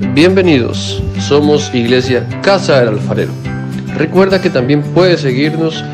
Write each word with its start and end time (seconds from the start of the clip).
Bienvenidos, 0.00 1.02
somos 1.28 1.72
Iglesia 1.74 2.26
Casa 2.42 2.80
del 2.80 2.88
Alfarero. 2.88 3.32
Recuerda 3.96 4.40
que 4.40 4.48
también 4.48 4.82
puedes 4.94 5.20
seguirnos 5.20 5.84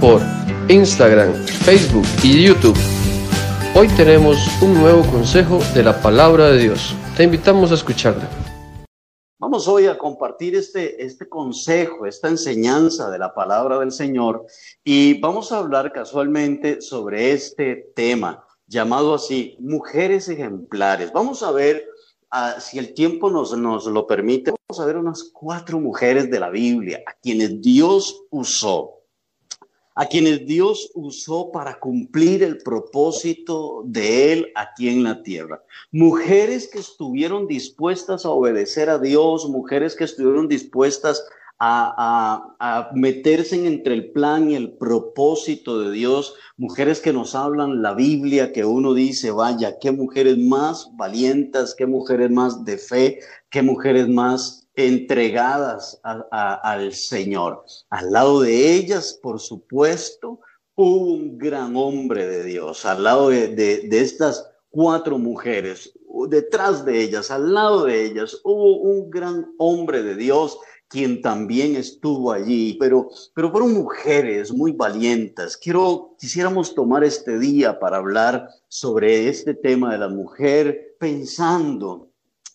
por 0.00 0.22
Instagram, 0.68 1.34
Facebook 1.34 2.06
y 2.24 2.42
YouTube. 2.42 2.76
Hoy 3.74 3.86
tenemos 3.88 4.38
un 4.62 4.74
nuevo 4.74 5.02
consejo 5.12 5.60
de 5.74 5.82
la 5.82 6.00
palabra 6.00 6.50
de 6.50 6.58
Dios. 6.58 6.96
Te 7.18 7.24
invitamos 7.24 7.70
a 7.70 7.74
escucharla. 7.74 8.26
Vamos 9.38 9.68
hoy 9.68 9.86
a 9.86 9.98
compartir 9.98 10.56
este, 10.56 11.04
este 11.04 11.28
consejo, 11.28 12.06
esta 12.06 12.28
enseñanza 12.28 13.10
de 13.10 13.18
la 13.18 13.34
palabra 13.34 13.78
del 13.78 13.92
Señor 13.92 14.46
y 14.82 15.20
vamos 15.20 15.52
a 15.52 15.58
hablar 15.58 15.92
casualmente 15.92 16.80
sobre 16.80 17.32
este 17.32 17.92
tema 17.94 18.42
llamado 18.66 19.14
así, 19.14 19.56
mujeres 19.60 20.28
ejemplares. 20.30 21.12
Vamos 21.12 21.42
a 21.42 21.50
ver 21.50 21.84
si 22.60 22.78
el 22.78 22.94
tiempo 22.94 23.30
nos, 23.30 23.56
nos 23.56 23.86
lo 23.86 24.06
permite, 24.06 24.52
vamos 24.52 24.80
a 24.80 24.86
ver 24.86 24.96
unas 24.96 25.24
cuatro 25.32 25.80
mujeres 25.80 26.30
de 26.30 26.40
la 26.40 26.50
Biblia 26.50 27.02
a 27.06 27.12
quienes 27.14 27.60
Dios 27.60 28.22
usó, 28.30 29.00
a 29.94 30.06
quienes 30.06 30.46
Dios 30.46 30.90
usó 30.94 31.50
para 31.50 31.78
cumplir 31.78 32.42
el 32.42 32.58
propósito 32.58 33.82
de 33.84 34.32
Él 34.32 34.52
aquí 34.54 34.88
en 34.88 35.02
la 35.02 35.22
tierra. 35.22 35.62
Mujeres 35.90 36.68
que 36.68 36.78
estuvieron 36.78 37.46
dispuestas 37.48 38.24
a 38.24 38.30
obedecer 38.30 38.88
a 38.90 38.98
Dios, 38.98 39.48
mujeres 39.48 39.96
que 39.96 40.04
estuvieron 40.04 40.46
dispuestas 40.46 41.24
a, 41.60 42.90
meterse 42.94 43.66
entre 43.66 43.94
el 43.94 44.12
plan 44.12 44.50
y 44.50 44.56
el 44.56 44.72
propósito 44.72 45.80
de 45.80 45.90
Dios, 45.92 46.34
mujeres 46.56 47.00
que 47.00 47.12
nos 47.12 47.34
hablan 47.34 47.82
la 47.82 47.94
Biblia, 47.94 48.52
que 48.52 48.64
uno 48.64 48.94
dice, 48.94 49.30
vaya, 49.30 49.78
qué 49.78 49.92
mujeres 49.92 50.38
más 50.38 50.88
valientes, 50.96 51.74
qué 51.76 51.86
mujeres 51.86 52.30
más 52.30 52.64
de 52.64 52.78
fe, 52.78 53.20
qué 53.50 53.62
mujeres 53.62 54.08
más 54.08 54.68
entregadas 54.74 56.00
al 56.02 56.92
Señor. 56.94 57.64
Al 57.90 58.10
lado 58.10 58.40
de 58.40 58.74
ellas, 58.74 59.18
por 59.22 59.38
supuesto, 59.38 60.40
hubo 60.76 61.12
un 61.12 61.36
gran 61.36 61.76
hombre 61.76 62.26
de 62.26 62.42
Dios, 62.44 62.86
al 62.86 63.04
lado 63.04 63.28
de 63.28 63.88
estas 63.92 64.50
cuatro 64.70 65.18
mujeres, 65.18 65.92
detrás 66.28 66.84
de 66.84 67.02
ellas, 67.02 67.30
al 67.30 67.52
lado 67.52 67.84
de 67.84 68.04
ellas, 68.06 68.40
hubo 68.44 68.78
un 68.78 69.10
gran 69.10 69.52
hombre 69.58 70.02
de 70.02 70.14
Dios 70.16 70.58
quien 70.90 71.22
también 71.22 71.76
estuvo 71.76 72.32
allí, 72.32 72.76
pero, 72.80 73.08
pero 73.32 73.52
fueron 73.52 73.72
mujeres 73.72 74.52
muy 74.52 74.72
valientes. 74.72 75.56
Quiero, 75.56 76.16
quisiéramos 76.18 76.74
tomar 76.74 77.04
este 77.04 77.38
día 77.38 77.78
para 77.78 77.98
hablar 77.98 78.48
sobre 78.66 79.28
este 79.28 79.54
tema 79.54 79.92
de 79.92 79.98
la 79.98 80.08
mujer, 80.08 80.96
pensando 80.98 82.08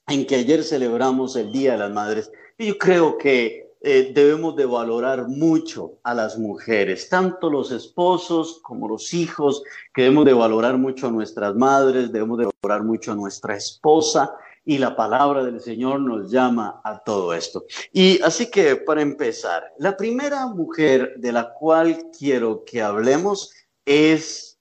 en 0.08 0.28
que 0.28 0.36
ayer 0.36 0.66
celebramos 0.66 1.38
el 1.38 1.50
Día 1.50 1.72
de 1.72 1.78
las 1.78 1.92
Madres. 1.94 2.30
Y 2.58 2.68
yo 2.68 2.78
creo 2.78 3.18
que 3.18 3.72
eh, 3.80 4.12
debemos 4.14 4.58
de 4.58 4.66
valorar 4.66 5.30
mucho 5.30 5.94
a 6.04 6.14
las 6.14 6.38
mujeres, 6.38 7.08
tanto 7.08 7.50
los 7.50 7.72
esposos 7.72 8.60
como 8.62 8.90
los 8.90 9.14
hijos, 9.14 9.64
que 9.94 10.02
debemos 10.02 10.26
de 10.26 10.34
valorar 10.34 10.78
mucho 10.78 11.08
a 11.08 11.12
nuestras 11.12 11.56
madres, 11.56 12.12
debemos 12.12 12.38
de 12.40 12.50
valorar 12.62 12.86
mucho 12.86 13.14
a 13.14 13.16
nuestra 13.16 13.56
esposa 13.56 14.36
y 14.66 14.80
la 14.80 14.96
palabra 14.96 15.44
del 15.44 15.62
Señor 15.62 16.02
nos 16.02 16.32
llama 16.32 16.82
a 16.84 17.00
todo 17.00 17.34
esto. 17.34 17.66
Y 17.94 18.22
así 18.22 18.50
que 18.50 18.76
para 18.76 19.02
empezar, 19.02 19.74
la 19.78 19.96
primera 19.96 20.48
mujer 20.48 21.14
de 21.18 21.32
la 21.32 21.54
cual 21.54 22.10
quiero 22.18 22.66
que 22.66 22.82
hablemos 22.82 23.54
es 23.86 24.60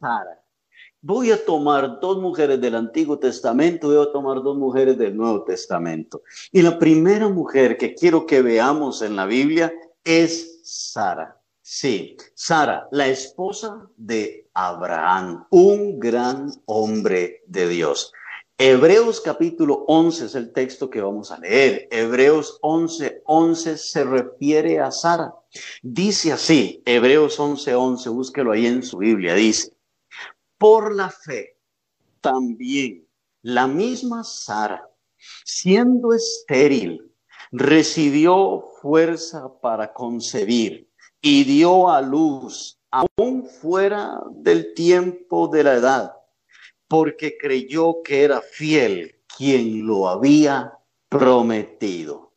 Sara. 0.00 0.42
Voy 1.00 1.30
a 1.30 1.44
tomar 1.44 2.00
dos 2.00 2.18
mujeres 2.18 2.60
del 2.60 2.74
Antiguo 2.74 3.18
Testamento, 3.20 3.86
voy 3.86 4.04
a 4.04 4.10
tomar 4.10 4.42
dos 4.42 4.58
mujeres 4.58 4.98
del 4.98 5.16
Nuevo 5.16 5.44
Testamento. 5.44 6.22
Y 6.50 6.60
la 6.60 6.76
primera 6.76 7.28
mujer 7.28 7.78
que 7.78 7.94
quiero 7.94 8.26
que 8.26 8.42
veamos 8.42 9.00
en 9.02 9.14
la 9.14 9.24
Biblia 9.24 9.72
es 10.02 10.60
Sara. 10.64 11.40
Sí, 11.62 12.16
Sara, 12.34 12.88
la 12.90 13.06
esposa 13.06 13.88
de 13.96 14.48
Abraham, 14.54 15.46
un 15.50 16.00
gran 16.00 16.50
hombre 16.64 17.44
de 17.46 17.68
Dios. 17.68 18.12
Hebreos 18.60 19.20
capítulo 19.20 19.84
11 19.86 20.24
es 20.24 20.34
el 20.34 20.52
texto 20.52 20.90
que 20.90 21.00
vamos 21.00 21.30
a 21.30 21.38
leer. 21.38 21.86
Hebreos 21.92 22.58
11, 22.62 23.22
11 23.24 23.78
se 23.78 24.02
refiere 24.02 24.80
a 24.80 24.90
Sara. 24.90 25.32
Dice 25.80 26.32
así, 26.32 26.82
Hebreos 26.84 27.38
11, 27.38 27.72
11, 27.76 28.08
búsquelo 28.08 28.50
ahí 28.50 28.66
en 28.66 28.82
su 28.82 28.98
Biblia, 28.98 29.34
dice, 29.34 29.72
por 30.58 30.92
la 30.92 31.08
fe 31.08 31.56
también 32.20 33.06
la 33.42 33.68
misma 33.68 34.24
Sara, 34.24 34.90
siendo 35.44 36.12
estéril, 36.12 37.12
recibió 37.52 38.70
fuerza 38.82 39.52
para 39.62 39.92
concebir 39.92 40.90
y 41.20 41.44
dio 41.44 41.88
a 41.88 42.02
luz 42.02 42.80
aún 42.90 43.46
fuera 43.46 44.20
del 44.32 44.74
tiempo 44.74 45.46
de 45.46 45.62
la 45.62 45.74
edad 45.74 46.17
porque 46.88 47.36
creyó 47.38 48.02
que 48.02 48.24
era 48.24 48.40
fiel 48.40 49.14
quien 49.36 49.86
lo 49.86 50.08
había 50.08 50.72
prometido. 51.08 52.32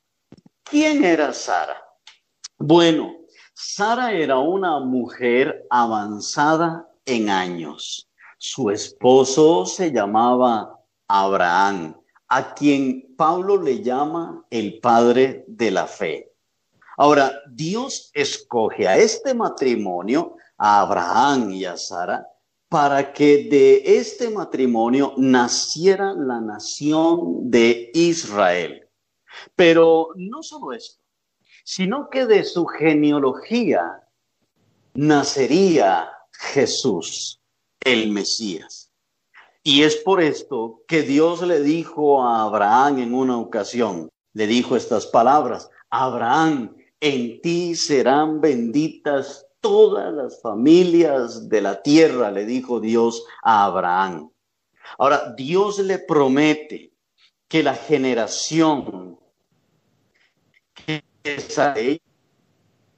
¿Quién 0.64 1.04
era 1.04 1.34
Sara? 1.34 1.82
Bueno, 2.58 3.16
Sara 3.54 4.14
era 4.14 4.38
una 4.38 4.80
mujer 4.80 5.66
avanzada 5.70 6.88
en 7.06 7.30
años. 7.30 8.10
Su 8.38 8.70
esposo 8.70 9.66
se 9.66 9.92
llamaba 9.92 10.80
Abraham, 11.08 12.00
a 12.28 12.54
quien 12.54 13.16
Pablo 13.18 13.62
le 13.62 13.82
llama 13.82 14.46
el 14.50 14.80
padre 14.80 15.44
de 15.48 15.72
la 15.72 15.88
fe. 15.88 16.32
Ahora, 16.98 17.34
Dios 17.50 18.12
escoge 18.14 18.88
a 18.88 18.98
este 18.98 19.34
matrimonio, 19.34 20.36
a 20.58 20.82
Abraham 20.82 21.52
y 21.52 21.66
a 21.66 21.78
Sara, 21.78 22.28
para 22.72 23.12
que 23.12 23.50
de 23.50 23.98
este 23.98 24.30
matrimonio 24.30 25.14
naciera 25.18 26.14
la 26.14 26.40
nación 26.40 27.52
de 27.52 27.92
Israel. 27.94 28.88
Pero 29.58 30.12
no 30.16 30.42
solo 30.42 30.72
esto, 30.72 31.04
sino 31.66 32.10
que 32.10 32.26
de 32.26 32.46
su 32.46 32.66
genealogía 32.66 34.08
nacería 34.94 36.12
Jesús, 36.32 37.42
el 37.82 38.10
Mesías. 38.10 38.90
Y 39.64 39.84
es 39.84 39.98
por 39.98 40.22
esto 40.22 40.82
que 40.88 41.02
Dios 41.02 41.42
le 41.42 41.60
dijo 41.60 42.24
a 42.24 42.44
Abraham 42.44 43.00
en 43.00 43.14
una 43.14 43.38
ocasión, 43.38 44.08
le 44.32 44.48
dijo 44.48 44.78
estas 44.78 45.08
palabras, 45.08 45.70
Abraham, 45.90 46.74
en 47.02 47.42
ti 47.42 47.76
serán 47.76 48.40
benditas 48.40 49.46
todas 49.62 50.14
las 50.14 50.42
familias 50.42 51.48
de 51.48 51.62
la 51.62 51.82
tierra, 51.82 52.32
le 52.32 52.46
dijo 52.46 52.80
Dios 52.80 53.24
a 53.44 53.66
Abraham. 53.66 54.32
Ahora, 54.98 55.34
Dios 55.38 55.80
le 55.80 56.00
promete 56.00 56.92
que 57.48 57.64
la 57.64 57.76
generación 57.76 59.18
que 60.86 61.04
será 61.24 61.76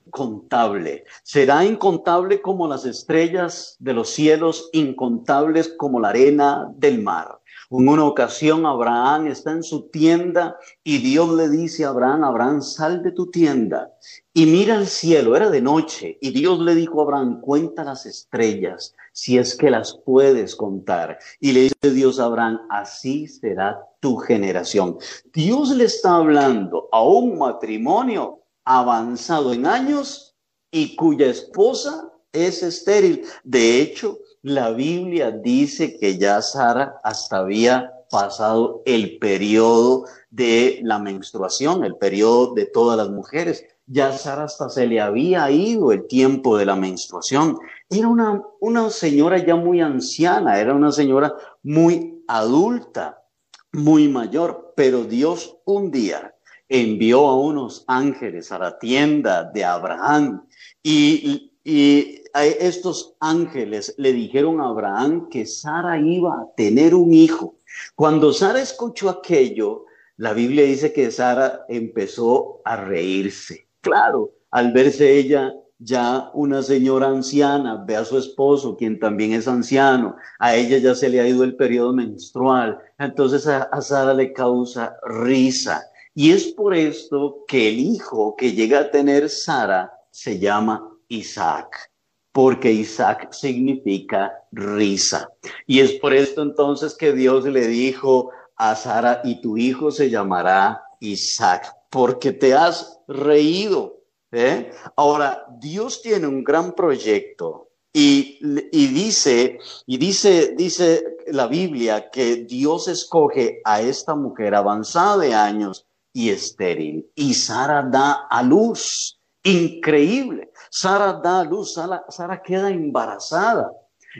incontable, 0.05 1.03
será 1.23 1.65
incontable 1.65 2.41
como 2.41 2.67
las 2.67 2.85
estrellas 2.85 3.75
de 3.79 3.93
los 3.93 4.09
cielos, 4.09 4.69
incontables 4.71 5.73
como 5.77 5.99
la 5.99 6.09
arena 6.09 6.71
del 6.75 7.01
mar. 7.01 7.39
En 7.75 7.89
una 7.89 8.05
ocasión 8.05 8.67
Abraham 8.67 9.25
está 9.25 9.51
en 9.51 9.63
su 9.63 9.89
tienda 9.89 10.57
y 10.83 10.99
Dios 10.99 11.31
le 11.31 11.49
dice 11.49 11.85
a 11.85 11.89
Abraham, 11.89 12.23
Abraham, 12.23 12.61
sal 12.61 13.01
de 13.01 13.11
tu 13.11 13.31
tienda 13.31 13.91
y 14.31 14.45
mira 14.45 14.77
al 14.77 14.85
cielo. 14.85 15.35
Era 15.35 15.49
de 15.49 15.59
noche 15.59 16.19
y 16.21 16.29
Dios 16.29 16.59
le 16.59 16.75
dijo 16.75 16.99
a 16.99 17.05
Abraham, 17.05 17.41
cuenta 17.41 17.83
las 17.83 18.05
estrellas 18.05 18.93
si 19.11 19.39
es 19.39 19.55
que 19.55 19.71
las 19.71 19.97
puedes 20.05 20.55
contar. 20.55 21.17
Y 21.39 21.53
le 21.53 21.61
dice 21.61 21.91
Dios 21.91 22.19
a 22.19 22.25
Abraham, 22.25 22.61
así 22.69 23.27
será 23.27 23.83
tu 23.99 24.17
generación. 24.17 24.99
Dios 25.33 25.71
le 25.71 25.85
está 25.85 26.17
hablando 26.17 26.89
a 26.91 27.03
un 27.03 27.39
matrimonio 27.39 28.41
avanzado 28.65 29.51
en 29.51 29.65
años 29.65 30.35
y 30.69 30.95
cuya 30.95 31.25
esposa 31.25 32.13
es 32.31 32.61
estéril. 32.61 33.25
De 33.43 33.81
hecho, 33.81 34.19
la 34.43 34.71
Biblia 34.71 35.31
dice 35.31 35.97
que 35.97 36.17
ya 36.17 36.41
Sara 36.41 36.99
hasta 37.03 37.37
había 37.37 37.93
pasado 38.11 38.83
el 38.85 39.17
periodo 39.17 40.05
de 40.29 40.81
la 40.83 40.99
menstruación, 40.99 41.83
el 41.85 41.95
periodo 41.95 42.53
de 42.53 42.65
todas 42.65 42.97
las 42.97 43.09
mujeres. 43.09 43.65
Ya 43.87 44.11
Sara 44.11 44.43
hasta 44.43 44.69
se 44.69 44.85
le 44.85 44.99
había 44.99 45.49
ido 45.49 45.93
el 45.93 46.07
tiempo 46.07 46.57
de 46.57 46.65
la 46.65 46.75
menstruación. 46.75 47.57
Era 47.89 48.09
una, 48.09 48.43
una 48.59 48.89
señora 48.89 49.37
ya 49.37 49.55
muy 49.55 49.79
anciana, 49.79 50.59
era 50.59 50.73
una 50.73 50.91
señora 50.91 51.33
muy 51.63 52.23
adulta, 52.27 53.23
muy 53.71 54.09
mayor, 54.09 54.73
pero 54.75 55.05
Dios 55.05 55.57
un 55.65 55.89
día 55.89 56.35
envió 56.67 57.27
a 57.27 57.37
unos 57.37 57.85
ángeles 57.87 58.51
a 58.51 58.59
la 58.59 58.77
tienda 58.77 59.49
de 59.53 59.63
Abraham 59.63 60.45
y 60.81 61.49
y 61.63 62.22
estos 62.41 63.15
ángeles 63.19 63.93
le 63.97 64.11
dijeron 64.11 64.59
a 64.59 64.69
Abraham 64.69 65.29
que 65.29 65.45
Sara 65.45 65.99
iba 65.99 66.33
a 66.33 66.47
tener 66.55 66.95
un 66.95 67.13
hijo. 67.13 67.57
Cuando 67.95 68.33
Sara 68.33 68.61
escuchó 68.61 69.09
aquello, 69.09 69.85
la 70.17 70.33
Biblia 70.33 70.63
dice 70.63 70.93
que 70.93 71.11
Sara 71.11 71.65
empezó 71.69 72.61
a 72.65 72.75
reírse. 72.75 73.67
Claro, 73.81 74.31
al 74.51 74.71
verse 74.71 75.17
ella 75.17 75.53
ya 75.79 76.31
una 76.33 76.63
señora 76.63 77.07
anciana, 77.07 77.83
ve 77.85 77.95
a 77.95 78.05
su 78.05 78.17
esposo, 78.17 78.77
quien 78.77 78.99
también 78.99 79.33
es 79.33 79.47
anciano, 79.47 80.15
a 80.39 80.55
ella 80.55 80.77
ya 80.77 80.95
se 80.95 81.09
le 81.09 81.19
ha 81.19 81.27
ido 81.27 81.43
el 81.43 81.55
periodo 81.55 81.93
menstrual, 81.93 82.79
entonces 82.97 83.45
a, 83.47 83.63
a 83.63 83.81
Sara 83.81 84.13
le 84.13 84.31
causa 84.33 84.95
risa. 85.03 85.83
Y 86.15 86.31
es 86.31 86.45
por 86.53 86.75
esto 86.75 87.43
que 87.47 87.69
el 87.69 87.79
hijo 87.79 88.35
que 88.35 88.53
llega 88.53 88.79
a 88.79 88.91
tener 88.91 89.29
Sara 89.29 89.91
se 90.11 90.39
llama 90.39 90.87
Isaac, 91.07 91.91
porque 92.33 92.71
Isaac 92.71 93.31
significa 93.31 94.33
risa. 94.51 95.29
Y 95.67 95.79
es 95.79 95.93
por 95.93 96.13
esto 96.13 96.41
entonces 96.41 96.95
que 96.95 97.13
Dios 97.13 97.45
le 97.45 97.67
dijo 97.67 98.31
a 98.57 98.75
Sara, 98.75 99.21
y 99.23 99.39
tu 99.39 99.55
hijo 99.55 99.91
se 99.91 100.09
llamará 100.09 100.83
Isaac, 100.99 101.73
porque 101.89 102.31
te 102.31 102.53
has 102.53 102.99
reído. 103.07 104.01
¿eh? 104.31 104.71
Ahora, 104.95 105.45
Dios 105.59 106.01
tiene 106.01 106.27
un 106.27 106.43
gran 106.43 106.73
proyecto 106.73 107.69
y, 107.93 108.39
y, 108.71 108.87
dice, 108.87 109.59
y 109.85 109.97
dice, 109.97 110.55
dice 110.57 111.17
la 111.27 111.45
Biblia 111.45 112.09
que 112.09 112.37
Dios 112.37 112.87
escoge 112.87 113.61
a 113.63 113.81
esta 113.81 114.15
mujer 114.15 114.55
avanzada 114.55 115.17
de 115.17 115.35
años 115.35 115.85
y 116.11 116.29
estéril. 116.29 117.11
Y 117.13 117.35
Sara 117.35 117.83
da 117.83 118.27
a 118.27 118.41
luz. 118.41 119.19
Increíble. 119.43 120.51
Sara 120.69 121.13
da 121.13 121.41
a 121.41 121.43
luz, 121.43 121.73
Sara, 121.73 122.03
Sara 122.09 122.41
queda 122.41 122.69
embarazada 122.69 123.71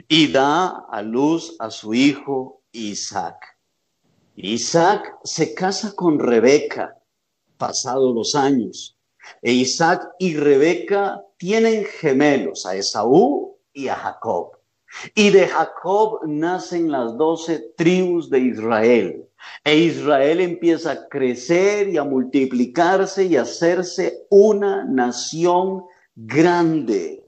y 0.08 0.30
da 0.30 0.86
a 0.90 1.02
luz 1.02 1.56
a 1.58 1.70
su 1.70 1.94
hijo 1.94 2.62
Isaac. 2.72 3.36
Isaac 4.36 5.18
se 5.24 5.54
casa 5.54 5.94
con 5.94 6.18
Rebeca, 6.18 6.96
pasados 7.56 8.14
los 8.14 8.34
años. 8.34 8.98
E 9.40 9.52
Isaac 9.52 10.02
y 10.18 10.36
Rebeca 10.36 11.22
tienen 11.38 11.84
gemelos, 11.84 12.66
a 12.66 12.74
Esaú 12.74 13.56
y 13.72 13.88
a 13.88 13.96
Jacob. 13.96 14.58
Y 15.14 15.30
de 15.30 15.48
Jacob 15.48 16.20
nacen 16.26 16.90
las 16.90 17.16
doce 17.16 17.72
tribus 17.76 18.28
de 18.28 18.40
Israel. 18.40 19.28
E 19.64 19.76
Israel 19.76 20.40
empieza 20.40 20.92
a 20.92 21.08
crecer 21.08 21.88
y 21.88 21.96
a 21.96 22.04
multiplicarse 22.04 23.24
y 23.24 23.36
a 23.36 23.42
hacerse 23.42 24.26
una 24.30 24.84
nación 24.84 25.84
grande. 26.14 27.24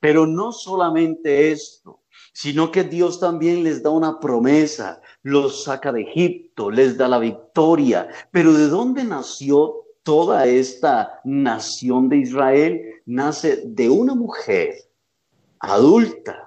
Pero 0.00 0.26
no 0.26 0.52
solamente 0.52 1.50
esto, 1.50 2.02
sino 2.32 2.70
que 2.70 2.84
Dios 2.84 3.18
también 3.18 3.64
les 3.64 3.82
da 3.82 3.90
una 3.90 4.20
promesa, 4.20 5.00
los 5.22 5.64
saca 5.64 5.90
de 5.92 6.02
Egipto, 6.02 6.70
les 6.70 6.96
da 6.96 7.08
la 7.08 7.18
victoria. 7.18 8.08
Pero 8.30 8.52
¿de 8.52 8.68
dónde 8.68 9.04
nació 9.04 9.86
toda 10.02 10.46
esta 10.46 11.20
nación 11.24 12.08
de 12.08 12.18
Israel? 12.18 12.82
Nace 13.06 13.62
de 13.64 13.88
una 13.88 14.14
mujer 14.14 14.74
adulta 15.58 16.45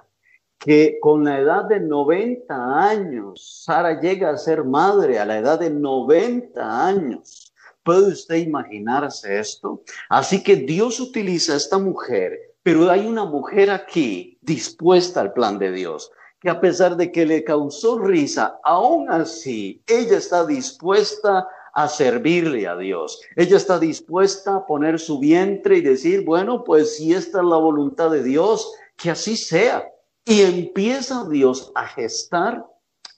que 0.60 0.98
con 1.00 1.24
la 1.24 1.40
edad 1.40 1.64
de 1.64 1.80
90 1.80 2.54
años, 2.54 3.62
Sara 3.64 3.98
llega 3.98 4.28
a 4.28 4.36
ser 4.36 4.62
madre 4.62 5.18
a 5.18 5.24
la 5.24 5.38
edad 5.38 5.58
de 5.58 5.70
90 5.70 6.86
años. 6.86 7.54
¿Puede 7.82 8.08
usted 8.08 8.36
imaginarse 8.36 9.40
esto? 9.40 9.82
Así 10.10 10.42
que 10.42 10.56
Dios 10.56 11.00
utiliza 11.00 11.54
a 11.54 11.56
esta 11.56 11.78
mujer, 11.78 12.38
pero 12.62 12.90
hay 12.90 13.06
una 13.06 13.24
mujer 13.24 13.70
aquí 13.70 14.38
dispuesta 14.42 15.22
al 15.22 15.32
plan 15.32 15.58
de 15.58 15.72
Dios, 15.72 16.12
que 16.38 16.50
a 16.50 16.60
pesar 16.60 16.94
de 16.96 17.10
que 17.10 17.24
le 17.24 17.42
causó 17.42 17.98
risa, 17.98 18.60
aún 18.62 19.10
así, 19.10 19.82
ella 19.86 20.18
está 20.18 20.44
dispuesta 20.44 21.48
a 21.72 21.88
servirle 21.88 22.66
a 22.66 22.76
Dios. 22.76 23.22
Ella 23.34 23.56
está 23.56 23.78
dispuesta 23.78 24.56
a 24.56 24.66
poner 24.66 24.98
su 24.98 25.18
vientre 25.18 25.78
y 25.78 25.80
decir, 25.80 26.22
bueno, 26.22 26.64
pues 26.64 26.96
si 26.96 27.14
esta 27.14 27.38
es 27.38 27.46
la 27.46 27.56
voluntad 27.56 28.10
de 28.10 28.22
Dios, 28.22 28.74
que 28.96 29.10
así 29.10 29.38
sea. 29.38 29.88
Y 30.30 30.42
empieza 30.42 31.26
Dios 31.28 31.72
a 31.74 31.88
gestar 31.88 32.64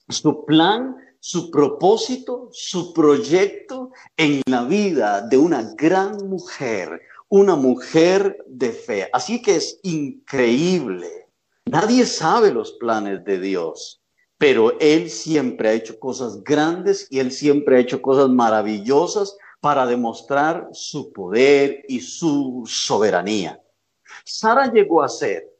su 0.08 0.46
plan, 0.46 0.96
su 1.20 1.50
propósito, 1.50 2.48
su 2.52 2.94
proyecto 2.94 3.90
en 4.16 4.40
la 4.46 4.64
vida 4.64 5.20
de 5.20 5.36
una 5.36 5.74
gran 5.74 6.26
mujer, 6.30 7.02
una 7.28 7.54
mujer 7.54 8.42
de 8.46 8.70
fe. 8.70 9.10
Así 9.12 9.42
que 9.42 9.56
es 9.56 9.78
increíble. 9.82 11.28
Nadie 11.66 12.06
sabe 12.06 12.50
los 12.50 12.72
planes 12.80 13.22
de 13.26 13.38
Dios, 13.38 14.00
pero 14.38 14.80
Él 14.80 15.10
siempre 15.10 15.68
ha 15.68 15.74
hecho 15.74 15.98
cosas 15.98 16.42
grandes 16.42 17.08
y 17.10 17.18
Él 17.18 17.30
siempre 17.30 17.76
ha 17.76 17.80
hecho 17.80 18.00
cosas 18.00 18.30
maravillosas 18.30 19.36
para 19.60 19.84
demostrar 19.84 20.70
su 20.72 21.12
poder 21.12 21.84
y 21.88 22.00
su 22.00 22.62
soberanía. 22.66 23.62
Sara 24.24 24.72
llegó 24.72 25.02
a 25.02 25.10
ser 25.10 25.51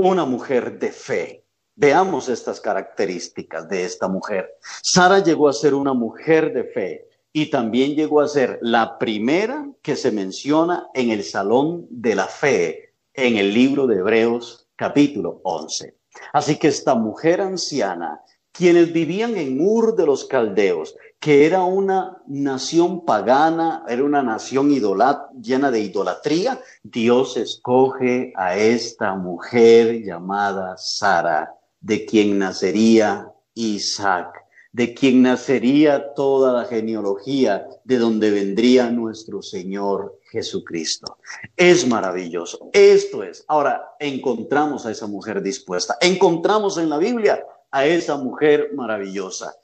una 0.00 0.24
mujer 0.24 0.78
de 0.78 0.92
fe. 0.92 1.44
Veamos 1.76 2.28
estas 2.28 2.60
características 2.60 3.68
de 3.68 3.84
esta 3.84 4.08
mujer. 4.08 4.56
Sara 4.82 5.18
llegó 5.18 5.48
a 5.48 5.52
ser 5.52 5.74
una 5.74 5.92
mujer 5.92 6.52
de 6.52 6.64
fe 6.64 7.08
y 7.32 7.50
también 7.50 7.94
llegó 7.94 8.20
a 8.20 8.28
ser 8.28 8.58
la 8.62 8.98
primera 8.98 9.68
que 9.82 9.96
se 9.96 10.10
menciona 10.10 10.88
en 10.94 11.10
el 11.10 11.22
Salón 11.22 11.86
de 11.90 12.14
la 12.14 12.26
Fe 12.26 12.94
en 13.14 13.36
el 13.36 13.52
libro 13.52 13.86
de 13.86 13.96
Hebreos 13.96 14.68
capítulo 14.74 15.40
11. 15.44 15.94
Así 16.32 16.56
que 16.56 16.68
esta 16.68 16.94
mujer 16.94 17.40
anciana, 17.40 18.20
quienes 18.52 18.92
vivían 18.92 19.36
en 19.36 19.60
Ur 19.60 19.94
de 19.96 20.06
los 20.06 20.24
Caldeos, 20.24 20.96
que 21.20 21.44
era 21.44 21.64
una 21.64 22.16
nación 22.26 23.04
pagana, 23.04 23.84
era 23.86 24.02
una 24.02 24.22
nación 24.22 24.70
llena 24.70 25.70
de 25.70 25.80
idolatría, 25.80 26.58
Dios 26.82 27.36
escoge 27.36 28.32
a 28.34 28.56
esta 28.56 29.14
mujer 29.14 30.02
llamada 30.02 30.78
Sara, 30.78 31.54
de 31.78 32.06
quien 32.06 32.38
nacería 32.38 33.30
Isaac, 33.52 34.46
de 34.72 34.94
quien 34.94 35.20
nacería 35.20 36.14
toda 36.14 36.54
la 36.54 36.64
genealogía 36.64 37.68
de 37.84 37.98
donde 37.98 38.30
vendría 38.30 38.90
nuestro 38.90 39.42
Señor 39.42 40.20
Jesucristo. 40.30 41.18
Es 41.54 41.86
maravilloso. 41.86 42.70
Esto 42.72 43.24
es. 43.24 43.44
Ahora, 43.46 43.94
encontramos 43.98 44.86
a 44.86 44.90
esa 44.90 45.06
mujer 45.06 45.42
dispuesta. 45.42 45.98
Encontramos 46.00 46.78
en 46.78 46.88
la 46.88 46.96
Biblia 46.96 47.44
a 47.70 47.84
esa 47.84 48.16
mujer 48.16 48.70
maravillosa 48.74 49.54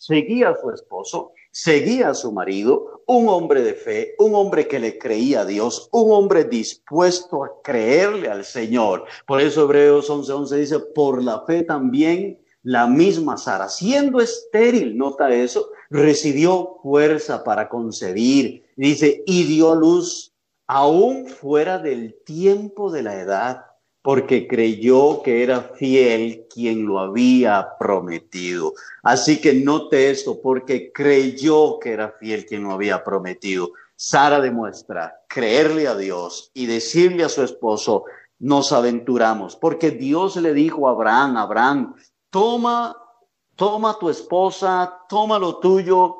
seguía 0.00 0.48
a 0.48 0.56
su 0.56 0.70
esposo, 0.70 1.32
seguía 1.52 2.08
a 2.08 2.14
su 2.14 2.32
marido, 2.32 3.02
un 3.06 3.28
hombre 3.28 3.60
de 3.60 3.74
fe, 3.74 4.14
un 4.18 4.34
hombre 4.34 4.66
que 4.66 4.80
le 4.80 4.98
creía 4.98 5.42
a 5.42 5.44
Dios, 5.44 5.90
un 5.92 6.10
hombre 6.12 6.44
dispuesto 6.44 7.44
a 7.44 7.60
creerle 7.62 8.28
al 8.28 8.44
Señor. 8.46 9.04
Por 9.26 9.42
eso 9.42 9.64
Hebreos 9.64 10.08
11:11 10.08 10.30
11 10.30 10.56
dice, 10.56 10.78
por 10.94 11.22
la 11.22 11.44
fe 11.44 11.64
también 11.64 12.40
la 12.62 12.86
misma 12.86 13.36
Sara, 13.36 13.68
siendo 13.68 14.20
estéril, 14.20 14.96
nota 14.96 15.30
eso, 15.34 15.68
recibió 15.90 16.78
fuerza 16.82 17.44
para 17.44 17.68
concebir. 17.68 18.64
Dice, 18.76 19.22
y 19.26 19.44
dio 19.44 19.74
luz 19.74 20.32
aún 20.66 21.26
fuera 21.26 21.78
del 21.78 22.14
tiempo 22.24 22.90
de 22.90 23.02
la 23.02 23.20
edad 23.20 23.69
porque 24.02 24.48
creyó 24.48 25.22
que 25.22 25.42
era 25.42 25.60
fiel 25.60 26.46
quien 26.52 26.86
lo 26.86 26.98
había 26.98 27.76
prometido. 27.78 28.72
Así 29.02 29.40
que 29.40 29.54
note 29.54 30.10
esto, 30.10 30.40
porque 30.40 30.90
creyó 30.92 31.78
que 31.78 31.92
era 31.92 32.14
fiel 32.18 32.46
quien 32.46 32.64
lo 32.64 32.72
había 32.72 33.04
prometido. 33.04 33.70
Sara 33.96 34.40
demuestra 34.40 35.20
creerle 35.28 35.86
a 35.86 35.94
Dios 35.94 36.50
y 36.54 36.66
decirle 36.66 37.24
a 37.24 37.28
su 37.28 37.42
esposo, 37.42 38.04
nos 38.38 38.72
aventuramos, 38.72 39.56
porque 39.56 39.90
Dios 39.90 40.36
le 40.36 40.54
dijo 40.54 40.88
a 40.88 40.92
Abraham, 40.92 41.36
Abraham, 41.36 41.94
toma, 42.30 42.96
toma 43.54 43.98
tu 43.98 44.08
esposa, 44.08 45.00
toma 45.10 45.38
lo 45.38 45.58
tuyo, 45.58 46.16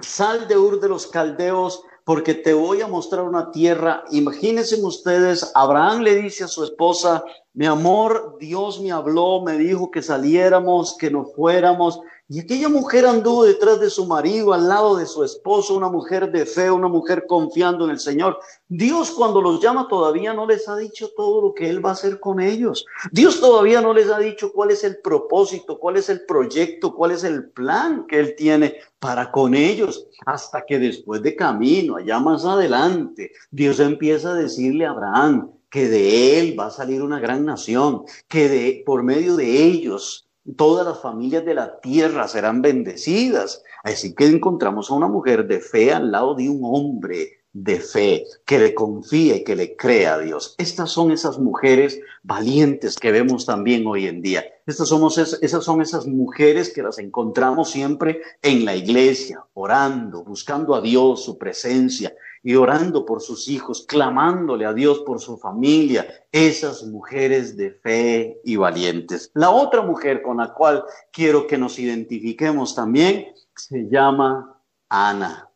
sal 0.00 0.48
de 0.48 0.56
Ur 0.56 0.80
de 0.80 0.88
los 0.88 1.06
Caldeos 1.06 1.82
porque 2.04 2.34
te 2.34 2.54
voy 2.54 2.80
a 2.80 2.88
mostrar 2.88 3.22
una 3.22 3.50
tierra. 3.50 4.04
Imagínense 4.10 4.82
ustedes, 4.82 5.50
Abraham 5.54 6.00
le 6.00 6.16
dice 6.16 6.44
a 6.44 6.48
su 6.48 6.64
esposa, 6.64 7.22
mi 7.52 7.66
amor, 7.66 8.36
Dios 8.38 8.80
me 8.80 8.92
habló, 8.92 9.42
me 9.42 9.56
dijo 9.58 9.90
que 9.90 10.02
saliéramos, 10.02 10.96
que 10.98 11.10
nos 11.10 11.34
fuéramos. 11.34 12.00
Y 12.32 12.38
aquella 12.38 12.68
mujer 12.68 13.06
anduvo 13.06 13.42
detrás 13.42 13.80
de 13.80 13.90
su 13.90 14.06
marido, 14.06 14.52
al 14.52 14.68
lado 14.68 14.94
de 14.94 15.04
su 15.04 15.24
esposo, 15.24 15.74
una 15.74 15.88
mujer 15.88 16.30
de 16.30 16.46
fe, 16.46 16.70
una 16.70 16.86
mujer 16.86 17.24
confiando 17.26 17.86
en 17.86 17.90
el 17.90 17.98
Señor. 17.98 18.38
Dios 18.68 19.10
cuando 19.10 19.42
los 19.42 19.60
llama 19.60 19.88
todavía 19.88 20.32
no 20.32 20.46
les 20.46 20.68
ha 20.68 20.76
dicho 20.76 21.10
todo 21.16 21.42
lo 21.42 21.54
que 21.54 21.68
Él 21.68 21.84
va 21.84 21.88
a 21.90 21.94
hacer 21.94 22.20
con 22.20 22.38
ellos. 22.40 22.86
Dios 23.10 23.40
todavía 23.40 23.80
no 23.80 23.92
les 23.92 24.08
ha 24.10 24.20
dicho 24.20 24.52
cuál 24.52 24.70
es 24.70 24.84
el 24.84 24.98
propósito, 24.98 25.80
cuál 25.80 25.96
es 25.96 26.08
el 26.08 26.24
proyecto, 26.24 26.94
cuál 26.94 27.10
es 27.10 27.24
el 27.24 27.50
plan 27.50 28.06
que 28.06 28.20
Él 28.20 28.36
tiene 28.36 28.76
para 29.00 29.32
con 29.32 29.52
ellos. 29.52 30.06
Hasta 30.24 30.64
que 30.64 30.78
después 30.78 31.22
de 31.22 31.34
camino, 31.34 31.96
allá 31.96 32.20
más 32.20 32.44
adelante, 32.44 33.32
Dios 33.50 33.80
empieza 33.80 34.30
a 34.30 34.34
decirle 34.34 34.86
a 34.86 34.90
Abraham 34.90 35.50
que 35.68 35.88
de 35.88 36.38
él 36.38 36.58
va 36.58 36.66
a 36.66 36.70
salir 36.70 37.02
una 37.02 37.18
gran 37.18 37.44
nación, 37.44 38.04
que 38.28 38.48
de, 38.48 38.82
por 38.86 39.02
medio 39.02 39.34
de 39.34 39.64
ellos 39.64 40.29
Todas 40.56 40.86
las 40.86 41.00
familias 41.00 41.44
de 41.44 41.54
la 41.54 41.80
tierra 41.80 42.26
serán 42.26 42.62
bendecidas. 42.62 43.62
Así 43.84 44.14
que 44.14 44.26
encontramos 44.26 44.90
a 44.90 44.94
una 44.94 45.08
mujer 45.08 45.46
de 45.46 45.60
fe 45.60 45.92
al 45.92 46.10
lado 46.10 46.34
de 46.34 46.48
un 46.48 46.60
hombre 46.62 47.40
de 47.52 47.80
fe, 47.80 48.26
que 48.46 48.60
le 48.60 48.74
confía 48.74 49.36
y 49.36 49.44
que 49.44 49.56
le 49.56 49.74
crea 49.76 50.14
a 50.14 50.18
Dios. 50.20 50.54
Estas 50.56 50.90
son 50.90 51.10
esas 51.10 51.38
mujeres 51.38 52.00
valientes 52.22 52.96
que 52.96 53.10
vemos 53.10 53.44
también 53.44 53.86
hoy 53.86 54.06
en 54.06 54.22
día. 54.22 54.44
Estas 54.66 54.88
somos 54.88 55.18
esas 55.18 55.64
son 55.64 55.82
esas 55.82 56.06
mujeres 56.06 56.72
que 56.72 56.82
las 56.82 56.98
encontramos 56.98 57.70
siempre 57.70 58.22
en 58.40 58.64
la 58.64 58.76
iglesia, 58.76 59.44
orando, 59.54 60.22
buscando 60.22 60.74
a 60.76 60.80
Dios, 60.80 61.24
su 61.24 61.38
presencia 61.38 62.14
y 62.42 62.54
orando 62.54 63.04
por 63.04 63.20
sus 63.20 63.48
hijos, 63.48 63.84
clamándole 63.86 64.64
a 64.64 64.72
Dios 64.72 65.00
por 65.00 65.20
su 65.20 65.36
familia. 65.36 66.06
Esas 66.32 66.84
mujeres 66.84 67.56
de 67.56 67.72
fe 67.72 68.40
y 68.44 68.56
valientes. 68.56 69.30
La 69.34 69.50
otra 69.50 69.82
mujer 69.82 70.22
con 70.22 70.38
la 70.38 70.52
cual 70.54 70.84
quiero 71.12 71.46
que 71.46 71.58
nos 71.58 71.78
identifiquemos 71.78 72.74
también 72.74 73.34
se 73.54 73.88
llama 73.88 74.62
Ana. 74.88 75.50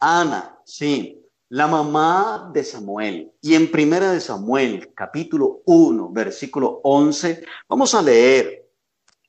Ana, 0.00 0.58
sí, 0.64 1.24
la 1.50 1.66
mamá 1.66 2.50
de 2.52 2.64
Samuel. 2.64 3.32
Y 3.40 3.54
en 3.54 3.70
Primera 3.70 4.12
de 4.12 4.20
Samuel, 4.20 4.92
capítulo 4.94 5.62
1, 5.66 6.10
versículo 6.10 6.80
11, 6.82 7.44
vamos 7.68 7.94
a 7.94 8.02
leer 8.02 8.64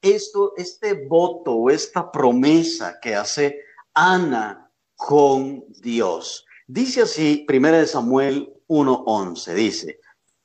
esto, 0.02 0.54
este 0.56 1.08
voto 1.08 1.70
esta 1.70 2.12
promesa 2.12 3.00
que 3.02 3.16
hace 3.16 3.60
Ana 3.94 4.72
con 4.96 5.66
Dios. 5.82 6.46
Dice 6.68 7.04
así, 7.04 7.44
Primera 7.48 7.80
de 7.80 7.88
Samuel 7.88 8.52
1:11, 8.68 9.54
dice, 9.54 10.00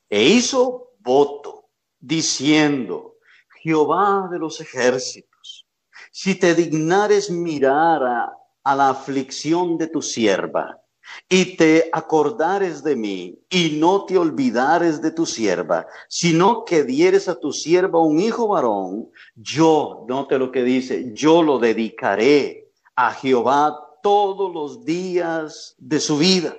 e 0.08 0.24
hizo 0.24 0.92
voto 0.98 1.70
diciendo, 1.98 3.16
Jehová 3.62 4.28
de 4.30 4.38
los 4.38 4.60
ejércitos, 4.60 5.66
si 6.10 6.34
te 6.34 6.54
dignares 6.54 7.30
mirar 7.30 8.02
a, 8.02 8.32
a 8.64 8.76
la 8.76 8.90
aflicción 8.90 9.78
de 9.78 9.86
tu 9.86 10.02
sierva, 10.02 10.80
y 11.28 11.56
te 11.56 11.88
acordares 11.92 12.82
de 12.82 12.96
mí 12.96 13.38
y 13.48 13.78
no 13.78 14.04
te 14.04 14.18
olvidares 14.18 15.00
de 15.00 15.10
tu 15.10 15.26
sierva, 15.26 15.86
sino 16.08 16.64
que 16.64 16.84
dieres 16.84 17.28
a 17.28 17.38
tu 17.38 17.52
sierva 17.52 18.00
un 18.00 18.20
hijo 18.20 18.48
varón, 18.48 19.10
yo, 19.34 20.04
note 20.08 20.38
lo 20.38 20.50
que 20.50 20.62
dice, 20.62 21.12
yo 21.12 21.42
lo 21.42 21.58
dedicaré 21.58 22.70
a 22.94 23.12
Jehová 23.12 23.89
todos 24.02 24.52
los 24.52 24.84
días 24.84 25.74
de 25.78 26.00
su 26.00 26.18
vida 26.18 26.56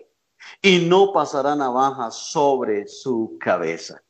y 0.62 0.80
no 0.80 1.12
pasará 1.14 1.56
navaja 1.56 2.12
sobre 2.12 2.88
su 2.88 3.38
cabeza. 3.40 4.02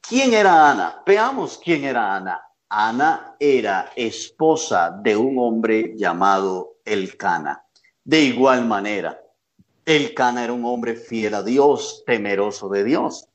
¿Quién 0.00 0.32
era 0.32 0.70
Ana? 0.70 1.02
Veamos 1.06 1.60
quién 1.62 1.84
era 1.84 2.16
Ana. 2.16 2.40
Ana 2.68 3.36
era 3.38 3.92
esposa 3.96 4.90
de 4.90 5.16
un 5.16 5.38
hombre 5.38 5.94
llamado 5.96 6.76
Elcana. 6.84 7.64
De 8.04 8.20
igual 8.20 8.64
manera, 8.64 9.20
Elcana 9.84 10.44
era 10.44 10.52
un 10.52 10.64
hombre 10.64 10.94
fiel 10.94 11.34
a 11.34 11.42
Dios, 11.42 12.02
temeroso 12.06 12.68
de 12.68 12.84
Dios. 12.84 13.28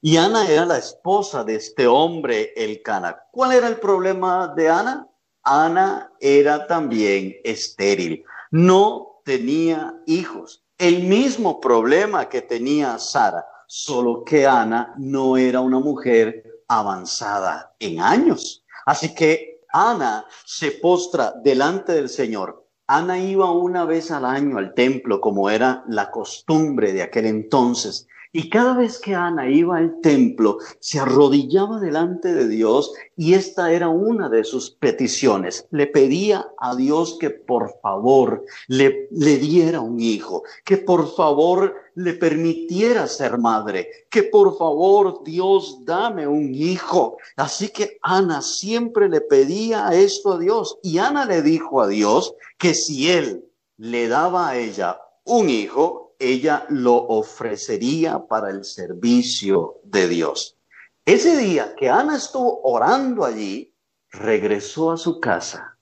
Y 0.00 0.16
Ana 0.16 0.48
era 0.48 0.66
la 0.66 0.78
esposa 0.78 1.44
de 1.44 1.56
este 1.56 1.86
hombre, 1.86 2.52
Elcana. 2.56 3.22
¿Cuál 3.30 3.52
era 3.52 3.68
el 3.68 3.76
problema 3.76 4.48
de 4.48 4.68
Ana? 4.68 5.06
Ana 5.42 6.12
era 6.20 6.66
también 6.66 7.36
estéril, 7.44 8.24
no 8.52 9.20
tenía 9.24 10.00
hijos. 10.06 10.64
El 10.78 11.02
mismo 11.02 11.60
problema 11.60 12.28
que 12.28 12.42
tenía 12.42 12.98
Sara, 12.98 13.44
solo 13.66 14.22
que 14.24 14.46
Ana 14.46 14.94
no 14.96 15.36
era 15.36 15.60
una 15.60 15.80
mujer 15.80 16.44
avanzada 16.68 17.74
en 17.80 18.00
años. 18.00 18.64
Así 18.86 19.14
que 19.14 19.60
Ana 19.72 20.24
se 20.44 20.70
postra 20.70 21.32
delante 21.42 21.92
del 21.92 22.08
Señor 22.08 22.62
Ana 22.94 23.18
iba 23.18 23.50
una 23.50 23.86
vez 23.86 24.10
al 24.10 24.26
año 24.26 24.58
al 24.58 24.74
templo, 24.74 25.18
como 25.18 25.48
era 25.48 25.82
la 25.88 26.10
costumbre 26.10 26.92
de 26.92 27.00
aquel 27.00 27.24
entonces, 27.24 28.06
y 28.34 28.48
cada 28.48 28.74
vez 28.74 28.98
que 28.98 29.14
Ana 29.14 29.50
iba 29.50 29.76
al 29.76 30.00
templo, 30.00 30.58
se 30.80 30.98
arrodillaba 30.98 31.78
delante 31.78 32.32
de 32.32 32.48
Dios 32.48 32.92
y 33.14 33.34
esta 33.34 33.72
era 33.72 33.88
una 33.88 34.30
de 34.30 34.42
sus 34.42 34.70
peticiones. 34.70 35.66
Le 35.70 35.86
pedía 35.86 36.48
a 36.58 36.74
Dios 36.74 37.18
que 37.20 37.28
por 37.28 37.78
favor 37.82 38.44
le, 38.68 39.08
le 39.10 39.36
diera 39.36 39.80
un 39.80 40.00
hijo, 40.00 40.44
que 40.64 40.78
por 40.78 41.14
favor 41.14 41.74
le 41.94 42.14
permitiera 42.14 43.06
ser 43.06 43.36
madre, 43.36 43.88
que 44.08 44.22
por 44.22 44.56
favor 44.56 45.22
Dios 45.24 45.84
dame 45.84 46.26
un 46.26 46.54
hijo. 46.54 47.18
Así 47.36 47.68
que 47.68 47.98
Ana 48.00 48.40
siempre 48.40 49.10
le 49.10 49.20
pedía 49.20 49.90
esto 49.92 50.32
a 50.32 50.38
Dios 50.38 50.78
y 50.82 50.96
Ana 50.96 51.26
le 51.26 51.42
dijo 51.42 51.82
a 51.82 51.88
Dios 51.88 52.34
que 52.56 52.72
si 52.72 53.10
él 53.10 53.44
le 53.76 54.08
daba 54.08 54.48
a 54.48 54.56
ella 54.56 54.98
un 55.24 55.50
hijo, 55.50 56.11
ella 56.22 56.64
lo 56.68 56.94
ofrecería 56.94 58.26
para 58.26 58.50
el 58.50 58.64
servicio 58.64 59.80
de 59.82 60.08
Dios. 60.08 60.56
Ese 61.04 61.36
día 61.36 61.74
que 61.74 61.90
Ana 61.90 62.16
estuvo 62.16 62.60
orando 62.62 63.24
allí, 63.24 63.74
regresó 64.10 64.92
a 64.92 64.96
su 64.96 65.18
casa, 65.18 65.76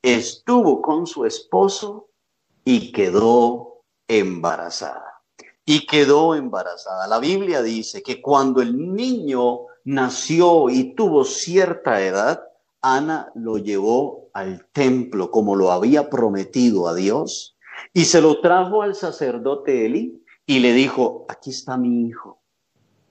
estuvo 0.00 0.80
con 0.80 1.06
su 1.06 1.26
esposo 1.26 2.08
y 2.64 2.92
quedó 2.92 3.82
embarazada. 4.06 5.22
Y 5.64 5.86
quedó 5.86 6.34
embarazada. 6.34 7.06
La 7.06 7.18
Biblia 7.18 7.62
dice 7.62 8.02
que 8.02 8.22
cuando 8.22 8.62
el 8.62 8.94
niño 8.94 9.66
nació 9.84 10.68
y 10.70 10.94
tuvo 10.94 11.24
cierta 11.24 12.00
edad, 12.00 12.42
Ana 12.80 13.30
lo 13.34 13.58
llevó 13.58 14.30
al 14.32 14.66
templo 14.72 15.30
como 15.30 15.56
lo 15.56 15.70
había 15.70 16.08
prometido 16.08 16.88
a 16.88 16.94
Dios 16.94 17.56
y 17.92 18.04
se 18.04 18.20
lo 18.20 18.40
trajo 18.40 18.82
al 18.82 18.94
sacerdote 18.94 19.86
Eli 19.86 20.24
y 20.46 20.60
le 20.60 20.72
dijo, 20.72 21.26
aquí 21.28 21.50
está 21.50 21.76
mi 21.76 22.06
hijo. 22.06 22.40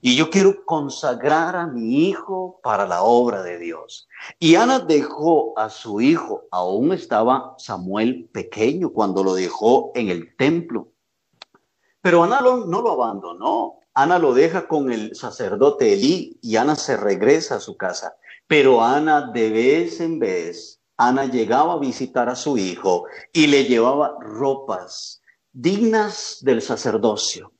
Y 0.02 0.16
yo 0.16 0.30
quiero 0.30 0.64
consagrar 0.64 1.56
a 1.56 1.66
mi 1.66 2.08
hijo 2.08 2.58
para 2.62 2.86
la 2.86 3.02
obra 3.02 3.42
de 3.42 3.58
Dios. 3.58 4.08
Y 4.38 4.54
Ana 4.54 4.78
dejó 4.78 5.58
a 5.58 5.68
su 5.68 6.00
hijo, 6.00 6.44
aún 6.50 6.92
estaba 6.92 7.54
Samuel 7.58 8.30
pequeño 8.32 8.90
cuando 8.90 9.22
lo 9.22 9.34
dejó 9.34 9.92
en 9.94 10.08
el 10.08 10.34
templo. 10.36 10.88
Pero 12.00 12.24
Ana 12.24 12.40
no 12.40 12.80
lo 12.80 12.92
abandonó. 12.92 13.80
Ana 13.92 14.18
lo 14.18 14.32
deja 14.32 14.66
con 14.68 14.90
el 14.90 15.14
sacerdote 15.14 15.92
Elí 15.92 16.38
y 16.40 16.56
Ana 16.56 16.76
se 16.76 16.96
regresa 16.96 17.56
a 17.56 17.60
su 17.60 17.76
casa. 17.76 18.16
Pero 18.46 18.82
Ana 18.82 19.30
de 19.32 19.50
vez 19.50 20.00
en 20.00 20.18
vez 20.18 20.79
Ana 21.00 21.24
llegaba 21.24 21.72
a 21.72 21.78
visitar 21.78 22.28
a 22.28 22.36
su 22.36 22.58
hijo 22.58 23.06
y 23.32 23.46
le 23.46 23.64
llevaba 23.64 24.18
ropas 24.20 25.22
dignas 25.50 26.40
del 26.42 26.60
sacerdocio. 26.60 27.52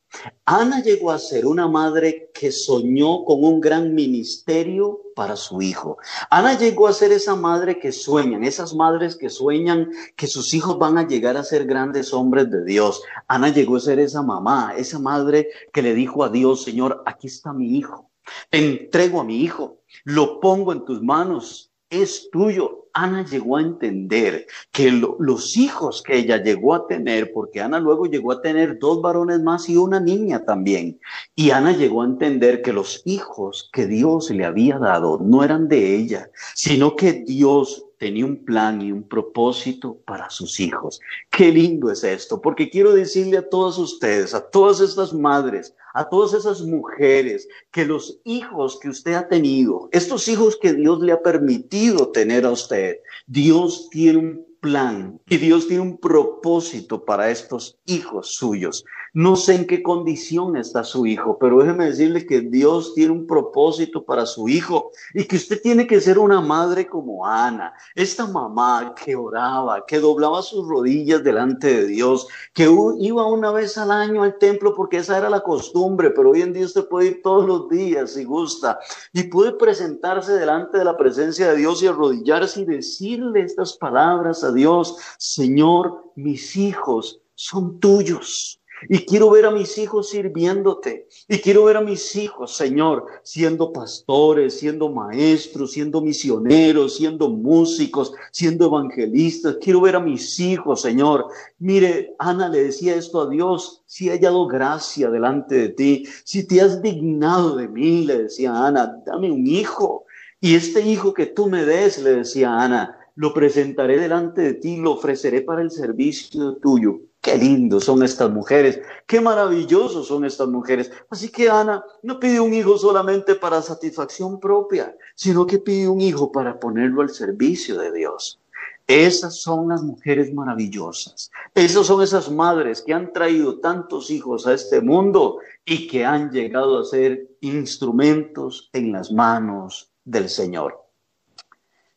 Ana 0.44 0.82
llegó 0.82 1.10
a 1.10 1.18
ser 1.18 1.46
una 1.46 1.66
madre 1.66 2.30
que 2.34 2.52
soñó 2.52 3.24
con 3.24 3.42
un 3.42 3.58
gran 3.58 3.94
ministerio 3.94 5.00
para 5.16 5.36
su 5.36 5.62
hijo. 5.62 5.96
Ana 6.28 6.58
llegó 6.58 6.86
a 6.86 6.92
ser 6.92 7.12
esa 7.12 7.34
madre 7.34 7.78
que 7.78 7.92
sueñan, 7.92 8.44
esas 8.44 8.74
madres 8.74 9.16
que 9.16 9.30
sueñan 9.30 9.90
que 10.16 10.26
sus 10.26 10.52
hijos 10.52 10.78
van 10.78 10.98
a 10.98 11.08
llegar 11.08 11.38
a 11.38 11.42
ser 11.42 11.64
grandes 11.64 12.12
hombres 12.12 12.50
de 12.50 12.62
Dios. 12.66 13.02
Ana 13.26 13.48
llegó 13.48 13.76
a 13.76 13.80
ser 13.80 14.00
esa 14.00 14.20
mamá, 14.20 14.74
esa 14.76 14.98
madre 14.98 15.48
que 15.72 15.80
le 15.80 15.94
dijo 15.94 16.24
a 16.24 16.28
Dios, 16.28 16.62
Señor, 16.62 17.02
aquí 17.06 17.28
está 17.28 17.54
mi 17.54 17.78
hijo, 17.78 18.10
entrego 18.50 19.22
a 19.22 19.24
mi 19.24 19.40
hijo, 19.40 19.78
lo 20.04 20.40
pongo 20.40 20.74
en 20.74 20.84
tus 20.84 21.00
manos, 21.00 21.72
es 21.88 22.28
tuyo, 22.30 22.79
Ana 22.94 23.24
llegó 23.24 23.56
a 23.56 23.62
entender 23.62 24.46
que 24.72 24.90
los 24.90 25.56
hijos 25.56 26.02
que 26.02 26.16
ella 26.18 26.42
llegó 26.42 26.74
a 26.74 26.86
tener, 26.86 27.32
porque 27.32 27.60
Ana 27.60 27.78
luego 27.78 28.06
llegó 28.06 28.32
a 28.32 28.42
tener 28.42 28.78
dos 28.78 29.00
varones 29.02 29.40
más 29.40 29.68
y 29.68 29.76
una 29.76 30.00
niña 30.00 30.44
también, 30.44 30.98
y 31.34 31.50
Ana 31.50 31.72
llegó 31.72 32.02
a 32.02 32.06
entender 32.06 32.62
que 32.62 32.72
los 32.72 33.02
hijos 33.04 33.70
que 33.72 33.86
Dios 33.86 34.30
le 34.30 34.44
había 34.44 34.78
dado 34.78 35.18
no 35.20 35.44
eran 35.44 35.68
de 35.68 35.96
ella, 35.96 36.30
sino 36.54 36.96
que 36.96 37.12
Dios 37.12 37.84
tenía 38.00 38.24
un 38.24 38.46
plan 38.46 38.80
y 38.80 38.90
un 38.90 39.02
propósito 39.02 39.98
para 40.06 40.30
sus 40.30 40.58
hijos. 40.58 41.00
Qué 41.30 41.52
lindo 41.52 41.92
es 41.92 42.02
esto, 42.02 42.40
porque 42.40 42.70
quiero 42.70 42.94
decirle 42.94 43.36
a 43.36 43.48
todos 43.48 43.76
ustedes, 43.76 44.34
a 44.34 44.40
todas 44.48 44.80
estas 44.80 45.12
madres, 45.12 45.74
a 45.92 46.08
todas 46.08 46.32
esas 46.32 46.62
mujeres, 46.62 47.46
que 47.70 47.84
los 47.84 48.18
hijos 48.24 48.78
que 48.80 48.88
usted 48.88 49.12
ha 49.12 49.28
tenido, 49.28 49.90
estos 49.92 50.28
hijos 50.28 50.56
que 50.56 50.72
Dios 50.72 51.00
le 51.00 51.12
ha 51.12 51.20
permitido 51.20 52.08
tener 52.08 52.46
a 52.46 52.52
usted, 52.52 52.96
Dios 53.26 53.90
tiene 53.90 54.18
un 54.18 54.46
plan 54.60 55.20
y 55.28 55.36
Dios 55.36 55.68
tiene 55.68 55.82
un 55.82 55.98
propósito 55.98 57.04
para 57.04 57.30
estos 57.30 57.76
hijos 57.84 58.32
suyos. 58.34 58.82
No 59.12 59.34
sé 59.34 59.56
en 59.56 59.66
qué 59.66 59.82
condición 59.82 60.56
está 60.56 60.84
su 60.84 61.04
hijo, 61.04 61.36
pero 61.38 61.58
déjeme 61.58 61.86
decirle 61.86 62.26
que 62.26 62.42
Dios 62.42 62.94
tiene 62.94 63.12
un 63.12 63.26
propósito 63.26 64.04
para 64.04 64.24
su 64.24 64.48
hijo 64.48 64.92
y 65.14 65.24
que 65.24 65.34
usted 65.34 65.60
tiene 65.60 65.86
que 65.86 66.00
ser 66.00 66.18
una 66.18 66.40
madre 66.40 66.86
como 66.86 67.26
Ana, 67.26 67.74
esta 67.96 68.26
mamá 68.26 68.94
que 68.94 69.16
oraba, 69.16 69.84
que 69.84 69.98
doblaba 69.98 70.42
sus 70.42 70.68
rodillas 70.68 71.24
delante 71.24 71.66
de 71.74 71.86
Dios, 71.86 72.28
que 72.54 72.68
iba 73.00 73.26
una 73.26 73.50
vez 73.50 73.76
al 73.78 73.90
año 73.90 74.22
al 74.22 74.38
templo 74.38 74.74
porque 74.76 74.98
esa 74.98 75.18
era 75.18 75.28
la 75.28 75.40
costumbre, 75.40 76.10
pero 76.10 76.30
hoy 76.30 76.42
en 76.42 76.52
día 76.52 76.66
usted 76.66 76.86
puede 76.86 77.08
ir 77.08 77.22
todos 77.22 77.46
los 77.46 77.68
días 77.68 78.12
si 78.12 78.24
gusta 78.24 78.78
y 79.12 79.24
puede 79.24 79.52
presentarse 79.52 80.34
delante 80.34 80.78
de 80.78 80.84
la 80.84 80.96
presencia 80.96 81.50
de 81.50 81.56
Dios 81.56 81.82
y 81.82 81.88
arrodillarse 81.88 82.60
y 82.60 82.64
decirle 82.64 83.42
estas 83.42 83.76
palabras 83.76 84.44
a 84.44 84.52
Dios, 84.52 84.96
Señor, 85.18 86.04
mis 86.14 86.56
hijos 86.56 87.20
son 87.34 87.80
tuyos. 87.80 88.59
Y 88.88 89.04
quiero 89.04 89.30
ver 89.30 89.46
a 89.46 89.50
mis 89.50 89.76
hijos 89.78 90.10
sirviéndote. 90.10 91.06
Y 91.28 91.38
quiero 91.38 91.64
ver 91.64 91.76
a 91.76 91.80
mis 91.80 92.16
hijos, 92.16 92.56
Señor, 92.56 93.06
siendo 93.22 93.72
pastores, 93.72 94.58
siendo 94.58 94.88
maestros, 94.88 95.72
siendo 95.72 96.00
misioneros, 96.00 96.96
siendo 96.96 97.28
músicos, 97.28 98.12
siendo 98.30 98.66
evangelistas. 98.66 99.58
Quiero 99.60 99.82
ver 99.82 99.96
a 99.96 100.00
mis 100.00 100.38
hijos, 100.40 100.80
Señor. 100.80 101.26
Mire, 101.58 102.14
Ana 102.18 102.48
le 102.48 102.64
decía 102.64 102.94
esto 102.94 103.20
a 103.20 103.28
Dios. 103.28 103.82
Si 103.86 104.08
he 104.08 104.12
hallado 104.12 104.46
gracia 104.46 105.10
delante 105.10 105.56
de 105.56 105.68
ti, 105.70 106.04
si 106.24 106.46
te 106.46 106.60
has 106.60 106.80
dignado 106.80 107.56
de 107.56 107.68
mí, 107.68 108.04
le 108.04 108.22
decía 108.22 108.66
Ana, 108.66 109.02
dame 109.04 109.30
un 109.30 109.46
hijo. 109.46 110.04
Y 110.40 110.54
este 110.54 110.80
hijo 110.80 111.12
que 111.12 111.26
tú 111.26 111.48
me 111.48 111.64
des, 111.64 111.98
le 112.02 112.12
decía 112.12 112.58
Ana, 112.58 112.96
lo 113.16 113.34
presentaré 113.34 113.98
delante 113.98 114.40
de 114.40 114.54
ti, 114.54 114.76
lo 114.78 114.92
ofreceré 114.92 115.42
para 115.42 115.60
el 115.60 115.70
servicio 115.70 116.56
tuyo. 116.56 117.00
Qué 117.20 117.36
lindos 117.36 117.84
son 117.84 118.02
estas 118.02 118.30
mujeres, 118.30 118.80
qué 119.06 119.20
maravillosos 119.20 120.06
son 120.06 120.24
estas 120.24 120.48
mujeres. 120.48 120.90
Así 121.10 121.28
que 121.28 121.50
Ana 121.50 121.84
no 122.02 122.18
pide 122.18 122.40
un 122.40 122.54
hijo 122.54 122.78
solamente 122.78 123.34
para 123.34 123.60
satisfacción 123.60 124.40
propia, 124.40 124.96
sino 125.14 125.46
que 125.46 125.58
pide 125.58 125.86
un 125.88 126.00
hijo 126.00 126.32
para 126.32 126.58
ponerlo 126.58 127.02
al 127.02 127.10
servicio 127.10 127.78
de 127.78 127.92
Dios. 127.92 128.40
Esas 128.86 129.40
son 129.40 129.68
las 129.68 129.82
mujeres 129.82 130.34
maravillosas. 130.34 131.30
Esas 131.54 131.86
son 131.86 132.02
esas 132.02 132.30
madres 132.30 132.82
que 132.82 132.92
han 132.92 133.12
traído 133.12 133.60
tantos 133.60 134.10
hijos 134.10 134.46
a 134.46 134.54
este 134.54 134.80
mundo 134.80 135.38
y 135.64 135.86
que 135.86 136.04
han 136.04 136.30
llegado 136.30 136.80
a 136.80 136.84
ser 136.84 137.28
instrumentos 137.40 138.68
en 138.72 138.92
las 138.92 139.12
manos 139.12 139.92
del 140.04 140.28
Señor. 140.28 140.84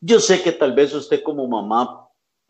Yo 0.01 0.19
sé 0.19 0.43
que 0.43 0.51
tal 0.51 0.75
vez 0.75 0.93
usted 0.93 1.23
como 1.23 1.47
mamá 1.47 2.02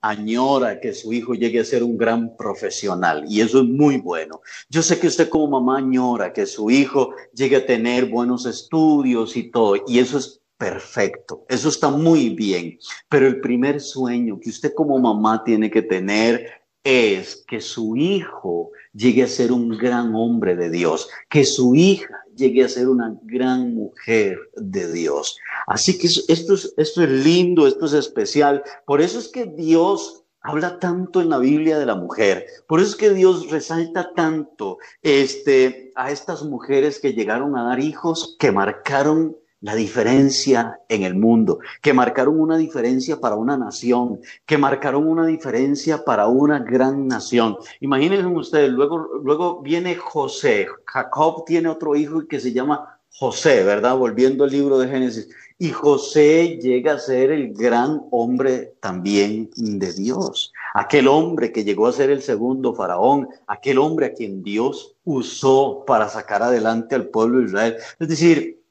añora 0.04 0.82
que 0.82 0.94
su 0.94 1.14
hijo 1.14 1.34
llegue 1.34 1.62
a 1.62 1.66
ser 1.66 1.82
un 1.82 1.98
gran 1.98 2.36
profesional 2.36 3.26
y 3.28 3.40
eso 3.40 3.62
es 3.62 3.66
muy 3.66 3.98
bueno. 3.98 4.42
Yo 4.70 4.84
sé 4.84 5.00
que 5.00 5.08
usted 5.08 5.30
como 5.30 5.60
mamá 5.60 5.78
añora 5.78 6.34
que 6.34 6.46
su 6.46 6.70
hijo 6.70 7.16
llegue 7.34 7.56
a 7.56 7.66
tener 7.66 8.06
buenos 8.08 8.46
estudios 8.46 9.38
y 9.38 9.50
todo 9.50 9.78
y 9.88 10.00
eso 10.00 10.18
es 10.18 10.42
perfecto, 10.58 11.46
eso 11.50 11.70
está 11.70 11.90
muy 11.90 12.30
bien, 12.30 12.78
pero 13.10 13.28
el 13.28 13.42
primer 13.42 13.82
sueño 13.82 14.40
que 14.40 14.50
usted 14.50 14.74
como 14.74 15.00
mamá 15.00 15.44
tiene 15.44 15.72
que 15.72 15.82
tener 15.82 16.63
es 16.84 17.44
que 17.48 17.62
su 17.62 17.96
hijo 17.96 18.72
llegue 18.94 19.24
a 19.24 19.28
ser 19.28 19.52
un 19.52 19.70
gran 19.70 20.14
hombre 20.16 20.56
de 20.56 20.70
Dios, 20.70 21.10
que 21.30 21.46
su 21.46 21.76
hija 21.76 22.14
llegue 22.36 22.64
a 22.64 22.70
ser 22.70 22.90
una 22.90 23.18
gran 23.24 23.74
mujer 23.74 24.38
de 24.56 24.92
Dios. 24.92 25.38
Así 25.68 25.98
que 25.98 26.08
esto 26.08 26.54
es, 26.54 26.74
esto 26.78 27.04
es 27.04 27.10
lindo, 27.10 27.68
esto 27.68 27.86
es 27.86 27.94
especial. 27.94 28.64
Por 28.86 29.02
eso 29.02 29.20
es 29.20 29.30
que 29.30 29.46
Dios 29.46 30.24
habla 30.42 30.78
tanto 30.80 31.22
en 31.22 31.30
la 31.30 31.40
Biblia 31.40 31.80
de 31.80 31.86
la 31.86 31.96
mujer. 31.96 32.46
Por 32.68 32.80
eso 32.80 32.90
es 32.90 32.96
que 32.98 33.12
Dios 33.12 33.50
resalta 33.50 34.12
tanto 34.14 34.78
este, 35.02 35.92
a 35.96 36.12
estas 36.12 36.44
mujeres 36.44 37.00
que 37.00 37.14
llegaron 37.14 37.58
a 37.58 37.64
dar 37.64 37.80
hijos, 37.80 38.36
que 38.40 38.52
marcaron 38.52 39.38
la 39.64 39.76
diferencia 39.76 40.82
en 40.90 41.04
el 41.04 41.16
mundo, 41.16 41.60
que 41.82 41.94
marcaron 41.94 42.38
una 42.40 42.58
diferencia 42.58 43.22
para 43.22 43.38
una 43.38 43.58
nación, 43.58 44.20
que 44.46 44.58
marcaron 44.58 45.08
una 45.08 45.26
diferencia 45.26 46.04
para 46.04 46.28
una 46.28 46.60
gran 46.60 47.08
nación. 47.08 47.56
Imagínense 47.80 48.28
ustedes, 48.28 48.70
luego, 48.70 49.22
luego 49.24 49.62
viene 49.62 49.96
José, 49.96 50.68
Jacob 50.86 51.46
tiene 51.46 51.70
otro 51.70 51.96
hijo 51.96 52.28
que 52.28 52.42
se 52.42 52.52
llama 52.52 53.00
José, 53.10 53.64
¿verdad? 53.64 53.96
Volviendo 53.96 54.44
al 54.44 54.52
libro 54.52 54.78
de 54.80 54.90
Génesis. 54.90 55.30
Y 55.58 55.70
José 55.70 56.60
llega 56.62 56.94
a 56.94 57.00
ser 57.00 57.32
el 57.32 57.54
gran 57.54 58.02
hombre 58.12 58.74
también 58.82 59.50
de 59.56 59.94
Dios. 59.94 60.52
Aquel 60.74 61.08
hombre 61.08 61.54
que 61.54 61.64
llegó 61.64 61.88
a 61.88 61.94
ser 61.94 62.10
el 62.10 62.22
segundo 62.22 62.74
faraón, 62.76 63.30
aquel 63.48 63.78
hombre 63.78 64.08
a 64.08 64.14
quien 64.14 64.44
Dios 64.44 64.98
usó 65.06 65.86
para 65.88 66.10
sacar 66.10 66.44
adelante 66.44 66.96
al 66.96 67.08
pueblo 67.08 67.40
de 67.40 67.46
Israel. 67.46 67.76
Es 67.98 68.08
decir, 68.10 68.63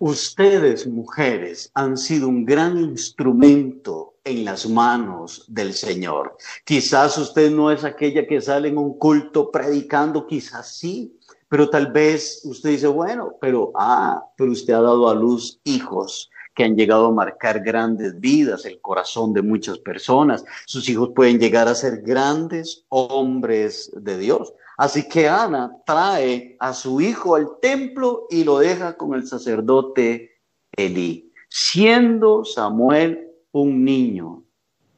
Ustedes, 0.00 0.86
mujeres, 0.86 1.72
han 1.74 1.96
sido 1.96 2.28
un 2.28 2.44
gran 2.44 2.78
instrumento 2.78 4.14
en 4.22 4.44
las 4.44 4.68
manos 4.68 5.44
del 5.48 5.72
Señor. 5.72 6.36
Quizás 6.64 7.18
usted 7.18 7.50
no 7.50 7.72
es 7.72 7.82
aquella 7.82 8.24
que 8.26 8.40
sale 8.40 8.68
en 8.68 8.78
un 8.78 8.96
culto 8.96 9.50
predicando, 9.50 10.26
quizás 10.26 10.76
sí, 10.76 11.18
pero 11.48 11.68
tal 11.68 11.90
vez 11.90 12.42
usted 12.44 12.70
dice, 12.70 12.86
bueno, 12.86 13.32
pero, 13.40 13.72
ah, 13.74 14.24
pero 14.36 14.52
usted 14.52 14.74
ha 14.74 14.82
dado 14.82 15.08
a 15.08 15.14
luz 15.14 15.60
hijos 15.64 16.30
que 16.54 16.64
han 16.64 16.76
llegado 16.76 17.06
a 17.06 17.12
marcar 17.12 17.60
grandes 17.60 18.18
vidas, 18.20 18.66
el 18.66 18.80
corazón 18.80 19.32
de 19.32 19.42
muchas 19.42 19.78
personas. 19.78 20.44
Sus 20.66 20.88
hijos 20.88 21.10
pueden 21.14 21.38
llegar 21.38 21.66
a 21.68 21.74
ser 21.74 22.02
grandes 22.02 22.84
hombres 22.88 23.90
de 23.96 24.18
Dios. 24.18 24.52
Así 24.78 25.08
que 25.08 25.28
Ana 25.28 25.72
trae 25.84 26.56
a 26.60 26.72
su 26.72 27.00
hijo 27.00 27.34
al 27.34 27.58
templo 27.60 28.28
y 28.30 28.44
lo 28.44 28.60
deja 28.60 28.96
con 28.96 29.12
el 29.14 29.26
sacerdote 29.26 30.40
Elí, 30.70 31.32
siendo 31.48 32.44
Samuel 32.44 33.28
un 33.50 33.84
niño 33.84 34.44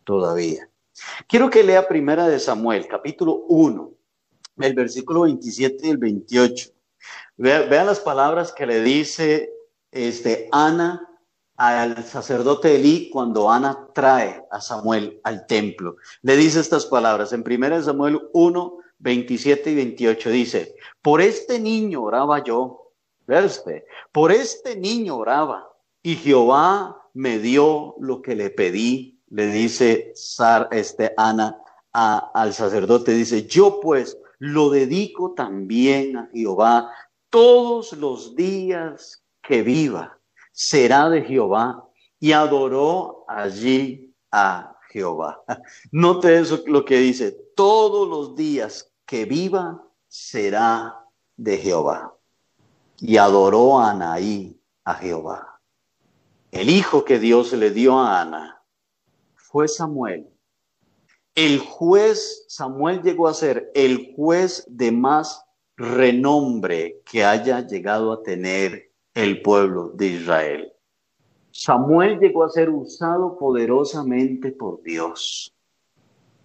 todavía. 0.05 0.69
Quiero 1.27 1.49
que 1.49 1.63
lea 1.63 1.89
primera 1.89 2.29
de 2.29 2.39
Samuel, 2.39 2.87
capítulo 2.89 3.45
1, 3.49 3.91
el 4.59 4.75
versículo 4.75 5.23
27 5.23 5.87
y 5.87 5.91
el 5.91 5.97
28. 5.97 6.71
Vean 7.39 7.87
las 7.87 8.01
palabras 8.01 8.53
que 8.53 8.67
le 8.67 8.83
dice 8.83 9.51
este, 9.91 10.51
Ana 10.53 11.09
al 11.57 12.05
sacerdote 12.05 12.77
Elí 12.77 13.09
cuando 13.11 13.51
Ana 13.51 13.89
trae 13.95 14.45
a 14.51 14.61
Samuel 14.61 15.21
al 15.25 15.47
templo. 15.47 15.97
Le 16.21 16.37
dice 16.37 16.61
estas 16.61 16.85
palabras 16.85 17.33
en 17.33 17.43
primera 17.43 17.79
de 17.79 17.85
Samuel 17.85 18.21
1, 18.35 18.80
27 19.01 19.71
y 19.71 19.75
28 19.75 20.31
dice, 20.31 20.77
por 21.03 21.21
este 21.21 21.59
niño 21.59 22.03
oraba 22.03 22.43
yo, 22.45 22.93
usted, 23.27 23.85
por 24.13 24.33
este 24.33 24.77
niño 24.77 25.17
oraba 25.17 25.69
y 26.03 26.17
Jehová 26.17 27.09
me 27.15 27.39
dio 27.39 27.95
lo 28.01 28.23
que 28.23 28.35
le 28.35 28.51
pedí, 28.51 29.21
le 29.29 29.47
dice 29.47 30.13
Sar, 30.15 30.69
este, 30.73 31.13
Ana 31.17 31.57
al 31.93 32.55
sacerdote, 32.55 33.13
dice, 33.13 33.47
yo 33.47 33.81
pues 33.81 34.17
lo 34.39 34.71
dedico 34.71 35.33
también 35.35 36.17
a 36.17 36.29
Jehová 36.33 36.91
todos 37.31 37.93
los 37.93 38.37
días 38.37 39.25
que 39.43 39.63
viva, 39.63 40.19
será 40.53 41.09
de 41.11 41.23
Jehová 41.23 41.89
y 42.19 42.33
adoró 42.33 43.25
allí 43.29 44.15
a 44.31 44.77
Jehová. 44.91 45.43
Note 45.93 46.39
eso 46.39 46.63
lo 46.67 46.85
que 46.85 46.99
dice, 46.99 47.37
todos 47.57 48.09
los 48.09 48.37
días 48.37 48.90
que 49.11 49.25
viva 49.25 49.85
será 50.07 51.05
de 51.37 51.59
Jehová. 51.59 52.17
Y 53.01 53.17
adoró 53.17 53.81
a 53.81 53.91
Anaí 53.91 54.57
a 54.85 54.95
Jehová. 54.95 55.61
El 56.53 56.71
hijo 56.71 57.05
que 57.05 57.19
Dios 57.19 57.53
le 57.55 57.73
dio 57.73 57.99
a 57.99 58.21
Ana 58.21 58.63
fue 59.35 59.67
Samuel. 59.67 60.29
El 61.35 61.59
juez, 61.59 62.45
Samuel 62.47 63.03
llegó 63.03 63.27
a 63.27 63.35
ser 63.35 63.73
el 63.75 64.15
juez 64.15 64.65
de 64.69 64.93
más 64.93 65.45
renombre 65.77 67.01
que 67.05 67.25
haya 67.25 67.67
llegado 67.67 68.13
a 68.13 68.23
tener 68.23 68.93
el 69.15 69.43
pueblo 69.43 69.89
de 69.89 70.07
Israel. 70.07 70.73
Samuel 71.51 72.21
llegó 72.21 72.45
a 72.45 72.49
ser 72.49 72.71
usado 72.71 73.37
poderosamente 73.41 74.53
por 74.53 74.81
Dios. 74.85 75.53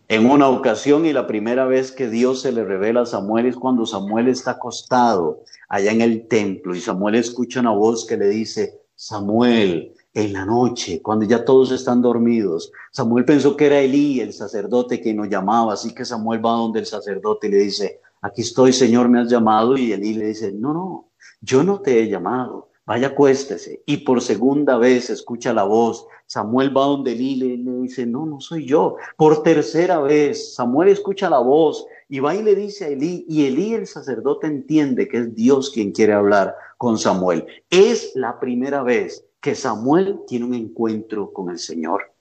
En 0.07 0.29
una 0.29 0.49
ocasión 0.49 1.07
y 1.07 1.13
la 1.13 1.25
primera 1.25 1.65
vez 1.65 1.91
que 1.91 2.07
Dios 2.07 2.41
se 2.41 2.51
le 2.51 2.63
revela 2.63 3.01
a 3.01 3.05
Samuel 3.07 3.47
es 3.47 3.55
cuando 3.55 3.87
Samuel 3.87 4.27
está 4.27 4.51
acostado 4.51 5.41
allá 5.67 5.91
en 5.91 6.01
el 6.01 6.27
templo 6.27 6.75
y 6.75 6.79
Samuel 6.79 7.15
escucha 7.15 7.59
una 7.59 7.71
voz 7.71 8.05
que 8.05 8.15
le 8.15 8.27
dice, 8.27 8.81
Samuel, 8.95 9.93
en 10.13 10.33
la 10.33 10.45
noche, 10.45 11.01
cuando 11.01 11.25
ya 11.25 11.43
todos 11.43 11.71
están 11.71 12.03
dormidos. 12.03 12.71
Samuel 12.91 13.25
pensó 13.25 13.57
que 13.57 13.65
era 13.65 13.79
Elí, 13.79 14.19
el 14.19 14.33
sacerdote, 14.33 15.01
que 15.01 15.13
nos 15.13 15.27
llamaba, 15.27 15.73
así 15.73 15.93
que 15.93 16.05
Samuel 16.05 16.45
va 16.45 16.51
donde 16.51 16.79
el 16.79 16.85
sacerdote 16.85 17.47
y 17.47 17.51
le 17.51 17.57
dice, 17.57 17.99
aquí 18.21 18.41
estoy, 18.41 18.73
Señor, 18.73 19.09
me 19.09 19.21
has 19.21 19.29
llamado. 19.29 19.75
Y 19.75 19.91
Elí 19.91 20.13
le 20.13 20.27
dice, 20.27 20.51
no, 20.51 20.71
no, 20.71 21.09
yo 21.41 21.63
no 21.63 21.81
te 21.81 21.99
he 21.99 22.07
llamado, 22.07 22.69
vaya 22.85 23.07
acuéstese. 23.07 23.83
Y 23.85 23.97
por 23.97 24.21
segunda 24.21 24.77
vez 24.77 25.09
escucha 25.09 25.53
la 25.53 25.63
voz. 25.63 26.07
Samuel 26.27 26.75
va 26.75 26.85
donde 26.85 27.15
Lile 27.15 27.45
y 27.45 27.57
le 27.57 27.71
dice, 27.81 28.05
no, 28.05 28.25
no 28.25 28.39
soy 28.39 28.65
yo. 28.65 28.97
Por 29.17 29.43
tercera 29.43 29.99
vez, 29.99 30.55
Samuel 30.55 30.89
escucha 30.89 31.29
la 31.29 31.39
voz 31.39 31.85
y 32.09 32.19
va 32.19 32.35
y 32.35 32.43
le 32.43 32.55
dice 32.55 32.85
a 32.85 32.87
Elí, 32.89 33.25
y 33.27 33.45
Elí 33.45 33.73
el 33.73 33.87
sacerdote 33.87 34.47
entiende 34.47 35.07
que 35.07 35.17
es 35.17 35.35
Dios 35.35 35.71
quien 35.71 35.91
quiere 35.91 36.13
hablar 36.13 36.55
con 36.77 36.97
Samuel. 36.97 37.45
Es 37.69 38.11
la 38.15 38.39
primera 38.39 38.83
vez 38.83 39.25
que 39.41 39.55
Samuel 39.55 40.19
tiene 40.27 40.45
un 40.45 40.53
encuentro 40.53 41.31
con 41.31 41.49
el 41.49 41.59
Señor. 41.59 42.11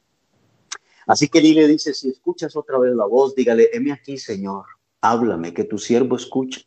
Así 1.07 1.29
que 1.29 1.39
Elí 1.39 1.53
le 1.53 1.69
dice, 1.69 1.93
si 1.93 2.09
escuchas 2.09 2.57
otra 2.57 2.79
vez 2.79 2.95
la 2.95 3.05
voz, 3.05 3.35
dígale, 3.35 3.69
heme 3.73 3.93
aquí, 3.93 4.17
Señor, 4.17 4.65
háblame, 5.03 5.53
que 5.53 5.65
tu 5.65 5.77
siervo 5.77 6.17
escucha. 6.17 6.63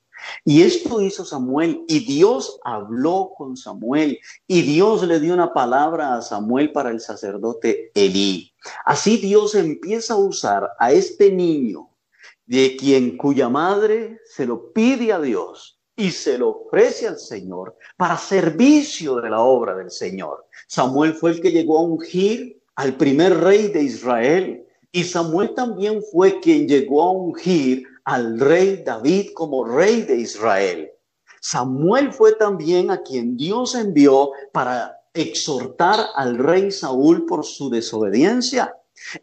Y 0.45 0.61
esto 0.61 1.01
hizo 1.01 1.25
Samuel 1.25 1.83
y 1.87 2.05
Dios 2.05 2.59
habló 2.63 3.33
con 3.37 3.57
Samuel 3.57 4.19
y 4.47 4.61
Dios 4.61 5.03
le 5.03 5.19
dio 5.19 5.33
una 5.33 5.53
palabra 5.53 6.15
a 6.15 6.21
Samuel 6.21 6.71
para 6.71 6.89
el 6.89 6.99
sacerdote 6.99 7.91
Elí. 7.93 8.53
Así 8.85 9.17
Dios 9.17 9.55
empieza 9.55 10.13
a 10.13 10.17
usar 10.17 10.71
a 10.79 10.91
este 10.91 11.31
niño 11.31 11.89
de 12.45 12.77
quien 12.77 13.17
cuya 13.17 13.49
madre 13.49 14.19
se 14.25 14.45
lo 14.45 14.71
pide 14.71 15.11
a 15.11 15.19
Dios 15.19 15.79
y 15.95 16.11
se 16.11 16.37
lo 16.37 16.49
ofrece 16.49 17.07
al 17.07 17.17
Señor 17.17 17.75
para 17.97 18.17
servicio 18.17 19.15
de 19.15 19.29
la 19.29 19.41
obra 19.41 19.75
del 19.75 19.91
Señor. 19.91 20.45
Samuel 20.67 21.13
fue 21.13 21.31
el 21.31 21.41
que 21.41 21.51
llegó 21.51 21.79
a 21.79 21.81
ungir 21.81 22.61
al 22.75 22.95
primer 22.95 23.35
rey 23.37 23.67
de 23.69 23.83
Israel 23.83 24.63
y 24.91 25.03
Samuel 25.03 25.53
también 25.55 26.01
fue 26.11 26.39
quien 26.39 26.67
llegó 26.67 27.01
a 27.03 27.11
ungir 27.11 27.85
al 28.07 28.39
rey 28.39 28.83
David 28.85 29.31
como 29.33 29.65
rey 29.65 30.03
de 30.03 30.15
Israel. 30.15 30.89
Samuel 31.41 32.13
fue 32.13 32.35
también 32.35 32.89
a 32.89 33.01
quien 33.01 33.35
Dios 33.35 33.75
envió 33.75 34.31
para 34.53 34.97
exhortar 35.13 35.99
al 36.15 36.37
rey 36.37 36.71
Saúl 36.71 37.25
por 37.25 37.43
su 37.43 37.69
desobediencia. 37.69 38.73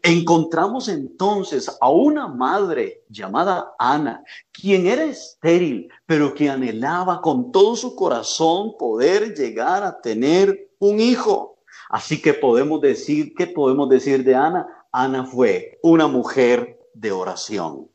Encontramos 0.03 0.87
entonces 0.87 1.75
a 1.81 1.89
una 1.89 2.27
madre 2.27 3.01
llamada 3.09 3.73
Ana, 3.79 4.23
quien 4.51 4.85
era 4.85 5.05
estéril, 5.05 5.89
pero 6.05 6.35
que 6.35 6.47
anhelaba 6.47 7.21
con 7.21 7.51
todo 7.51 7.75
su 7.75 7.95
corazón 7.95 8.77
poder 8.77 9.33
llegar 9.33 9.81
a 9.83 9.99
tener 9.99 10.69
un 10.77 10.99
hijo. 10.99 11.57
Así 11.89 12.21
que 12.21 12.35
podemos 12.35 12.81
decir, 12.81 13.33
¿qué 13.35 13.47
podemos 13.47 13.89
decir 13.89 14.23
de 14.23 14.35
Ana? 14.35 14.67
Ana 14.91 15.25
fue 15.25 15.79
una 15.81 16.07
mujer 16.07 16.79
de 16.93 17.11
oración 17.11 17.89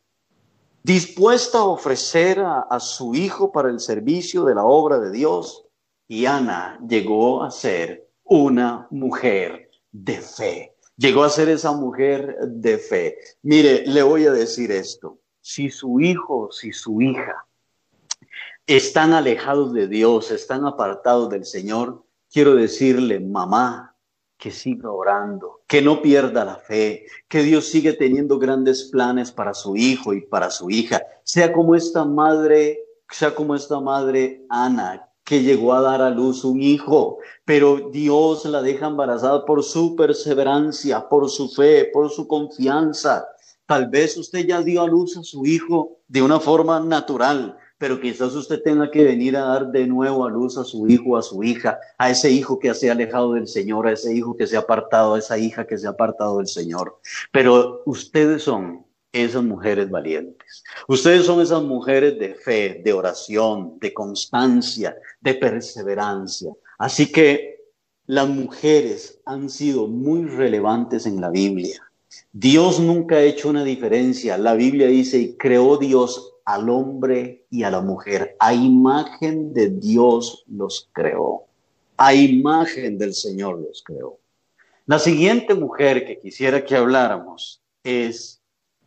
dispuesta 0.83 1.59
a 1.59 1.65
ofrecer 1.65 2.41
a, 2.41 2.81
su 2.81 3.15
hijo 3.15 3.53
para 3.53 3.71
el 3.71 3.81
servicio 3.81 4.45
de 4.45 4.55
la 4.55 4.65
obra 4.65 4.99
de 4.99 5.11
Dios. 5.11 5.65
Y 6.09 6.27
Ana 6.27 6.81
llegó 6.87 7.43
a 7.43 7.51
ser 7.51 8.09
una 8.25 8.87
mujer 8.91 9.71
de 9.93 10.21
fe. 10.21 10.77
Llegó 10.97 11.25
a 11.25 11.31
ser 11.31 11.49
esa 11.49 11.73
mujer 11.73 12.37
de 12.47 12.79
fe. 12.79 13.17
Mire, 13.43 13.87
le 13.87 14.03
voy 14.03 14.27
a 14.27 14.33
decir 14.33 14.71
esto. 14.73 15.19
Si 15.41 15.71
su 15.71 16.01
hijo, 16.01 16.51
si 16.53 16.73
su 16.73 17.01
hija 17.01 17.47
están 18.67 19.13
alejados 19.13 19.73
de 19.73 19.89
Dios, 19.89 20.31
están 20.31 20.67
apartados 20.67 21.31
del 21.31 21.45
Señor, 21.45 22.05
quiero 22.31 22.55
decirle, 22.55 23.19
mamá, 23.19 23.90
que 24.41 24.51
siga 24.51 24.91
orando, 24.91 25.61
que 25.67 25.83
no 25.83 26.01
pierda 26.01 26.45
la 26.47 26.57
fe, 26.57 27.05
que 27.29 27.43
Dios 27.43 27.67
sigue 27.67 27.93
teniendo 27.93 28.39
grandes 28.39 28.85
planes 28.85 29.31
para 29.31 29.53
su 29.53 29.77
hijo 29.77 30.15
y 30.15 30.23
para 30.23 30.51
su 30.51 30.71
hija, 30.71 31.03
sea 31.23 31.53
como 31.53 31.75
esta 31.75 32.07
madre, 32.07 32.81
sea 33.11 33.35
como 33.35 33.55
esta 33.55 33.79
madre 33.81 34.47
Ana, 34.49 35.07
que 35.25 35.43
llegó 35.43 35.75
a 35.75 35.83
dar 35.83 36.01
a 36.01 36.11
luz 36.11 36.43
un 36.43 36.63
hijo, 36.63 37.19
pero 37.45 37.91
Dios 37.93 38.47
la 38.47 38.63
deja 38.63 38.87
embarazada 38.87 39.45
por 39.45 39.63
su 39.63 39.95
perseverancia, 39.95 41.07
por 41.09 41.29
su 41.29 41.51
fe, 41.51 41.91
por 41.93 42.11
su 42.11 42.27
confianza. 42.27 43.29
Tal 43.67 43.89
vez 43.89 44.17
usted 44.17 44.47
ya 44.47 44.63
dio 44.63 44.83
a 44.83 44.87
luz 44.87 45.19
a 45.19 45.23
su 45.23 45.45
hijo 45.45 45.99
de 46.09 46.23
una 46.23 46.41
forma 46.41 46.81
natural, 46.81 47.57
pero 47.81 47.99
quizás 47.99 48.35
usted 48.35 48.63
tenga 48.63 48.91
que 48.91 49.03
venir 49.03 49.35
a 49.39 49.47
dar 49.47 49.73
de 49.73 49.87
nuevo 49.87 50.27
a 50.27 50.29
luz 50.29 50.59
a 50.59 50.65
su 50.65 50.87
hijo, 50.87 51.17
a 51.17 51.23
su 51.23 51.43
hija, 51.43 51.79
a 51.97 52.11
ese 52.11 52.31
hijo 52.31 52.59
que 52.59 52.75
se 52.75 52.91
ha 52.91 52.93
alejado 52.93 53.33
del 53.33 53.49
Señor, 53.49 53.87
a 53.87 53.93
ese 53.93 54.15
hijo 54.15 54.37
que 54.37 54.47
se 54.47 54.59
ha 54.59 54.61
apartado, 54.61 55.15
a 55.15 55.19
esa 55.19 55.39
hija 55.39 55.67
que 55.67 55.79
se 55.79 55.87
ha 55.87 55.91
apartado 55.91 56.37
del 56.37 56.47
Señor. 56.47 57.01
Pero 57.33 57.83
ustedes 57.87 58.43
son 58.43 58.85
esas 59.13 59.43
mujeres 59.43 59.89
valientes. 59.89 60.63
Ustedes 60.89 61.25
son 61.25 61.41
esas 61.41 61.63
mujeres 61.63 62.19
de 62.19 62.35
fe, 62.35 62.83
de 62.85 62.93
oración, 62.93 63.79
de 63.81 63.95
constancia, 63.95 64.95
de 65.23 65.35
perseverancia. 65.37 66.53
Así 66.77 67.11
que 67.11 67.65
las 68.05 68.29
mujeres 68.29 69.23
han 69.25 69.49
sido 69.49 69.87
muy 69.87 70.27
relevantes 70.27 71.07
en 71.07 71.19
la 71.19 71.31
Biblia. 71.31 71.81
Dios 72.31 72.79
nunca 72.79 73.17
ha 73.17 73.23
hecho 73.23 73.49
una 73.49 73.65
diferencia. 73.65 74.37
La 74.37 74.53
Biblia 74.53 74.89
dice, 74.89 75.19
y 75.19 75.37
creó 75.39 75.79
Dios 75.79 76.30
al 76.45 76.69
hombre 76.69 77.47
y 77.51 77.63
a 77.63 77.71
la 77.71 77.81
mujer. 77.81 78.37
A 78.39 78.55
imagen 78.55 79.53
de 79.53 79.71
Dios 79.71 80.45
los 80.49 80.89
creó. 80.93 81.47
A 81.97 82.15
imagen 82.15 82.99
del 82.99 83.15
Señor 83.15 83.59
los 83.59 83.83
creó. 83.85 84.19
La 84.87 84.99
siguiente 84.99 85.55
mujer 85.55 86.05
que 86.05 86.19
quisiera 86.19 86.65
que 86.65 86.77
habláramos 86.77 87.63
es 87.85 88.43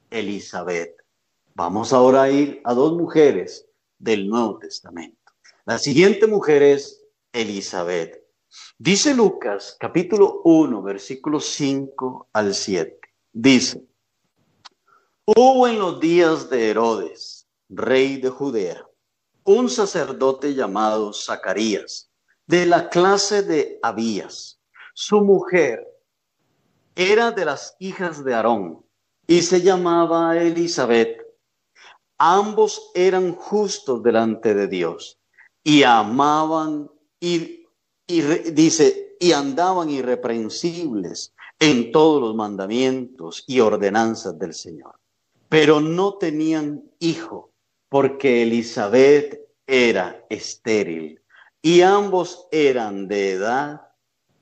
Elizabeth. 0.10 0.98
Vamos 1.56 1.94
ahora 1.94 2.24
a 2.24 2.30
ir 2.30 2.62
a 2.64 2.74
dos 2.74 2.98
mujeres 2.98 3.68
del 4.00 4.28
Nuevo 4.28 4.58
Testamento. 4.58 5.32
La 5.66 5.78
siguiente 5.78 6.28
mujer 6.28 6.62
es 6.62 7.02
Elizabeth. 7.32 8.22
Dice 8.78 9.14
Lucas 9.14 9.78
capítulo 9.80 10.42
1, 10.44 10.82
versículos 10.82 11.46
5 11.46 12.30
al 12.34 12.54
7. 12.54 13.00
Dice, 13.32 13.84
hubo 15.26 15.68
en 15.68 15.80
los 15.80 16.00
días 16.00 16.50
de 16.50 16.70
Herodes 16.70 17.43
rey 17.76 18.18
de 18.18 18.30
Judea, 18.30 18.86
un 19.44 19.70
sacerdote 19.70 20.54
llamado 20.54 21.14
Zacarías, 21.14 22.10
de 22.48 22.66
la 22.66 22.90
clase 22.90 23.44
de 23.44 23.80
Abías. 23.82 24.60
Su 24.94 25.22
mujer 25.22 25.88
era 26.96 27.32
de 27.32 27.46
las 27.46 27.76
hijas 27.80 28.24
de 28.24 28.34
Aarón 28.34 28.86
y 29.28 29.42
se 29.42 29.62
llamaba 29.62 30.38
Elizabeth. 30.38 31.22
Ambos 32.18 32.92
eran 32.94 33.34
justos 33.34 34.04
delante 34.04 34.54
de 34.54 34.68
Dios 34.68 35.20
y 35.64 35.84
amaban 35.84 36.90
y, 37.20 37.66
y 38.06 38.22
dice, 38.52 39.16
y 39.20 39.32
andaban 39.32 39.90
irreprensibles 39.90 41.34
en 41.60 41.92
todos 41.92 42.22
los 42.22 42.36
mandamientos 42.36 43.44
y 43.48 43.62
ordenanzas 43.62 44.38
del 44.38 44.54
Señor. 44.54 45.00
Pero 45.48 45.80
no 45.80 46.16
tenían 46.16 46.84
hijo 47.00 47.53
porque 47.94 48.42
Elizabeth 48.42 49.40
era 49.68 50.26
estéril 50.28 51.22
y 51.62 51.82
ambos 51.82 52.48
eran 52.52 53.08
de 53.08 53.34
edad 53.34 53.82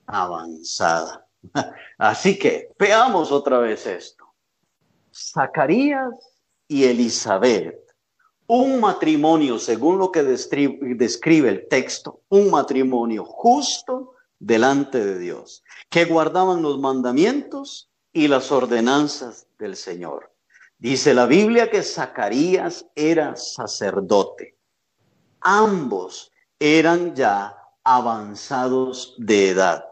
avanzada. 0.06 1.28
Así 1.98 2.40
que 2.40 2.70
veamos 2.80 3.30
otra 3.30 3.60
vez 3.60 3.86
esto. 3.86 4.24
Zacarías 5.14 6.14
y 6.70 6.86
Elizabeth, 6.86 7.94
un 8.48 8.80
matrimonio, 8.80 9.60
según 9.60 9.98
lo 9.98 10.14
que 10.14 10.24
describe, 10.24 11.50
el 11.50 11.68
texto, 11.68 12.22
un 12.30 12.52
matrimonio 12.52 13.26
justo 13.26 14.14
delante 14.40 15.04
de 15.04 15.20
Dios, 15.20 15.62
que 15.90 16.06
guardaban 16.06 16.62
los 16.62 16.80
mandamientos 16.80 17.90
y 18.14 18.30
las 18.30 18.50
ordenanzas 18.50 19.46
del 19.60 19.76
Señor. 19.76 20.31
Dice 20.82 21.14
la 21.14 21.28
Biblia 21.28 21.70
que 21.70 21.84
Zacarías 21.84 22.88
era 22.96 23.36
sacerdote. 23.36 24.58
Ambos 25.40 26.32
eran 26.58 27.16
ya 27.16 27.56
avanzados 27.84 29.14
de 29.20 29.50
edad. 29.50 29.86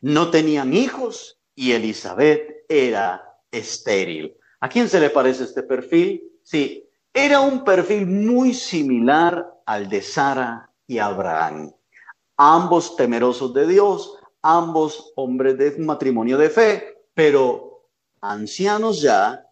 No 0.00 0.30
tenían 0.30 0.72
hijos 0.72 1.38
y 1.54 1.72
Elizabeth 1.72 2.64
era 2.70 3.38
estéril. 3.50 4.34
¿A 4.60 4.70
quién 4.70 4.88
se 4.88 4.98
le 4.98 5.10
parece 5.10 5.44
este 5.44 5.62
perfil? 5.62 6.22
Sí, 6.42 6.88
era 7.12 7.40
un 7.40 7.62
perfil 7.62 8.06
muy 8.06 8.54
similar 8.54 9.60
al 9.66 9.90
de 9.90 10.00
Sara 10.00 10.70
y 10.86 10.96
Abraham. 10.96 11.70
Ambos 12.38 12.96
temerosos 12.96 13.52
de 13.52 13.66
Dios, 13.66 14.16
ambos 14.40 15.12
hombres 15.16 15.58
de 15.58 15.76
matrimonio 15.80 16.38
de 16.38 16.48
fe, 16.48 17.04
pero 17.12 17.90
ancianos 18.22 19.02
ya 19.02 19.43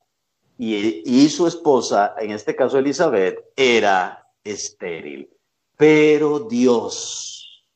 y, 0.59 1.29
su 1.29 1.47
esposa, 1.47 2.15
en 2.19 2.31
este 2.31 2.55
caso 2.55 2.79
Elizabeth, 2.79 3.39
era 3.57 4.27
estéril. 4.45 5.29
Pero 5.77 6.41
Dios 6.41 7.67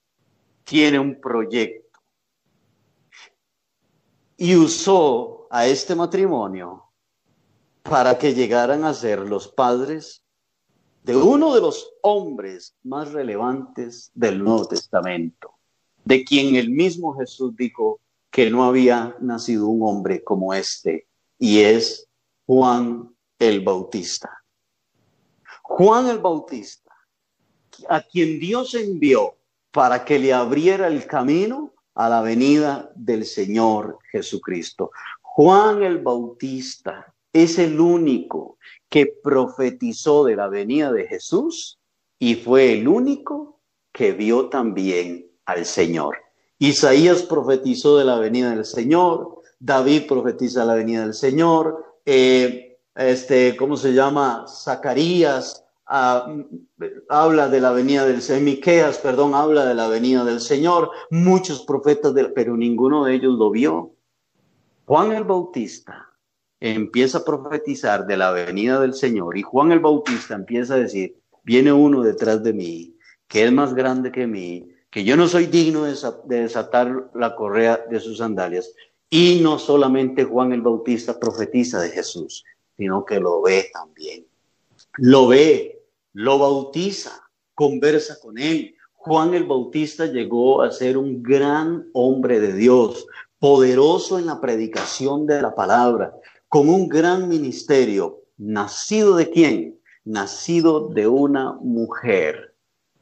tiene 0.65 0.99
un 0.99 1.21
proyecto 1.21 2.01
y 4.37 4.55
usó 4.55 5.49
a 5.51 5.67
este 5.67 5.95
matrimonio 5.95 6.85
para 7.83 8.19
que 8.19 8.35
llegaran 8.35 8.85
a 8.85 8.95
ser 8.95 9.21
los 9.21 9.49
padres 9.49 10.23
de 11.05 11.17
uno 11.17 11.55
de 11.55 11.61
los 11.61 11.93
hombres 12.03 12.75
más 12.83 13.13
relevantes 13.13 14.11
del 14.15 14.43
Nuevo 14.43 14.67
Testamento, 14.67 15.53
de 16.05 16.25
quien 16.25 16.57
el 16.57 16.71
mismo 16.71 17.15
Jesús 17.15 17.57
dijo 17.57 18.01
que 18.31 18.51
no 18.51 18.65
había 18.65 19.17
nacido 19.21 19.69
un 19.69 19.89
hombre 19.89 20.23
como 20.23 20.53
este, 20.53 21.07
y 21.39 21.61
es 21.61 22.06
Juan 22.47 23.13
el 23.41 23.61
Bautista. 23.61 24.31
Juan 25.63 26.07
el 26.07 26.19
Bautista, 26.19 26.93
a 27.89 28.01
quien 28.03 28.39
Dios 28.39 28.75
envió 28.75 29.35
para 29.73 30.05
que 30.05 30.19
le 30.21 30.33
abriera 30.33 30.87
el 30.87 31.07
camino 31.07 31.75
a 31.95 32.09
la 32.09 32.21
venida 32.21 32.93
del 32.95 33.25
Señor 33.25 33.99
Jesucristo. 34.13 34.93
Juan 35.23 35.83
el 35.83 35.99
Bautista 35.99 37.13
es 37.33 37.59
el 37.59 37.81
único 37.81 38.59
que 38.89 39.07
profetizó 39.07 40.25
de 40.25 40.37
la 40.37 40.47
venida 40.47 40.93
de 40.93 41.07
Jesús 41.09 41.81
y 42.19 42.37
fue 42.37 42.75
el 42.75 42.87
único 42.87 43.61
que 43.93 44.13
vio 44.13 44.49
también 44.49 45.27
al 45.47 45.67
Señor. 45.67 46.17
Isaías 46.59 47.23
profetizó 47.23 47.99
de 47.99 48.05
la 48.05 48.19
venida 48.19 48.51
del 48.51 48.65
Señor, 48.65 49.43
David 49.59 50.07
profetiza 50.07 50.65
la 50.65 50.75
venida 50.75 51.03
del 51.03 51.15
Señor, 51.15 51.86
eh, 52.07 52.79
este, 52.95 53.57
¿cómo 53.57 53.77
se 53.77 53.93
llama? 53.93 54.47
Zacarías 54.49 55.65
ah, 55.87 56.33
habla 57.09 57.49
de 57.49 57.61
la 57.61 57.73
venida 57.73 58.07
del 58.07 58.23
Señor, 58.23 58.43
Miqueas, 58.43 58.99
perdón, 58.99 59.35
habla 59.35 59.67
de 59.67 59.75
la 59.75 59.89
venida 59.89 60.25
del 60.25 60.41
Señor, 60.41 60.91
muchos 61.11 61.63
profetas, 61.63 62.15
pero 62.35 62.57
ninguno 62.57 63.05
de 63.05 63.15
ellos 63.15 63.37
lo 63.37 63.51
vio. 63.51 63.93
Juan 64.87 65.13
el 65.13 65.25
Bautista 65.25 66.09
empieza 66.61 67.19
a 67.19 67.25
profetizar 67.25 68.07
de 68.07 68.17
la 68.17 68.31
venida 68.31 68.81
del 68.81 68.95
Señor 68.95 69.37
y 69.37 69.43
Juan 69.43 69.73
el 69.73 69.81
Bautista 69.81 70.35
empieza 70.35 70.75
a 70.75 70.79
decir, 70.79 71.17
viene 71.43 71.73
uno 71.73 72.03
detrás 72.03 72.43
de 72.43 72.53
mí, 72.53 72.97
que 73.29 73.45
es 73.45 73.53
más 73.53 73.75
grande 73.75 74.13
que 74.13 74.27
mí, 74.27 74.69
que 74.91 75.05
yo 75.05 75.17
no 75.17 75.29
soy 75.29 75.47
digno 75.47 75.85
de 75.85 76.41
desatar 76.41 77.11
la 77.15 77.35
correa 77.35 77.85
de 77.91 78.01
sus 78.01 78.19
sandalias. 78.19 78.73
Y 79.09 79.41
no 79.41 79.59
solamente 79.59 80.25
Juan 80.25 80.53
el 80.53 80.63
Bautista 80.63 81.19
profetiza 81.19 81.81
de 81.81 81.91
Jesús, 81.91 82.45
sino 82.77 83.05
que 83.05 83.21
lo 83.21 83.43
ve 83.43 83.71
también. 83.73 84.27
Lo 84.99 85.29
ve, 85.29 85.83
lo 86.13 86.39
bautiza, 86.39 87.29
conversa 87.55 88.19
con 88.21 88.39
él. 88.39 88.75
Juan 88.95 89.35
el 89.35 89.45
Bautista 89.45 90.07
llegó 90.07 90.63
a 90.63 90.73
ser 90.73 90.97
un 90.97 91.23
gran 91.23 91.89
hombre 91.93 92.41
de 92.41 92.53
Dios, 92.53 93.07
poderoso 93.39 94.19
en 94.19 94.27
la 94.27 94.41
predicación 94.41 95.27
de 95.27 95.41
la 95.41 95.55
palabra, 95.55 96.13
con 96.49 96.69
un 96.69 96.89
gran 96.89 97.29
ministerio, 97.29 98.23
nacido 98.37 99.17
de 99.17 99.31
quién? 99.31 99.81
Nacido 100.05 100.89
de 100.89 101.07
una 101.07 101.53
mujer 101.61 102.55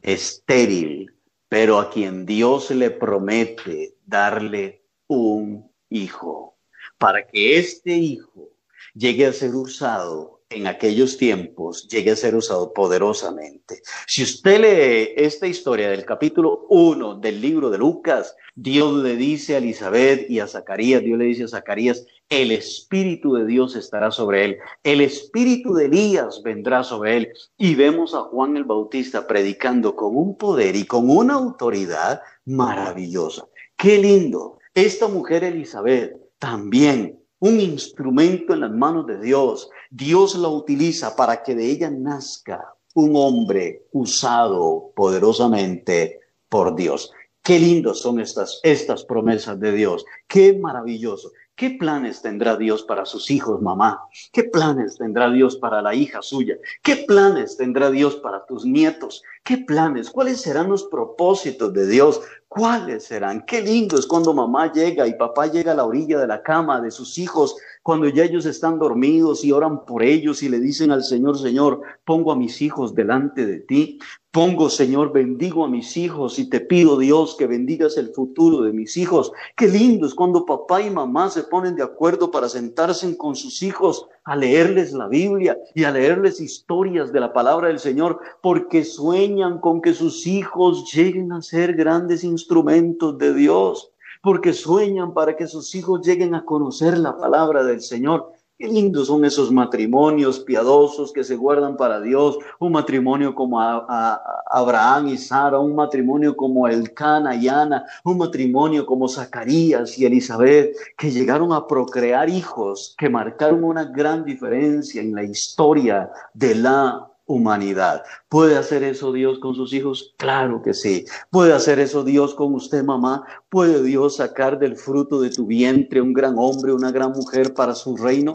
estéril, 0.02 1.14
pero 1.48 1.78
a 1.78 1.90
quien 1.90 2.26
Dios 2.26 2.70
le 2.70 2.90
promete 2.90 3.96
darle 4.06 4.82
un 5.06 5.70
hijo, 5.94 6.56
para 6.98 7.26
que 7.26 7.58
este 7.58 7.92
hijo 7.92 8.50
llegue 8.94 9.26
a 9.26 9.32
ser 9.32 9.54
usado 9.54 10.34
en 10.50 10.66
aquellos 10.66 11.16
tiempos, 11.16 11.88
llegue 11.88 12.12
a 12.12 12.16
ser 12.16 12.34
usado 12.34 12.72
poderosamente. 12.72 13.82
Si 14.06 14.22
usted 14.22 14.60
lee 14.60 15.12
esta 15.16 15.46
historia 15.46 15.90
del 15.90 16.04
capítulo 16.04 16.66
1 16.68 17.16
del 17.16 17.40
libro 17.40 17.70
de 17.70 17.78
Lucas, 17.78 18.36
Dios 18.54 19.02
le 19.02 19.16
dice 19.16 19.54
a 19.54 19.58
Elizabeth 19.58 20.30
y 20.30 20.38
a 20.38 20.46
Zacarías, 20.46 21.02
Dios 21.02 21.18
le 21.18 21.24
dice 21.24 21.44
a 21.44 21.48
Zacarías, 21.48 22.06
el 22.28 22.52
Espíritu 22.52 23.34
de 23.34 23.46
Dios 23.46 23.74
estará 23.74 24.10
sobre 24.10 24.44
él, 24.44 24.58
el 24.84 25.00
Espíritu 25.00 25.74
de 25.74 25.86
Elías 25.86 26.42
vendrá 26.44 26.84
sobre 26.84 27.16
él. 27.16 27.28
Y 27.58 27.74
vemos 27.74 28.14
a 28.14 28.20
Juan 28.20 28.56
el 28.56 28.64
Bautista 28.64 29.26
predicando 29.26 29.96
con 29.96 30.16
un 30.16 30.36
poder 30.36 30.76
y 30.76 30.84
con 30.84 31.10
una 31.10 31.34
autoridad 31.34 32.22
maravillosa. 32.44 33.46
Qué 33.76 33.98
lindo. 33.98 34.58
Esta 34.74 35.06
mujer 35.06 35.44
Elizabeth 35.44 36.16
también 36.40 37.20
un 37.38 37.60
instrumento 37.60 38.54
en 38.54 38.60
las 38.60 38.72
manos 38.72 39.06
de 39.06 39.20
Dios. 39.20 39.70
Dios 39.88 40.34
la 40.34 40.48
utiliza 40.48 41.14
para 41.14 41.44
que 41.44 41.54
de 41.54 41.70
ella 41.70 41.90
nazca 41.90 42.74
un 42.94 43.12
hombre 43.14 43.86
usado 43.92 44.92
poderosamente 44.96 46.18
por 46.48 46.74
Dios. 46.74 47.12
Qué 47.40 47.60
lindos 47.60 48.00
son 48.00 48.18
estas, 48.18 48.58
estas 48.64 49.04
promesas 49.04 49.60
de 49.60 49.70
Dios. 49.70 50.04
Qué 50.26 50.58
maravilloso. 50.58 51.30
¿Qué 51.54 51.70
planes 51.70 52.20
tendrá 52.20 52.56
Dios 52.56 52.82
para 52.82 53.04
sus 53.04 53.30
hijos, 53.30 53.62
mamá? 53.62 54.00
¿Qué 54.32 54.42
planes 54.42 54.96
tendrá 54.96 55.30
Dios 55.30 55.56
para 55.56 55.82
la 55.82 55.94
hija 55.94 56.20
suya? 56.20 56.56
¿Qué 56.82 57.04
planes 57.06 57.56
tendrá 57.56 57.92
Dios 57.92 58.16
para 58.16 58.44
tus 58.44 58.64
nietos? 58.64 59.22
¿Qué 59.46 59.58
planes? 59.58 60.08
¿Cuáles 60.08 60.40
serán 60.40 60.70
los 60.70 60.84
propósitos 60.84 61.70
de 61.74 61.86
Dios? 61.86 62.22
¿Cuáles 62.48 63.04
serán? 63.04 63.44
Qué 63.44 63.60
lindo 63.60 63.98
es 63.98 64.06
cuando 64.06 64.32
mamá 64.32 64.72
llega 64.72 65.06
y 65.06 65.18
papá 65.18 65.48
llega 65.48 65.72
a 65.72 65.74
la 65.74 65.84
orilla 65.84 66.18
de 66.18 66.26
la 66.26 66.42
cama 66.42 66.80
de 66.80 66.90
sus 66.90 67.18
hijos, 67.18 67.54
cuando 67.82 68.08
ya 68.08 68.24
ellos 68.24 68.46
están 68.46 68.78
dormidos 68.78 69.44
y 69.44 69.52
oran 69.52 69.84
por 69.84 70.02
ellos 70.02 70.42
y 70.42 70.48
le 70.48 70.60
dicen 70.60 70.90
al 70.90 71.04
Señor, 71.04 71.38
Señor, 71.38 71.82
pongo 72.06 72.32
a 72.32 72.36
mis 72.36 72.62
hijos 72.62 72.94
delante 72.94 73.44
de 73.44 73.60
ti. 73.60 73.98
Pongo, 74.30 74.70
Señor, 74.70 75.12
bendigo 75.12 75.62
a 75.62 75.68
mis 75.68 75.94
hijos 75.98 76.38
y 76.38 76.48
te 76.48 76.60
pido, 76.60 76.96
Dios, 76.96 77.36
que 77.38 77.46
bendigas 77.46 77.98
el 77.98 78.14
futuro 78.14 78.62
de 78.62 78.72
mis 78.72 78.96
hijos. 78.96 79.30
Qué 79.56 79.68
lindo 79.68 80.06
es 80.06 80.14
cuando 80.14 80.46
papá 80.46 80.80
y 80.80 80.88
mamá 80.88 81.28
se 81.28 81.42
ponen 81.42 81.76
de 81.76 81.82
acuerdo 81.82 82.30
para 82.30 82.48
sentarse 82.48 83.14
con 83.18 83.36
sus 83.36 83.62
hijos 83.62 84.08
a 84.24 84.36
leerles 84.36 84.92
la 84.92 85.06
Biblia 85.06 85.58
y 85.74 85.84
a 85.84 85.90
leerles 85.90 86.40
historias 86.40 87.12
de 87.12 87.20
la 87.20 87.32
palabra 87.32 87.68
del 87.68 87.78
Señor, 87.78 88.20
porque 88.40 88.84
sueñan 88.84 89.58
con 89.60 89.82
que 89.82 89.92
sus 89.92 90.26
hijos 90.26 90.90
lleguen 90.92 91.32
a 91.32 91.42
ser 91.42 91.74
grandes 91.74 92.24
instrumentos 92.24 93.18
de 93.18 93.34
Dios, 93.34 93.92
porque 94.22 94.54
sueñan 94.54 95.12
para 95.12 95.36
que 95.36 95.46
sus 95.46 95.74
hijos 95.74 96.06
lleguen 96.06 96.34
a 96.34 96.44
conocer 96.44 96.96
la 96.96 97.16
palabra 97.16 97.62
del 97.62 97.82
Señor. 97.82 98.32
Qué 98.56 98.68
lindos 98.68 99.08
son 99.08 99.24
esos 99.24 99.50
matrimonios 99.50 100.38
piadosos 100.38 101.12
que 101.12 101.24
se 101.24 101.34
guardan 101.34 101.76
para 101.76 102.00
Dios, 102.00 102.38
un 102.60 102.70
matrimonio 102.70 103.34
como 103.34 103.60
Abraham 103.60 105.08
y 105.08 105.18
Sara, 105.18 105.58
un 105.58 105.74
matrimonio 105.74 106.36
como 106.36 106.68
Elcana 106.68 107.34
y 107.34 107.48
Ana, 107.48 107.84
un 108.04 108.16
matrimonio 108.16 108.86
como 108.86 109.08
Zacarías 109.08 109.98
y 109.98 110.06
Elizabeth, 110.06 110.76
que 110.96 111.10
llegaron 111.10 111.52
a 111.52 111.66
procrear 111.66 112.28
hijos 112.28 112.94
que 112.96 113.08
marcaron 113.08 113.64
una 113.64 113.86
gran 113.86 114.24
diferencia 114.24 115.02
en 115.02 115.16
la 115.16 115.24
historia 115.24 116.12
de 116.32 116.54
la 116.54 117.10
humanidad. 117.26 118.02
¿Puede 118.28 118.56
hacer 118.56 118.82
eso 118.82 119.12
Dios 119.12 119.38
con 119.38 119.54
sus 119.54 119.72
hijos? 119.72 120.14
Claro 120.18 120.62
que 120.62 120.74
sí. 120.74 121.04
¿Puede 121.30 121.52
hacer 121.52 121.78
eso 121.78 122.04
Dios 122.04 122.34
con 122.34 122.54
usted, 122.54 122.82
mamá? 122.84 123.24
¿Puede 123.48 123.82
Dios 123.82 124.16
sacar 124.16 124.58
del 124.58 124.76
fruto 124.76 125.20
de 125.20 125.30
tu 125.30 125.46
vientre 125.46 126.00
un 126.00 126.12
gran 126.12 126.34
hombre, 126.38 126.72
una 126.72 126.92
gran 126.92 127.12
mujer 127.12 127.54
para 127.54 127.74
su 127.74 127.96
reino? 127.96 128.34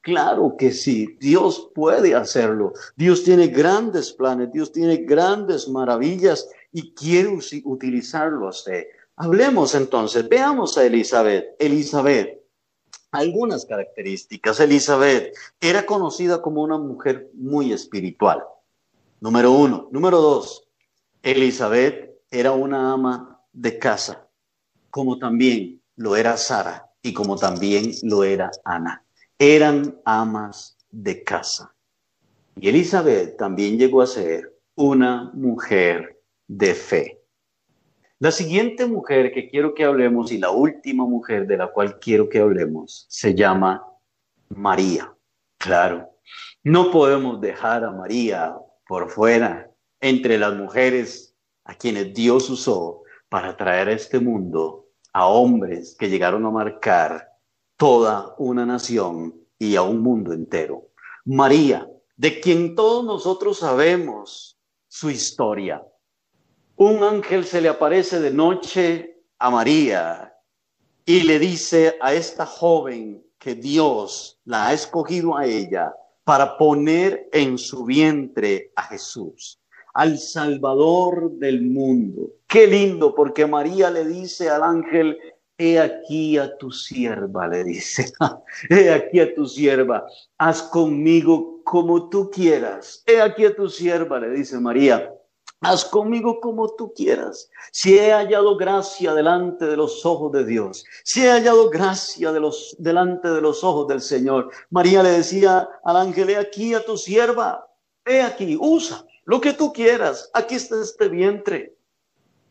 Claro 0.00 0.56
que 0.58 0.70
sí, 0.70 1.16
Dios 1.18 1.70
puede 1.74 2.14
hacerlo. 2.14 2.74
Dios 2.94 3.24
tiene 3.24 3.48
grandes 3.48 4.12
planes, 4.12 4.52
Dios 4.52 4.70
tiene 4.70 4.98
grandes 4.98 5.66
maravillas 5.66 6.46
y 6.72 6.92
quiere 6.92 7.30
utilizarlo 7.64 8.46
a 8.46 8.50
usted. 8.50 8.84
Hablemos 9.16 9.74
entonces, 9.74 10.28
veamos 10.28 10.76
a 10.76 10.84
Elizabeth. 10.84 11.56
Elizabeth 11.58 12.43
algunas 13.14 13.64
características. 13.64 14.60
Elizabeth 14.60 15.34
era 15.60 15.86
conocida 15.86 16.42
como 16.42 16.62
una 16.62 16.78
mujer 16.78 17.30
muy 17.34 17.72
espiritual. 17.72 18.42
Número 19.20 19.52
uno. 19.52 19.88
Número 19.92 20.20
dos, 20.20 20.66
Elizabeth 21.22 22.10
era 22.30 22.52
una 22.52 22.92
ama 22.92 23.40
de 23.52 23.78
casa, 23.78 24.28
como 24.90 25.18
también 25.18 25.80
lo 25.96 26.16
era 26.16 26.36
Sara 26.36 26.90
y 27.02 27.14
como 27.14 27.36
también 27.36 27.92
lo 28.02 28.24
era 28.24 28.50
Ana. 28.64 29.04
Eran 29.38 30.00
amas 30.04 30.76
de 30.90 31.22
casa. 31.22 31.74
Y 32.60 32.68
Elizabeth 32.68 33.36
también 33.36 33.78
llegó 33.78 34.02
a 34.02 34.06
ser 34.06 34.58
una 34.74 35.30
mujer 35.34 36.20
de 36.46 36.74
fe. 36.74 37.23
La 38.24 38.30
siguiente 38.30 38.86
mujer 38.86 39.34
que 39.34 39.50
quiero 39.50 39.74
que 39.74 39.84
hablemos 39.84 40.32
y 40.32 40.38
la 40.38 40.48
última 40.48 41.04
mujer 41.04 41.46
de 41.46 41.58
la 41.58 41.66
cual 41.66 41.98
quiero 41.98 42.26
que 42.26 42.38
hablemos 42.38 43.04
se 43.10 43.34
llama 43.34 43.86
María. 44.48 45.14
Claro, 45.58 46.08
no 46.62 46.90
podemos 46.90 47.38
dejar 47.42 47.84
a 47.84 47.90
María 47.90 48.56
por 48.88 49.10
fuera 49.10 49.70
entre 50.00 50.38
las 50.38 50.56
mujeres 50.56 51.36
a 51.64 51.74
quienes 51.74 52.14
Dios 52.14 52.48
usó 52.48 53.02
para 53.28 53.58
traer 53.58 53.88
a 53.88 53.92
este 53.92 54.18
mundo 54.18 54.86
a 55.12 55.26
hombres 55.26 55.94
que 55.94 56.08
llegaron 56.08 56.46
a 56.46 56.50
marcar 56.50 57.28
toda 57.76 58.34
una 58.38 58.64
nación 58.64 59.34
y 59.58 59.76
a 59.76 59.82
un 59.82 60.00
mundo 60.00 60.32
entero. 60.32 60.88
María, 61.26 61.86
de 62.16 62.40
quien 62.40 62.74
todos 62.74 63.04
nosotros 63.04 63.58
sabemos 63.58 64.58
su 64.88 65.10
historia, 65.10 65.84
un 66.76 67.02
ángel 67.02 67.44
se 67.44 67.60
le 67.60 67.68
aparece 67.68 68.20
de 68.20 68.30
noche 68.30 69.22
a 69.38 69.50
María 69.50 70.34
y 71.06 71.22
le 71.22 71.38
dice 71.38 71.96
a 72.00 72.14
esta 72.14 72.46
joven 72.46 73.24
que 73.38 73.54
Dios 73.54 74.40
la 74.44 74.68
ha 74.68 74.72
escogido 74.72 75.36
a 75.36 75.46
ella 75.46 75.94
para 76.24 76.56
poner 76.56 77.28
en 77.32 77.58
su 77.58 77.84
vientre 77.84 78.72
a 78.74 78.84
Jesús, 78.84 79.60
al 79.92 80.18
Salvador 80.18 81.30
del 81.32 81.62
mundo. 81.62 82.30
Qué 82.46 82.66
lindo, 82.66 83.14
porque 83.14 83.46
María 83.46 83.90
le 83.90 84.06
dice 84.06 84.48
al 84.48 84.62
ángel, 84.62 85.18
he 85.58 85.78
aquí 85.78 86.38
a 86.38 86.56
tu 86.56 86.72
sierva, 86.72 87.46
le 87.46 87.62
dice, 87.62 88.06
he 88.70 88.90
aquí 88.90 89.20
a 89.20 89.32
tu 89.34 89.46
sierva, 89.46 90.04
haz 90.38 90.62
conmigo 90.62 91.62
como 91.62 92.08
tú 92.08 92.30
quieras. 92.30 93.04
He 93.06 93.20
aquí 93.20 93.44
a 93.44 93.54
tu 93.54 93.68
sierva, 93.68 94.18
le 94.18 94.30
dice 94.30 94.58
María. 94.58 95.13
Haz 95.64 95.84
conmigo 95.84 96.40
como 96.40 96.68
tú 96.74 96.92
quieras. 96.94 97.50
Si 97.72 97.98
he 97.98 98.12
hallado 98.12 98.56
gracia 98.56 99.14
delante 99.14 99.66
de 99.66 99.76
los 99.76 100.04
ojos 100.04 100.30
de 100.32 100.44
Dios, 100.44 100.84
si 101.02 101.24
he 101.24 101.30
hallado 101.30 101.70
gracia 101.70 102.32
de 102.32 102.40
los, 102.40 102.76
delante 102.78 103.28
de 103.30 103.40
los 103.40 103.64
ojos 103.64 103.88
del 103.88 104.00
Señor. 104.00 104.50
María 104.70 105.02
le 105.02 105.10
decía 105.10 105.68
al 105.84 105.96
ángel, 105.96 106.30
he 106.30 106.36
aquí 106.36 106.74
a 106.74 106.84
tu 106.84 106.96
sierva, 106.96 107.66
he 108.04 108.20
aquí, 108.20 108.58
usa 108.60 109.04
lo 109.24 109.40
que 109.40 109.52
tú 109.54 109.72
quieras. 109.72 110.30
Aquí 110.34 110.54
está 110.54 110.80
este 110.82 111.08
vientre. 111.08 111.74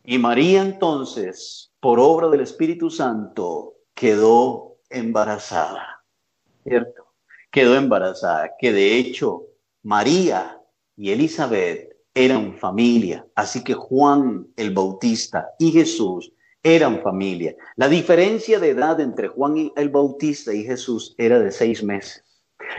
Y 0.04 0.18
María 0.18 0.62
entonces, 0.62 1.70
por 1.80 1.98
obra 2.00 2.28
del 2.28 2.40
Espíritu 2.40 2.90
Santo, 2.90 3.74
quedó 3.94 4.76
embarazada. 4.90 6.04
¿Cierto? 6.64 7.06
Quedó 7.50 7.76
embarazada, 7.76 8.50
que 8.58 8.72
de 8.72 8.96
hecho 8.96 9.44
María 9.82 10.60
y 10.96 11.12
Elizabeth 11.12 11.93
eran 12.14 12.56
familia. 12.56 13.26
Así 13.34 13.62
que 13.62 13.74
Juan 13.74 14.46
el 14.56 14.72
Bautista 14.72 15.50
y 15.58 15.72
Jesús 15.72 16.32
eran 16.62 17.02
familia. 17.02 17.54
La 17.76 17.88
diferencia 17.88 18.58
de 18.58 18.70
edad 18.70 19.00
entre 19.00 19.28
Juan 19.28 19.72
el 19.76 19.88
Bautista 19.90 20.54
y 20.54 20.64
Jesús 20.64 21.14
era 21.18 21.38
de 21.38 21.50
seis 21.50 21.82
meses. 21.82 22.24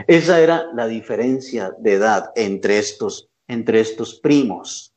Esa 0.08 0.40
era 0.40 0.66
la 0.74 0.88
diferencia 0.88 1.72
de 1.78 1.92
edad 1.92 2.32
entre 2.34 2.78
estos 2.78 3.28
entre 3.48 3.80
estos 3.80 4.18
primos. 4.18 4.92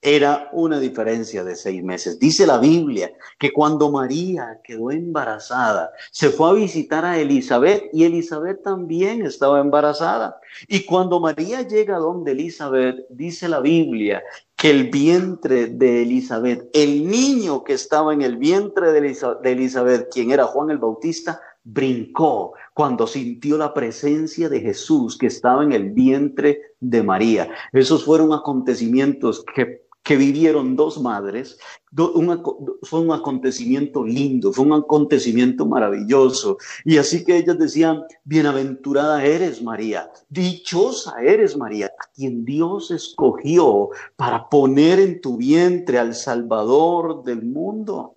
Era 0.00 0.48
una 0.52 0.78
diferencia 0.78 1.42
de 1.42 1.56
seis 1.56 1.82
meses. 1.82 2.20
Dice 2.20 2.46
la 2.46 2.58
Biblia 2.58 3.12
que 3.38 3.52
cuando 3.52 3.90
María 3.90 4.60
quedó 4.62 4.92
embarazada, 4.92 5.90
se 6.12 6.30
fue 6.30 6.50
a 6.50 6.52
visitar 6.52 7.04
a 7.04 7.18
Elizabeth 7.18 7.90
y 7.92 8.04
Elizabeth 8.04 8.62
también 8.62 9.26
estaba 9.26 9.60
embarazada. 9.60 10.40
Y 10.68 10.84
cuando 10.84 11.18
María 11.18 11.62
llega 11.62 11.96
a 11.96 12.00
donde 12.00 12.32
Elizabeth, 12.32 13.06
dice 13.10 13.48
la 13.48 13.60
Biblia 13.60 14.22
que 14.56 14.70
el 14.70 14.88
vientre 14.88 15.66
de 15.66 16.02
Elizabeth, 16.02 16.68
el 16.72 17.08
niño 17.08 17.64
que 17.64 17.72
estaba 17.72 18.12
en 18.14 18.22
el 18.22 18.36
vientre 18.36 18.92
de 18.92 19.52
Elizabeth, 19.52 20.08
quien 20.12 20.30
era 20.30 20.44
Juan 20.44 20.70
el 20.70 20.78
Bautista, 20.78 21.40
brincó 21.64 22.54
cuando 22.72 23.06
sintió 23.06 23.58
la 23.58 23.74
presencia 23.74 24.48
de 24.48 24.60
Jesús 24.60 25.18
que 25.18 25.26
estaba 25.26 25.62
en 25.62 25.72
el 25.72 25.90
vientre 25.90 26.62
de 26.80 27.02
María. 27.02 27.50
Esos 27.72 28.04
fueron 28.04 28.32
acontecimientos 28.32 29.44
que, 29.54 29.87
vivieron 30.16 30.76
dos 30.76 31.00
madres. 31.00 31.58
fue 32.82 33.00
un 33.00 33.12
acontecimiento 33.12 34.04
lindo, 34.04 34.52
fue 34.52 34.64
un 34.64 34.72
acontecimiento 34.74 35.66
maravilloso. 35.66 36.58
Y 36.84 36.98
así 36.98 37.24
que 37.24 37.36
ellas 37.36 37.58
decían, 37.58 38.02
bienaventurada 38.24 39.24
eres 39.24 39.62
María, 39.62 40.10
dichosa 40.28 41.14
eres 41.22 41.56
María, 41.56 41.86
a 41.86 42.10
quien 42.14 42.44
Dios 42.44 42.90
escogió 42.90 43.90
para 44.16 44.48
poner 44.48 45.00
en 45.00 45.20
tu 45.20 45.36
vientre 45.36 45.98
al 45.98 46.14
Salvador 46.14 47.22
del 47.24 47.44
mundo. 47.44 48.16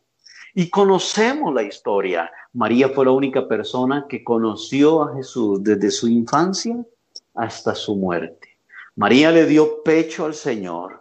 Y 0.53 0.69
conocemos 0.69 1.53
la 1.53 1.63
historia. 1.63 2.29
María 2.53 2.89
fue 2.89 3.05
la 3.05 3.11
única 3.11 3.47
persona 3.47 4.05
que 4.09 4.23
conoció 4.23 5.03
a 5.03 5.15
Jesús 5.15 5.63
desde 5.63 5.91
su 5.91 6.09
infancia 6.09 6.85
hasta 7.33 7.73
su 7.73 7.95
muerte. 7.95 8.49
María 8.95 9.31
le 9.31 9.45
dio 9.45 9.81
pecho 9.83 10.25
al 10.25 10.33
Señor. 10.33 11.00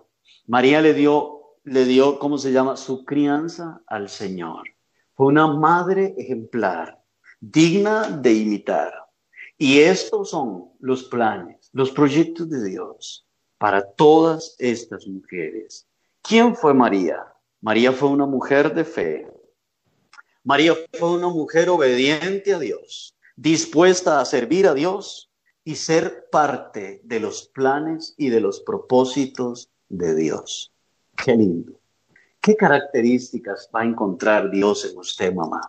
María 0.50 0.82
le 0.82 0.94
dio, 0.94 1.58
le 1.62 1.84
dio, 1.84 2.18
¿cómo 2.18 2.36
se 2.36 2.50
llama? 2.50 2.76
Su 2.76 3.04
crianza 3.04 3.82
al 3.86 4.08
Señor. 4.08 4.64
Fue 5.14 5.28
una 5.28 5.46
madre 5.46 6.12
ejemplar, 6.18 7.00
digna 7.38 8.10
de 8.10 8.34
imitar. 8.34 8.92
Y 9.56 9.78
estos 9.78 10.30
son 10.30 10.70
los 10.80 11.04
planes, 11.04 11.70
los 11.72 11.92
proyectos 11.92 12.50
de 12.50 12.64
Dios 12.64 13.28
para 13.58 13.92
todas 13.92 14.56
estas 14.58 15.06
mujeres. 15.06 15.86
¿Quién 16.20 16.56
fue 16.56 16.74
María? 16.74 17.32
María 17.60 17.92
fue 17.92 18.08
una 18.08 18.26
mujer 18.26 18.74
de 18.74 18.84
fe, 18.84 19.28
María 20.42 20.74
fue 20.94 21.12
una 21.12 21.28
mujer 21.28 21.68
obediente 21.68 22.52
a 22.52 22.58
Dios, 22.58 23.16
dispuesta 23.36 24.20
a 24.20 24.24
servir 24.24 24.66
a 24.66 24.74
Dios 24.74 25.30
y 25.62 25.76
ser 25.76 26.28
parte 26.32 27.02
de 27.04 27.20
los 27.20 27.46
planes 27.54 28.16
y 28.18 28.30
de 28.30 28.40
los 28.40 28.58
propósitos 28.62 29.70
de 29.90 30.14
Dios. 30.14 30.72
Qué 31.22 31.36
lindo. 31.36 31.78
¿Qué 32.40 32.56
características 32.56 33.68
va 33.74 33.82
a 33.82 33.84
encontrar 33.84 34.50
Dios 34.50 34.86
en 34.90 34.96
usted, 34.96 35.34
mamá? 35.34 35.60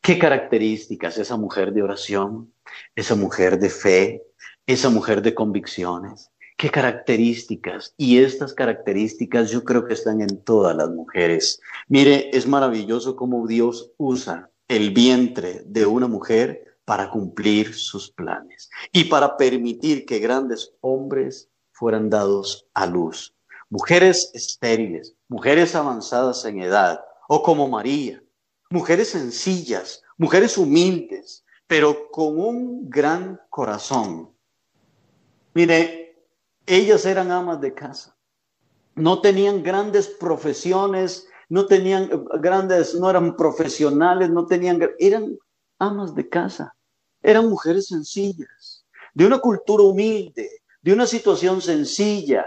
¿Qué 0.00 0.18
características 0.18 1.18
esa 1.18 1.36
mujer 1.36 1.72
de 1.72 1.84
oración, 1.84 2.52
esa 2.96 3.14
mujer 3.14 3.60
de 3.60 3.70
fe, 3.70 4.24
esa 4.66 4.90
mujer 4.90 5.22
de 5.22 5.34
convicciones? 5.34 6.30
¿Qué 6.56 6.70
características? 6.70 7.94
Y 7.96 8.18
estas 8.18 8.54
características 8.54 9.50
yo 9.50 9.64
creo 9.64 9.84
que 9.86 9.94
están 9.94 10.20
en 10.20 10.42
todas 10.42 10.76
las 10.76 10.90
mujeres. 10.90 11.60
Mire, 11.88 12.36
es 12.36 12.46
maravilloso 12.46 13.14
cómo 13.14 13.46
Dios 13.46 13.92
usa 13.96 14.50
el 14.68 14.90
vientre 14.90 15.62
de 15.66 15.86
una 15.86 16.08
mujer 16.08 16.76
para 16.84 17.10
cumplir 17.10 17.74
sus 17.74 18.10
planes 18.10 18.70
y 18.92 19.04
para 19.04 19.36
permitir 19.36 20.04
que 20.04 20.18
grandes 20.18 20.72
hombres 20.80 21.48
fueran 21.70 22.10
dados 22.10 22.66
a 22.74 22.86
luz. 22.86 23.34
Mujeres 23.72 24.30
estériles, 24.34 25.14
mujeres 25.28 25.74
avanzadas 25.74 26.44
en 26.44 26.60
edad, 26.60 27.02
o 27.26 27.42
como 27.42 27.68
María, 27.68 28.22
mujeres 28.68 29.08
sencillas, 29.08 30.02
mujeres 30.18 30.58
humildes, 30.58 31.42
pero 31.66 32.10
con 32.10 32.38
un 32.38 32.90
gran 32.90 33.40
corazón. 33.48 34.30
Mire, 35.54 36.22
ellas 36.66 37.06
eran 37.06 37.30
amas 37.30 37.62
de 37.62 37.72
casa. 37.72 38.14
No 38.94 39.22
tenían 39.22 39.62
grandes 39.62 40.06
profesiones, 40.06 41.26
no 41.48 41.64
tenían 41.64 42.26
grandes, 42.42 42.94
no 42.94 43.08
eran 43.08 43.36
profesionales, 43.36 44.28
no 44.28 44.44
tenían, 44.44 44.86
eran 44.98 45.38
amas 45.78 46.14
de 46.14 46.28
casa. 46.28 46.76
Eran 47.22 47.48
mujeres 47.48 47.86
sencillas, 47.86 48.84
de 49.14 49.24
una 49.24 49.38
cultura 49.38 49.82
humilde, 49.82 50.60
de 50.82 50.92
una 50.92 51.06
situación 51.06 51.62
sencilla. 51.62 52.44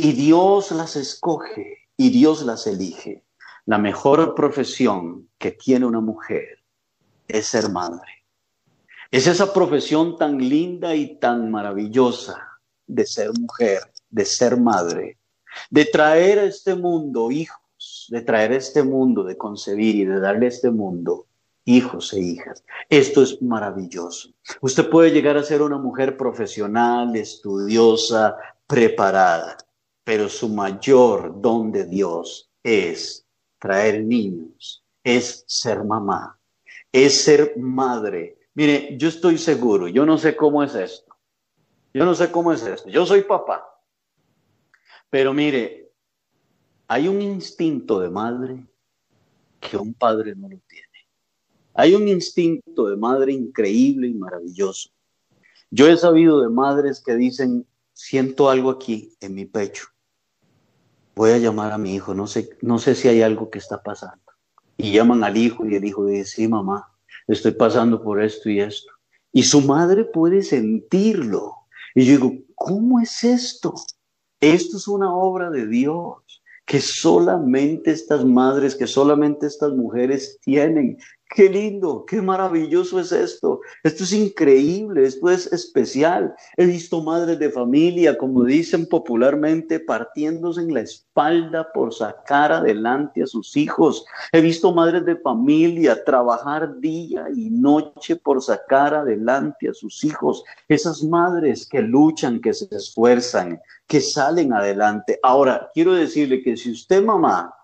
Y 0.00 0.12
Dios 0.12 0.70
las 0.70 0.94
escoge 0.94 1.88
y 1.96 2.10
Dios 2.10 2.42
las 2.42 2.68
elige. 2.68 3.24
La 3.66 3.78
mejor 3.78 4.32
profesión 4.36 5.28
que 5.38 5.50
tiene 5.50 5.86
una 5.86 5.98
mujer 6.00 6.62
es 7.26 7.48
ser 7.48 7.68
madre. 7.68 8.24
Es 9.10 9.26
esa 9.26 9.52
profesión 9.52 10.16
tan 10.16 10.38
linda 10.38 10.94
y 10.94 11.18
tan 11.18 11.50
maravillosa 11.50 12.60
de 12.86 13.04
ser 13.06 13.32
mujer, 13.40 13.80
de 14.08 14.24
ser 14.24 14.56
madre, 14.56 15.18
de 15.68 15.84
traer 15.86 16.38
a 16.38 16.44
este 16.44 16.76
mundo 16.76 17.32
hijos, 17.32 18.06
de 18.10 18.20
traer 18.20 18.52
a 18.52 18.56
este 18.56 18.84
mundo, 18.84 19.24
de 19.24 19.36
concebir 19.36 19.96
y 19.96 20.04
de 20.04 20.20
darle 20.20 20.46
a 20.46 20.50
este 20.50 20.70
mundo 20.70 21.26
hijos 21.64 22.12
e 22.12 22.20
hijas. 22.20 22.62
Esto 22.88 23.24
es 23.24 23.42
maravilloso. 23.42 24.28
Usted 24.60 24.88
puede 24.88 25.10
llegar 25.10 25.36
a 25.36 25.42
ser 25.42 25.60
una 25.60 25.78
mujer 25.78 26.16
profesional, 26.16 27.16
estudiosa, 27.16 28.36
preparada, 28.68 29.56
pero 30.08 30.30
su 30.30 30.48
mayor 30.48 31.38
don 31.38 31.70
de 31.70 31.84
Dios 31.84 32.48
es 32.62 33.26
traer 33.58 34.02
niños, 34.02 34.82
es 35.04 35.44
ser 35.46 35.84
mamá, 35.84 36.40
es 36.90 37.20
ser 37.24 37.58
madre. 37.58 38.38
Mire, 38.54 38.96
yo 38.96 39.08
estoy 39.08 39.36
seguro, 39.36 39.86
yo 39.86 40.06
no 40.06 40.16
sé 40.16 40.34
cómo 40.34 40.62
es 40.62 40.74
esto 40.74 41.08
yo 41.98 42.04
no 42.04 42.14
sé 42.14 42.30
cómo 42.30 42.52
es 42.52 42.62
esto. 42.62 42.88
Yo 42.88 43.04
soy 43.04 43.22
papá. 43.22 43.64
Pero 45.10 45.32
mire, 45.32 45.90
hay 46.86 47.08
un 47.08 47.20
instinto 47.20 47.98
de 47.98 48.08
madre 48.08 48.64
que 49.58 49.76
un 49.76 49.94
padre 49.94 50.36
no 50.36 50.48
lo 50.48 50.58
tiene. 50.68 50.86
Hay 51.74 51.94
un 51.94 52.06
instinto 52.06 52.88
de 52.88 52.96
madre 52.96 53.32
increíble 53.32 54.06
y 54.06 54.14
maravilloso. 54.14 54.90
Yo 55.70 55.88
he 55.88 55.96
sabido 55.96 56.40
de 56.40 56.48
madres 56.48 57.02
que 57.04 57.14
dicen, 57.16 57.66
siento 57.92 58.48
algo 58.48 58.70
aquí 58.70 59.12
en 59.20 59.34
mi 59.34 59.44
pecho. 59.44 59.88
Voy 61.18 61.32
a 61.32 61.38
llamar 61.38 61.72
a 61.72 61.78
mi 61.78 61.96
hijo, 61.96 62.14
no 62.14 62.28
sé, 62.28 62.48
no 62.62 62.78
sé 62.78 62.94
si 62.94 63.08
hay 63.08 63.22
algo 63.22 63.50
que 63.50 63.58
está 63.58 63.82
pasando. 63.82 64.22
Y 64.76 64.92
llaman 64.92 65.24
al 65.24 65.36
hijo 65.36 65.66
y 65.66 65.74
el 65.74 65.84
hijo 65.84 66.06
dice, 66.06 66.24
sí, 66.24 66.46
mamá, 66.46 66.92
estoy 67.26 67.50
pasando 67.50 68.00
por 68.00 68.22
esto 68.22 68.48
y 68.48 68.60
esto. 68.60 68.92
Y 69.32 69.42
su 69.42 69.60
madre 69.62 70.04
puede 70.04 70.44
sentirlo. 70.44 71.56
Y 71.96 72.04
yo 72.04 72.12
digo, 72.12 72.32
¿cómo 72.54 73.00
es 73.00 73.24
esto? 73.24 73.74
Esto 74.38 74.76
es 74.76 74.86
una 74.86 75.12
obra 75.12 75.50
de 75.50 75.66
Dios 75.66 76.22
que 76.64 76.80
solamente 76.80 77.90
estas 77.90 78.24
madres, 78.24 78.76
que 78.76 78.86
solamente 78.86 79.48
estas 79.48 79.72
mujeres 79.72 80.38
tienen, 80.40 80.98
Qué 81.30 81.46
lindo, 81.46 82.06
qué 82.06 82.22
maravilloso 82.22 82.98
es 82.98 83.12
esto. 83.12 83.60
Esto 83.82 84.04
es 84.04 84.12
increíble, 84.14 85.04
esto 85.04 85.28
es 85.28 85.52
especial. 85.52 86.34
He 86.56 86.64
visto 86.64 87.02
madres 87.02 87.38
de 87.38 87.50
familia, 87.50 88.16
como 88.16 88.44
dicen 88.44 88.86
popularmente, 88.86 89.78
partiéndose 89.78 90.62
en 90.62 90.72
la 90.72 90.80
espalda 90.80 91.70
por 91.74 91.92
sacar 91.92 92.50
adelante 92.50 93.22
a 93.22 93.26
sus 93.26 93.58
hijos. 93.58 94.06
He 94.32 94.40
visto 94.40 94.72
madres 94.72 95.04
de 95.04 95.16
familia 95.16 96.02
trabajar 96.02 96.80
día 96.80 97.26
y 97.34 97.50
noche 97.50 98.16
por 98.16 98.42
sacar 98.42 98.94
adelante 98.94 99.68
a 99.68 99.74
sus 99.74 100.02
hijos. 100.04 100.42
Esas 100.66 101.02
madres 101.02 101.68
que 101.68 101.82
luchan, 101.82 102.40
que 102.40 102.54
se 102.54 102.74
esfuerzan, 102.74 103.60
que 103.86 104.00
salen 104.00 104.54
adelante. 104.54 105.20
Ahora, 105.22 105.70
quiero 105.74 105.92
decirle 105.92 106.42
que 106.42 106.56
si 106.56 106.72
usted, 106.72 107.04
mamá, 107.04 107.54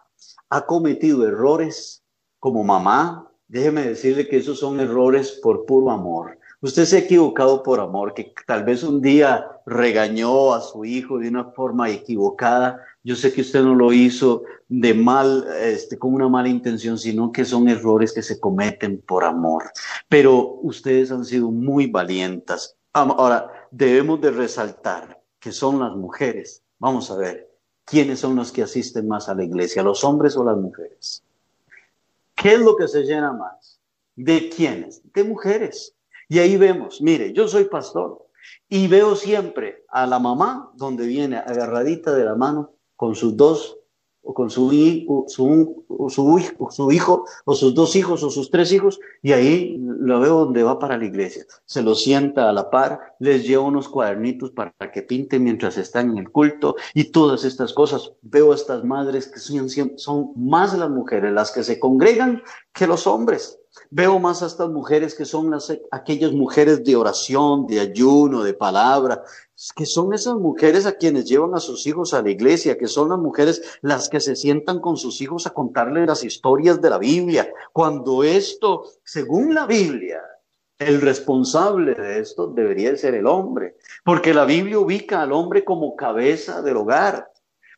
ha 0.51 0.67
cometido 0.67 1.27
errores 1.27 2.03
como 2.39 2.63
mamá, 2.63 3.31
déjeme 3.49 3.87
decirle 3.89 4.29
que 4.29 4.39
esos 4.39 4.59
son 4.59 4.81
errores 4.81 5.33
por 5.43 5.67
puro 5.67 5.91
amor. 5.91 6.39
Usted 6.61 6.87
se 6.87 6.97
ha 6.97 7.01
equivocado 7.01 7.63
por 7.63 7.79
amor, 7.79 8.15
que 8.15 8.33
tal 8.47 8.65
vez 8.65 8.83
un 8.83 9.03
día 9.03 9.47
regañó 9.67 10.55
a 10.55 10.63
su 10.63 10.85
hijo 10.85 11.19
de 11.19 11.29
una 11.29 11.45
forma 11.51 11.91
equivocada. 11.91 12.81
Yo 13.03 13.17
sé 13.17 13.33
que 13.33 13.43
usted 13.43 13.63
no 13.63 13.75
lo 13.75 13.93
hizo 13.93 14.45
de 14.69 14.95
mal, 14.95 15.47
este, 15.61 15.99
con 15.99 16.15
una 16.15 16.29
mala 16.29 16.49
intención, 16.49 16.97
sino 16.97 17.33
que 17.33 17.45
son 17.45 17.69
errores 17.69 18.13
que 18.13 18.23
se 18.23 18.41
cometen 18.41 19.03
por 19.07 19.25
amor. 19.25 19.65
Pero 20.09 20.59
ustedes 20.63 21.11
han 21.11 21.25
sido 21.25 21.51
muy 21.51 21.87
valientas. 21.87 22.79
Ahora, 22.95 23.51
debemos 23.71 24.21
de 24.21 24.31
resaltar 24.31 25.23
que 25.39 25.53
son 25.53 25.81
las 25.81 25.95
mujeres. 25.95 26.63
Vamos 26.79 27.11
a 27.11 27.17
ver, 27.17 27.51
¿quiénes 27.85 28.21
son 28.21 28.37
los 28.37 28.53
que 28.53 28.63
asisten 28.63 29.07
más 29.09 29.29
a 29.29 29.35
la 29.35 29.45
iglesia, 29.45 29.83
los 29.83 30.03
hombres 30.05 30.37
o 30.37 30.45
las 30.45 30.57
mujeres? 30.57 31.24
¿Qué 32.45 32.53
es 32.53 32.61
lo 32.61 32.77
que 32.77 32.89
se 32.89 33.05
llena 33.05 33.33
más? 33.33 33.81
¿De 34.17 34.51
quiénes? 34.51 35.01
De 35.15 35.25
mujeres. 35.25 35.97
Y 36.29 36.41
ahí 36.41 36.59
vemos, 36.59 37.01
mire, 37.01 37.33
yo 37.33 37.49
soy 37.49 37.65
pastor 37.65 38.29
y 38.69 38.87
veo 38.87 39.17
siempre 39.17 39.87
a 39.89 40.07
la 40.07 40.19
mamá 40.19 40.71
donde 40.75 41.07
viene 41.07 41.39
agarradita 41.39 42.15
de 42.15 42.27
la 42.27 42.35
mano 42.35 42.75
con 42.97 43.15
sus 43.15 43.35
dos 43.35 43.79
o 44.25 44.33
con 44.33 44.51
su, 44.51 44.71
su, 45.29 45.85
su, 46.09 46.91
hijo 46.91 47.25
o 47.45 47.55
sus 47.55 47.75
dos 47.75 47.95
hijos 47.95 48.23
o 48.23 48.31
sus 48.31 48.51
tres 48.51 48.73
hijos 48.73 48.99
y 49.23 49.33
ahí 49.33 49.77
lo 49.79 50.21
veo 50.21 50.39
donde 50.41 50.63
va 50.63 50.79
para 50.79 50.97
la 50.97 51.05
iglesia. 51.05 51.45
Se 51.67 51.83
lo 51.83 51.95
sienta 51.95 52.49
a 52.49 52.53
la 52.53 52.71
par, 52.71 53.15
les 53.19 53.47
lleva 53.47 53.65
unos 53.65 53.89
cuadernitos 53.89 54.51
para 54.51 54.73
que 54.93 55.03
pinten 55.03 55.45
mientras 55.45 55.77
están 55.77 56.11
en 56.11 56.19
el 56.19 56.31
culto 56.31 56.77
y 56.95 57.05
todas 57.05 57.45
estas 57.45 57.73
cosas. 57.73 58.13
Veo 58.23 58.53
a 58.53 58.55
estas 58.55 58.85
madres 58.85 59.29
que 59.29 59.39
son, 59.39 59.69
son 59.99 60.33
más 60.37 60.77
las 60.77 60.91
mujeres 60.91 61.33
las 61.33 61.51
que 61.51 61.63
se 61.63 61.79
congregan 61.79 62.43
que 62.73 62.87
los 62.87 63.07
hombres. 63.07 63.59
Veo 63.91 64.19
más 64.19 64.43
a 64.43 64.47
estas 64.47 64.69
mujeres 64.71 65.15
que 65.15 65.25
son 65.25 65.51
las, 65.51 65.73
aquellas 65.91 66.33
mujeres 66.33 66.85
de 66.85 66.97
oración, 66.97 67.67
de 67.67 67.81
ayuno, 67.81 68.43
de 68.43 68.55
palabra, 68.55 69.23
que 69.77 69.87
son 69.87 70.13
esas 70.13 70.35
mujeres 70.35 70.87
a 70.87 70.97
quienes 70.97 71.27
llevan 71.27 71.55
a 71.55 71.61
sus 71.61 71.87
hijos 71.87 72.13
a 72.15 72.23
la 72.23 72.31
iglesia, 72.31 72.77
que 72.77 72.89
son 72.89 73.09
las 73.09 73.19
mujeres 73.19 73.79
las 73.83 74.09
que 74.09 74.21
se 74.21 74.37
sientan 74.37 74.81
con 74.81 74.97
sus 74.97 75.21
hijos 75.21 75.47
a 75.47 75.51
contarles 75.51 76.07
las 76.07 76.25
historias 76.25 76.81
de 76.81 76.91
la 76.91 76.99
Biblia. 76.99 77.49
Cuando 77.73 78.25
esto, 78.25 78.85
según 79.05 79.55
la 79.55 79.67
Biblia, 79.67 80.21
el 80.79 81.01
responsable 81.01 81.95
de 81.95 82.19
esto 82.19 82.49
debería 82.49 82.97
ser 82.97 83.15
el 83.15 83.27
hombre, 83.27 83.77
porque 84.05 84.35
la 84.35 84.45
Biblia 84.45 84.79
ubica 84.79 85.23
al 85.23 85.33
hombre 85.33 85.65
como 85.65 85.95
cabeza 85.95 86.63
del 86.63 86.77
hogar, 86.77 87.31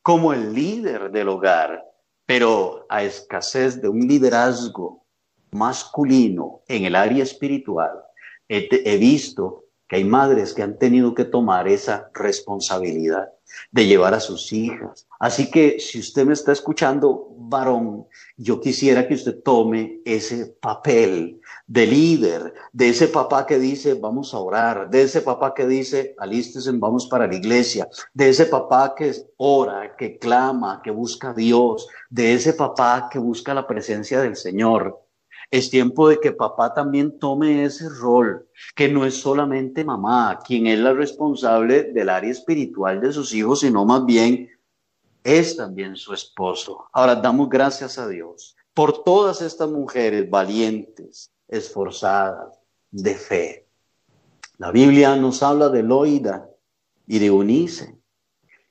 como 0.03 0.33
el 0.33 0.55
líder 0.55 1.11
del 1.11 1.29
hogar, 1.29 1.85
pero 2.25 2.87
a 2.89 3.03
escasez 3.03 3.81
de 3.81 3.89
un 3.89 4.01
liderazgo 4.01 5.05
masculino 5.51 6.63
en 6.69 6.85
el 6.85 6.97
área 6.97 7.23
espiritual, 7.23 7.93
he, 8.49 8.97
visto 8.99 9.66
que 9.89 9.97
hay 9.97 10.05
madres 10.05 10.55
que 10.55 10.63
han 10.63 10.79
tenido 10.79 11.15
que 11.15 11.25
tomar 11.25 11.69
esa 11.69 12.11
responsabilidad 12.15 13.29
de 13.71 13.87
llevar 13.87 14.15
a 14.15 14.21
sus 14.21 14.53
hijas. 14.53 15.07
Así 15.19 15.51
que 15.51 15.79
si 15.81 16.01
usted 16.01 16.27
me 16.27 16.35
está 16.35 16.53
escuchando, 16.53 17.29
varón, 17.39 18.07
yo 18.37 18.61
quisiera 18.61 19.07
que 19.07 19.15
usted 19.15 19.43
tome 19.43 20.01
ese 20.05 20.47
papel 20.61 21.41
de 21.67 21.87
líder, 21.87 22.55
de 22.73 22.91
ese 22.91 23.09
papá 23.09 23.47
que 23.47 23.59
dice, 23.59 23.95
vamos 23.95 24.35
a 24.35 24.39
orar, 24.39 24.91
de 24.91 25.03
ese 25.03 25.23
papá 25.23 25.55
que 25.55 25.67
dice, 25.67 26.15
alístese, 26.19 26.71
vamos 26.75 27.07
para 27.07 27.27
la 27.27 27.35
iglesia, 27.35 27.89
de 28.13 28.29
ese 28.29 28.47
papá 28.47 28.95
que 28.95 29.13
ora, 29.39 29.97
que 29.97 30.19
clama, 30.19 30.83
que 30.83 30.91
busca 30.91 31.31
a 31.31 31.35
Dios, 31.35 31.89
de 32.11 32.35
ese 32.35 32.53
papá 32.53 33.09
que 33.11 33.19
busca 33.19 33.55
la 33.55 33.67
presencia 33.67 34.21
del 34.21 34.37
Señor. 34.37 35.06
Es 35.51 35.71
tiempo 35.71 36.09
de 36.09 36.19
que 36.19 36.33
papá 36.33 36.75
también 36.75 37.19
tome 37.19 37.65
ese 37.65 37.89
rol, 37.89 38.49
que 38.75 38.89
no 38.89 39.05
es 39.05 39.15
solamente 39.15 39.85
mamá 39.85 40.39
quien 40.45 40.67
es 40.67 40.79
la 40.79 40.93
responsable 40.93 41.85
del 41.85 42.09
área 42.09 42.31
espiritual 42.31 43.01
de 43.01 43.13
sus 43.13 43.33
hijos, 43.33 43.61
sino 43.61 43.85
más 43.85 44.05
bien 44.05 44.51
es 45.23 45.57
también 45.57 45.97
su 45.97 46.13
esposo. 46.13 46.87
Ahora 46.93 47.17
damos 47.17 47.49
gracias 47.49 47.99
a 47.99 48.09
Dios 48.09 48.57
por 48.75 49.03
todas 49.05 49.41
estas 49.43 49.71
mujeres 49.71 50.29
valientes, 50.29 51.33
esforzadas, 51.49 52.61
de 52.91 53.15
fe. 53.15 53.69
La 54.59 54.71
Biblia 54.71 55.17
nos 55.17 55.43
habla 55.43 55.69
de 55.69 55.83
Loida 55.83 56.49
y 57.07 57.19
de 57.19 57.31
Unice, 57.31 57.99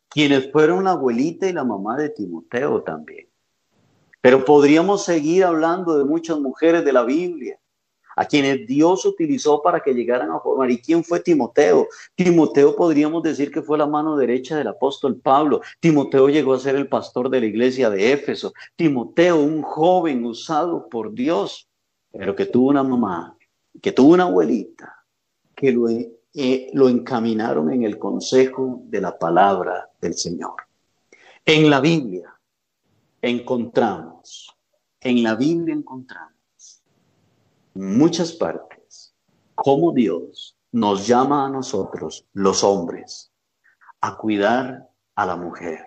quienes 0.09 0.51
fueron 0.51 0.83
la 0.83 0.91
abuelita 0.91 1.47
y 1.47 1.53
la 1.53 1.63
mamá 1.63 1.97
de 1.97 2.09
Timoteo 2.09 2.83
también. 2.83 3.24
Pero 4.25 4.43
podríamos 4.43 5.05
seguir 5.05 5.43
hablando 5.43 5.99
de 5.99 6.03
muchas 6.03 6.39
mujeres 6.39 6.83
de 6.83 6.91
la 6.91 7.03
Biblia, 7.03 7.59
a 8.15 8.25
quienes 8.25 8.65
Dios 8.65 9.05
utilizó 9.05 9.61
para 9.61 9.81
que 9.81 9.93
llegaran 9.93 10.31
a 10.31 10.39
formar. 10.39 10.71
¿Y 10.71 10.81
quién 10.81 11.03
fue 11.03 11.19
Timoteo? 11.19 11.87
Timoteo 12.15 12.75
podríamos 12.75 13.21
decir 13.21 13.51
que 13.51 13.61
fue 13.61 13.77
la 13.77 13.85
mano 13.85 14.17
derecha 14.17 14.57
del 14.57 14.69
apóstol 14.69 15.17
Pablo. 15.17 15.61
Timoteo 15.79 16.27
llegó 16.27 16.55
a 16.55 16.59
ser 16.59 16.75
el 16.75 16.89
pastor 16.89 17.29
de 17.29 17.41
la 17.41 17.45
iglesia 17.45 17.91
de 17.91 18.13
Éfeso. 18.13 18.51
Timoteo, 18.75 19.37
un 19.37 19.61
joven 19.61 20.25
usado 20.25 20.89
por 20.89 21.13
Dios, 21.13 21.69
pero 22.11 22.35
que 22.35 22.47
tuvo 22.47 22.69
una 22.69 22.81
mamá, 22.81 23.37
que 23.79 23.91
tuvo 23.91 24.15
una 24.15 24.23
abuelita, 24.23 25.05
que 25.55 25.71
lo, 25.71 25.87
eh, 25.87 26.71
lo 26.73 26.89
encaminaron 26.89 27.71
en 27.71 27.83
el 27.83 27.99
consejo 27.99 28.81
de 28.85 29.01
la 29.01 29.19
palabra 29.19 29.91
del 30.01 30.15
Señor. 30.15 30.55
En 31.45 31.69
la 31.69 31.79
Biblia 31.79 32.34
encontramos, 33.29 34.55
en 35.01 35.23
la 35.23 35.35
Biblia 35.35 35.73
encontramos 35.73 36.83
muchas 37.73 38.31
partes 38.33 39.15
cómo 39.55 39.91
Dios 39.91 40.57
nos 40.71 41.07
llama 41.07 41.45
a 41.45 41.49
nosotros, 41.49 42.27
los 42.33 42.63
hombres, 42.63 43.31
a 44.01 44.17
cuidar 44.17 44.89
a 45.15 45.25
la 45.25 45.35
mujer. 45.37 45.79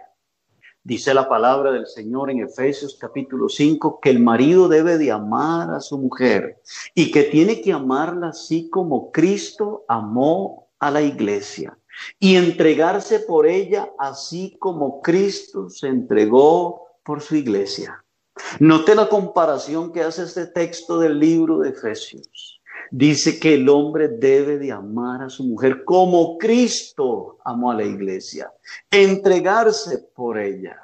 Dice 0.82 1.14
la 1.14 1.28
palabra 1.28 1.70
del 1.70 1.86
Señor 1.86 2.30
en 2.30 2.40
Efesios 2.40 2.96
capítulo 2.98 3.48
5 3.48 4.00
que 4.00 4.10
el 4.10 4.20
marido 4.20 4.68
debe 4.68 4.98
de 4.98 5.12
amar 5.12 5.70
a 5.70 5.80
su 5.80 5.98
mujer 5.98 6.60
y 6.94 7.10
que 7.12 7.24
tiene 7.24 7.60
que 7.60 7.72
amarla 7.72 8.28
así 8.28 8.68
como 8.70 9.12
Cristo 9.12 9.84
amó 9.86 10.70
a 10.78 10.90
la 10.90 11.02
iglesia 11.02 11.78
y 12.18 12.36
entregarse 12.36 13.20
por 13.20 13.46
ella 13.46 13.92
así 13.98 14.56
como 14.58 15.02
Cristo 15.02 15.68
se 15.68 15.88
entregó 15.88 16.87
por 17.08 17.22
su 17.22 17.36
iglesia. 17.36 18.04
Note 18.60 18.94
la 18.94 19.08
comparación 19.08 19.90
que 19.90 20.02
hace 20.02 20.24
este 20.24 20.46
texto 20.46 20.98
del 20.98 21.18
libro 21.18 21.60
de 21.60 21.70
Efesios. 21.70 22.60
Dice 22.90 23.40
que 23.40 23.54
el 23.54 23.66
hombre 23.70 24.08
debe 24.08 24.58
de 24.58 24.72
amar 24.72 25.22
a 25.22 25.30
su 25.30 25.42
mujer 25.44 25.84
como 25.84 26.36
Cristo 26.36 27.38
amó 27.46 27.70
a 27.70 27.76
la 27.76 27.84
iglesia, 27.84 28.52
entregarse 28.90 29.96
por 30.14 30.38
ella. 30.38 30.76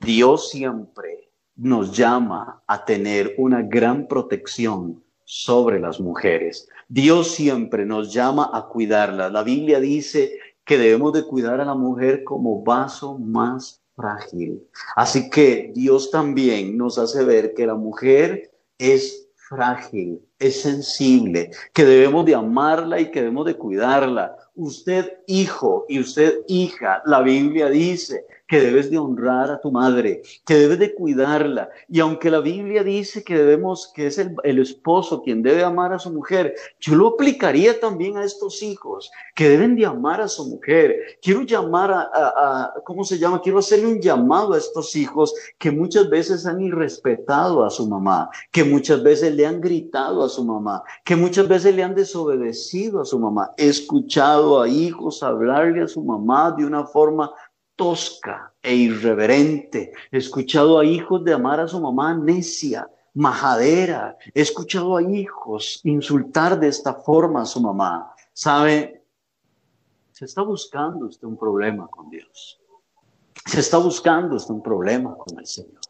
Dios 0.00 0.48
siempre 0.48 1.28
nos 1.56 1.94
llama 1.94 2.62
a 2.66 2.86
tener 2.86 3.34
una 3.36 3.60
gran 3.60 4.08
protección 4.08 5.04
sobre 5.26 5.78
las 5.80 6.00
mujeres. 6.00 6.66
Dios 6.88 7.30
siempre 7.30 7.84
nos 7.84 8.10
llama 8.10 8.50
a 8.54 8.68
cuidarlas. 8.68 9.30
La 9.30 9.42
Biblia 9.42 9.80
dice 9.80 10.32
que 10.64 10.78
debemos 10.78 11.12
de 11.12 11.24
cuidar 11.24 11.60
a 11.60 11.66
la 11.66 11.74
mujer 11.74 12.24
como 12.24 12.62
vaso 12.62 13.18
más 13.18 13.81
frágil. 13.94 14.66
Así 14.96 15.30
que 15.30 15.72
Dios 15.74 16.10
también 16.10 16.76
nos 16.76 16.98
hace 16.98 17.24
ver 17.24 17.54
que 17.54 17.66
la 17.66 17.74
mujer 17.74 18.50
es 18.78 19.28
frágil, 19.34 20.20
es 20.48 20.62
sensible, 20.62 21.50
que 21.72 21.84
debemos 21.84 22.24
de 22.26 22.34
amarla 22.34 23.00
y 23.00 23.10
que 23.10 23.20
debemos 23.20 23.46
de 23.46 23.56
cuidarla. 23.56 24.36
Usted 24.54 25.18
hijo 25.26 25.86
y 25.88 26.00
usted 26.00 26.40
hija, 26.46 27.02
la 27.06 27.22
Biblia 27.22 27.68
dice 27.70 28.26
que 28.52 28.60
debes 28.60 28.90
de 28.90 28.98
honrar 28.98 29.50
a 29.50 29.62
tu 29.62 29.72
madre, 29.72 30.20
que 30.44 30.54
debes 30.54 30.78
de 30.78 30.94
cuidarla. 30.94 31.70
Y 31.88 32.00
aunque 32.00 32.30
la 32.30 32.40
Biblia 32.40 32.84
dice 32.84 33.24
que 33.24 33.34
debemos, 33.34 33.90
que 33.94 34.08
es 34.08 34.18
el, 34.18 34.58
esposo 34.58 35.22
quien 35.22 35.42
debe 35.42 35.64
amar 35.64 35.94
a 35.94 35.98
su 35.98 36.12
mujer, 36.12 36.54
yo 36.78 36.94
lo 36.94 37.08
aplicaría 37.08 37.80
también 37.80 38.18
a 38.18 38.24
estos 38.24 38.62
hijos, 38.62 39.10
que 39.34 39.48
deben 39.48 39.74
de 39.74 39.86
amar 39.86 40.20
a 40.20 40.28
su 40.28 40.46
mujer. 40.50 41.18
Quiero 41.22 41.44
llamar 41.44 41.92
a, 41.92 42.10
a 42.12 42.74
¿cómo 42.84 43.04
se 43.04 43.18
llama? 43.18 43.40
Quiero 43.40 43.58
hacerle 43.58 43.86
un 43.86 44.02
llamado 44.02 44.52
a 44.52 44.58
estos 44.58 44.94
hijos 44.96 45.34
que 45.56 45.70
muchas 45.70 46.10
veces 46.10 46.44
han 46.44 46.60
irrespetado 46.60 47.64
a 47.64 47.70
su 47.70 47.88
mamá, 47.88 48.28
que 48.50 48.64
muchas 48.64 49.02
veces 49.02 49.34
le 49.34 49.46
han 49.46 49.62
gritado 49.62 50.22
a 50.22 50.28
su 50.32 50.44
mamá, 50.44 50.82
que 51.04 51.14
muchas 51.14 51.46
veces 51.46 51.74
le 51.74 51.82
han 51.82 51.94
desobedecido 51.94 53.00
a 53.00 53.04
su 53.04 53.18
mamá. 53.18 53.52
He 53.56 53.68
escuchado 53.68 54.60
a 54.60 54.68
hijos 54.68 55.22
hablarle 55.22 55.82
a 55.82 55.88
su 55.88 56.02
mamá 56.02 56.50
de 56.50 56.64
una 56.64 56.84
forma 56.84 57.30
tosca 57.76 58.52
e 58.62 58.74
irreverente. 58.74 59.92
He 60.10 60.18
escuchado 60.18 60.78
a 60.78 60.84
hijos 60.84 61.24
de 61.24 61.32
amar 61.32 61.60
a 61.60 61.68
su 61.68 61.80
mamá 61.80 62.14
necia, 62.14 62.88
majadera. 63.14 64.16
He 64.34 64.40
escuchado 64.40 64.96
a 64.96 65.02
hijos 65.02 65.80
insultar 65.84 66.58
de 66.58 66.68
esta 66.68 66.94
forma 66.94 67.42
a 67.42 67.46
su 67.46 67.60
mamá. 67.60 68.14
¿Sabe? 68.32 69.04
Se 70.12 70.24
está 70.24 70.42
buscando 70.42 71.06
usted 71.06 71.26
un 71.26 71.36
problema 71.36 71.88
con 71.88 72.08
Dios. 72.08 72.60
Se 73.46 73.60
está 73.60 73.78
buscando 73.78 74.36
usted 74.36 74.54
un 74.54 74.62
problema 74.62 75.16
con 75.16 75.38
el 75.38 75.46
Señor. 75.46 75.80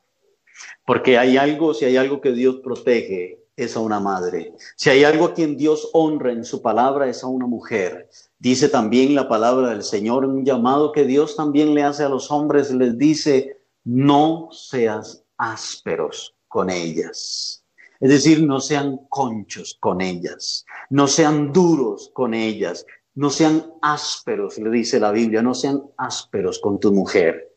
Porque 0.86 1.18
hay 1.18 1.36
algo, 1.36 1.74
si 1.74 1.84
hay 1.84 1.97
algo 1.97 2.20
que 2.20 2.32
Dios 2.32 2.57
protege, 2.57 3.41
es 3.57 3.76
a 3.76 3.80
una 3.80 4.00
madre. 4.00 4.55
Si 4.76 4.90
hay 4.90 5.05
algo 5.05 5.26
a 5.26 5.34
quien 5.34 5.57
Dios 5.57 5.90
honra 5.92 6.32
en 6.32 6.44
su 6.44 6.62
palabra, 6.62 7.09
es 7.09 7.22
a 7.22 7.26
una 7.26 7.46
mujer. 7.46 8.09
Dice 8.38 8.68
también 8.68 9.14
la 9.14 9.28
palabra 9.28 9.70
del 9.70 9.82
Señor, 9.82 10.24
un 10.24 10.44
llamado 10.44 10.92
que 10.92 11.05
Dios 11.05 11.36
también 11.36 11.74
le 11.74 11.82
hace 11.82 12.05
a 12.05 12.09
los 12.09 12.30
hombres, 12.30 12.70
les 12.70 12.96
dice, 12.96 13.59
no 13.84 14.48
seas 14.53 15.24
ásperos 15.36 16.34
con 16.48 16.70
ellas. 16.70 17.64
Es 18.00 18.11
decir, 18.11 18.42
no 18.42 18.61
sean 18.61 18.98
conchos 19.09 19.76
con 19.78 20.00
ellas, 20.00 20.64
no 20.90 21.07
sean 21.07 21.53
duros 21.53 22.11
con 22.12 22.34
ellas, 22.34 22.84
no 23.14 23.30
sean 23.30 23.74
ásperos, 23.80 24.59
le 24.59 24.70
dice 24.70 24.98
la 24.98 25.12
Biblia, 25.12 25.42
no 25.42 25.55
sean 25.55 25.82
ásperos 25.96 26.59
con 26.59 26.80
tu 26.80 26.92
mujer. 26.92 27.55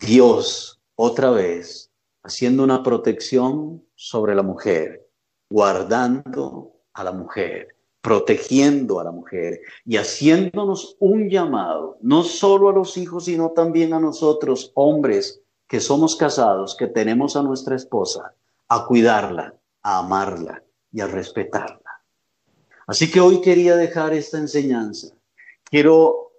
Dios, 0.00 0.80
otra 0.96 1.30
vez, 1.30 1.92
haciendo 2.24 2.64
una 2.64 2.82
protección 2.82 3.84
sobre 4.08 4.34
la 4.34 4.42
mujer, 4.42 5.08
guardando 5.48 6.72
a 6.92 7.04
la 7.04 7.12
mujer 7.12 7.76
protegiendo 8.02 8.98
a 8.98 9.04
la 9.04 9.12
mujer 9.12 9.60
y 9.86 9.96
haciéndonos 9.96 10.96
un 10.98 11.30
llamado, 11.30 11.98
no 12.02 12.24
solo 12.24 12.68
a 12.68 12.72
los 12.72 12.96
hijos, 12.96 13.26
sino 13.26 13.52
también 13.52 13.94
a 13.94 14.00
nosotros, 14.00 14.72
hombres 14.74 15.40
que 15.68 15.80
somos 15.80 16.16
casados, 16.16 16.76
que 16.76 16.88
tenemos 16.88 17.36
a 17.36 17.42
nuestra 17.42 17.76
esposa, 17.76 18.34
a 18.68 18.86
cuidarla, 18.86 19.54
a 19.82 20.00
amarla 20.00 20.64
y 20.90 21.00
a 21.00 21.06
respetarla. 21.06 22.02
Así 22.88 23.08
que 23.08 23.20
hoy 23.20 23.40
quería 23.40 23.76
dejar 23.76 24.12
esta 24.12 24.36
enseñanza. 24.36 25.14
Quiero 25.62 26.32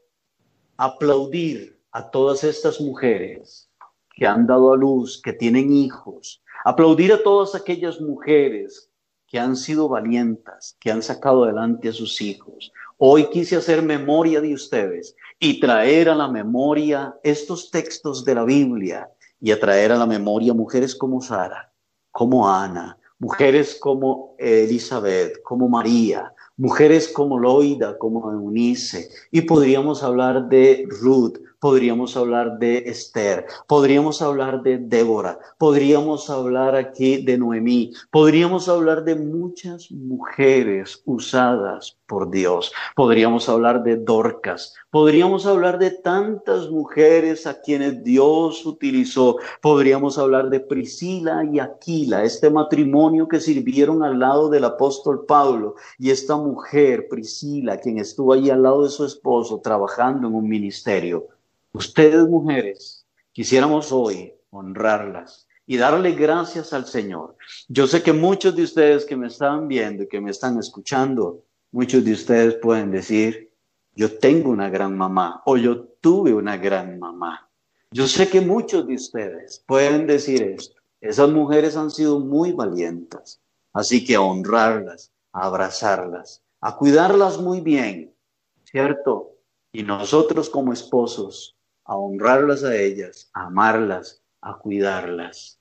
aplaudir 0.75 1.81
a 1.93 2.11
todas 2.11 2.43
estas 2.43 2.81
mujeres 2.81 3.69
que 4.13 4.27
han 4.27 4.45
dado 4.45 4.73
a 4.73 4.77
luz, 4.77 5.21
que 5.21 5.31
tienen 5.31 5.71
hijos, 5.71 6.42
aplaudir 6.63 7.13
a 7.13 7.21
todas 7.21 7.55
aquellas 7.55 7.99
mujeres 7.99 8.89
que 9.27 9.39
han 9.39 9.55
sido 9.55 9.89
valientas, 9.89 10.77
que 10.79 10.91
han 10.91 11.01
sacado 11.01 11.43
adelante 11.43 11.89
a 11.89 11.93
sus 11.93 12.21
hijos. 12.21 12.71
Hoy 12.97 13.29
quise 13.31 13.55
hacer 13.55 13.81
memoria 13.81 14.39
de 14.41 14.53
ustedes 14.53 15.15
y 15.39 15.59
traer 15.59 16.09
a 16.09 16.15
la 16.15 16.27
memoria 16.27 17.15
estos 17.23 17.71
textos 17.71 18.23
de 18.23 18.35
la 18.35 18.43
Biblia 18.43 19.09
y 19.41 19.51
a 19.51 19.59
traer 19.59 19.91
a 19.91 19.97
la 19.97 20.05
memoria 20.05 20.53
mujeres 20.53 20.95
como 20.95 21.19
Sara, 21.19 21.73
como 22.11 22.47
Ana, 22.47 22.97
mujeres 23.17 23.77
como 23.79 24.35
Elizabeth, 24.37 25.41
como 25.41 25.67
María, 25.67 26.33
mujeres 26.57 27.07
como 27.07 27.39
Loida, 27.39 27.97
como 27.97 28.31
Eunice, 28.31 29.09
y 29.31 29.41
podríamos 29.41 30.03
hablar 30.03 30.47
de 30.47 30.87
Ruth, 31.01 31.39
podríamos 31.63 32.17
hablar 32.17 32.59
de 32.59 32.79
Esther, 32.79 33.45
podríamos 33.67 34.21
hablar 34.21 34.63
de 34.63 34.79
Débora, 34.79 35.39
podríamos 35.57 36.29
hablar 36.29 36.75
aquí 36.75 37.23
de 37.23 37.37
Noemí, 37.37 37.93
podríamos 38.11 38.67
hablar 38.67 39.05
de 39.05 39.15
muchas 39.15 39.89
mujeres 39.89 41.01
usadas 41.05 41.97
por 42.05 42.29
Dios, 42.29 42.73
podríamos 42.97 43.47
hablar 43.47 43.81
de 43.81 43.95
Dorcas, 43.95 44.73
podríamos 44.91 45.45
hablar 45.45 45.79
de 45.79 45.91
tantas 45.91 46.69
mujeres 46.69 47.47
a 47.47 47.61
quienes 47.61 48.03
Dios 48.03 48.65
utilizó, 48.65 49.37
podríamos 49.61 50.17
hablar 50.17 50.49
de 50.49 50.59
Priscila 50.59 51.45
y 51.49 51.59
Aquila, 51.59 52.25
este 52.25 52.49
matrimonio 52.49 53.29
que 53.29 53.39
sirvieron 53.39 54.03
al 54.03 54.19
lado 54.19 54.49
del 54.49 54.65
apóstol 54.65 55.25
Pablo 55.25 55.75
y 55.97 56.09
esta 56.09 56.35
mujer, 56.35 57.07
Priscila, 57.07 57.77
quien 57.77 57.99
estuvo 57.99 58.33
ahí 58.33 58.49
al 58.49 58.63
lado 58.63 58.83
de 58.83 58.89
su 58.89 59.05
esposo 59.05 59.61
trabajando 59.61 60.27
en 60.27 60.35
un 60.35 60.49
ministerio. 60.49 61.29
Ustedes 61.75 62.27
mujeres, 62.27 63.03
quisiéramos 63.31 63.91
hoy 63.91 64.31
honrarlas 64.51 65.47
y 65.65 65.77
darle 65.77 66.11
gracias 66.11 66.71
al 66.71 66.85
Señor. 66.85 67.35
Yo 67.67 67.87
sé 67.87 68.03
que 68.03 68.13
muchos 68.13 68.55
de 68.55 68.61
ustedes 68.61 69.05
que 69.05 69.15
me 69.15 69.25
están 69.25 69.67
viendo 69.67 70.03
y 70.03 70.07
que 70.07 70.21
me 70.21 70.29
están 70.29 70.59
escuchando, 70.59 71.45
muchos 71.71 72.05
de 72.05 72.13
ustedes 72.13 72.53
pueden 72.61 72.91
decir, 72.91 73.51
yo 73.95 74.19
tengo 74.19 74.51
una 74.51 74.69
gran 74.69 74.95
mamá 74.95 75.41
o 75.47 75.57
yo 75.57 75.85
tuve 75.99 76.31
una 76.31 76.57
gran 76.57 76.99
mamá. 76.99 77.49
Yo 77.89 78.05
sé 78.05 78.29
que 78.29 78.39
muchos 78.39 78.85
de 78.85 78.93
ustedes 78.93 79.63
pueden 79.65 80.05
decir 80.05 80.43
esto. 80.43 80.79
Esas 81.01 81.31
mujeres 81.31 81.75
han 81.75 81.89
sido 81.89 82.19
muy 82.19 82.51
valientes, 82.51 83.41
así 83.73 84.05
que 84.05 84.13
a 84.13 84.21
honrarlas, 84.21 85.11
a 85.31 85.47
abrazarlas, 85.47 86.43
a 86.61 86.77
cuidarlas 86.77 87.41
muy 87.41 87.61
bien, 87.61 88.15
¿cierto? 88.63 89.31
Y 89.71 89.81
nosotros 89.81 90.51
como 90.51 90.71
esposos 90.71 91.52
a 91.85 91.97
honrarlas 91.97 92.63
a 92.63 92.75
ellas, 92.75 93.29
a 93.33 93.47
amarlas, 93.47 94.23
a 94.41 94.57
cuidarlas, 94.57 95.59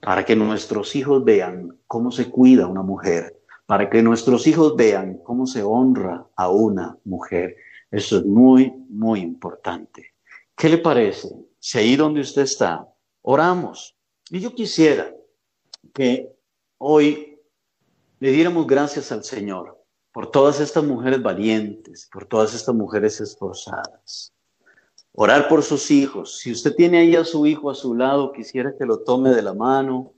para 0.00 0.24
que 0.24 0.36
nuestros 0.36 0.96
hijos 0.96 1.24
vean 1.24 1.78
cómo 1.86 2.10
se 2.10 2.30
cuida 2.30 2.66
una 2.66 2.82
mujer, 2.82 3.40
para 3.66 3.88
que 3.90 4.02
nuestros 4.02 4.46
hijos 4.46 4.76
vean 4.76 5.18
cómo 5.18 5.46
se 5.46 5.62
honra 5.62 6.26
a 6.36 6.50
una 6.50 6.98
mujer. 7.04 7.56
Eso 7.90 8.18
es 8.18 8.24
muy, 8.24 8.72
muy 8.88 9.20
importante. 9.20 10.14
¿Qué 10.56 10.68
le 10.68 10.78
parece? 10.78 11.28
Si 11.58 11.78
ahí 11.78 11.96
donde 11.96 12.20
usted 12.20 12.42
está, 12.42 12.88
oramos. 13.22 13.96
Y 14.30 14.40
yo 14.40 14.54
quisiera 14.54 15.14
que 15.92 16.32
hoy 16.78 17.38
le 18.18 18.30
diéramos 18.30 18.66
gracias 18.66 19.12
al 19.12 19.24
Señor 19.24 19.82
por 20.12 20.30
todas 20.30 20.60
estas 20.60 20.84
mujeres 20.84 21.22
valientes, 21.22 22.08
por 22.12 22.26
todas 22.26 22.54
estas 22.54 22.74
mujeres 22.74 23.20
esforzadas. 23.20 24.32
Orar 25.12 25.48
por 25.48 25.62
sus 25.62 25.90
hijos. 25.90 26.38
Si 26.38 26.52
usted 26.52 26.74
tiene 26.74 26.98
ahí 26.98 27.16
a 27.16 27.24
su 27.24 27.46
hijo 27.46 27.70
a 27.70 27.74
su 27.74 27.94
lado, 27.94 28.32
quisiera 28.32 28.74
que 28.76 28.86
lo 28.86 29.00
tome 29.00 29.30
de 29.30 29.42
la 29.42 29.54
mano. 29.54 30.12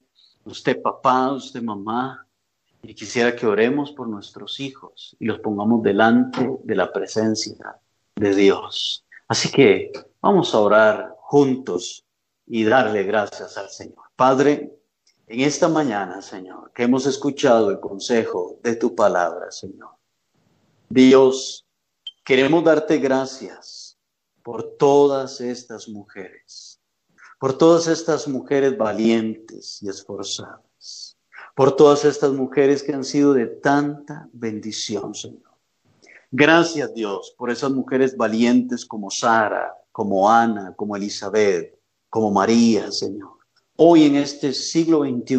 Usted 0.44 0.80
papá, 0.82 1.32
usted 1.32 1.62
mamá. 1.62 2.26
Y 2.82 2.94
quisiera 2.94 3.34
que 3.34 3.46
oremos 3.46 3.92
por 3.92 4.08
nuestros 4.08 4.58
hijos 4.60 5.16
y 5.20 5.26
los 5.26 5.38
pongamos 5.38 5.82
delante 5.82 6.50
de 6.64 6.74
la 6.74 6.92
presencia 6.92 7.80
de 8.16 8.34
Dios. 8.34 9.04
Así 9.28 9.50
que 9.50 9.92
vamos 10.20 10.54
a 10.54 10.60
orar 10.60 11.14
juntos 11.20 12.04
y 12.46 12.64
darle 12.64 13.04
gracias 13.04 13.56
al 13.56 13.70
Señor. 13.70 14.04
Padre, 14.16 14.76
en 15.28 15.40
esta 15.40 15.68
mañana, 15.68 16.20
Señor, 16.20 16.72
que 16.74 16.82
hemos 16.82 17.06
escuchado 17.06 17.70
el 17.70 17.80
consejo 17.80 18.58
de 18.62 18.76
tu 18.76 18.94
palabra, 18.94 19.50
Señor. 19.50 19.90
Dios, 20.88 21.64
queremos 22.24 22.64
darte 22.64 22.98
gracias 22.98 23.91
por 24.42 24.76
todas 24.76 25.40
estas 25.40 25.88
mujeres, 25.88 26.80
por 27.38 27.56
todas 27.56 27.86
estas 27.88 28.26
mujeres 28.28 28.76
valientes 28.76 29.82
y 29.82 29.88
esforzadas, 29.88 31.16
por 31.54 31.76
todas 31.76 32.04
estas 32.04 32.32
mujeres 32.32 32.82
que 32.82 32.92
han 32.92 33.04
sido 33.04 33.32
de 33.32 33.46
tanta 33.46 34.28
bendición, 34.32 35.14
Señor. 35.14 35.52
Gracias 36.30 36.94
Dios 36.94 37.34
por 37.36 37.50
esas 37.50 37.70
mujeres 37.70 38.16
valientes 38.16 38.86
como 38.86 39.10
Sara, 39.10 39.74
como 39.92 40.30
Ana, 40.30 40.74
como 40.74 40.96
Elizabeth, 40.96 41.78
como 42.08 42.30
María, 42.30 42.90
Señor. 42.90 43.32
Hoy 43.76 44.04
en 44.04 44.16
este 44.16 44.52
siglo 44.52 45.02
XXI 45.02 45.38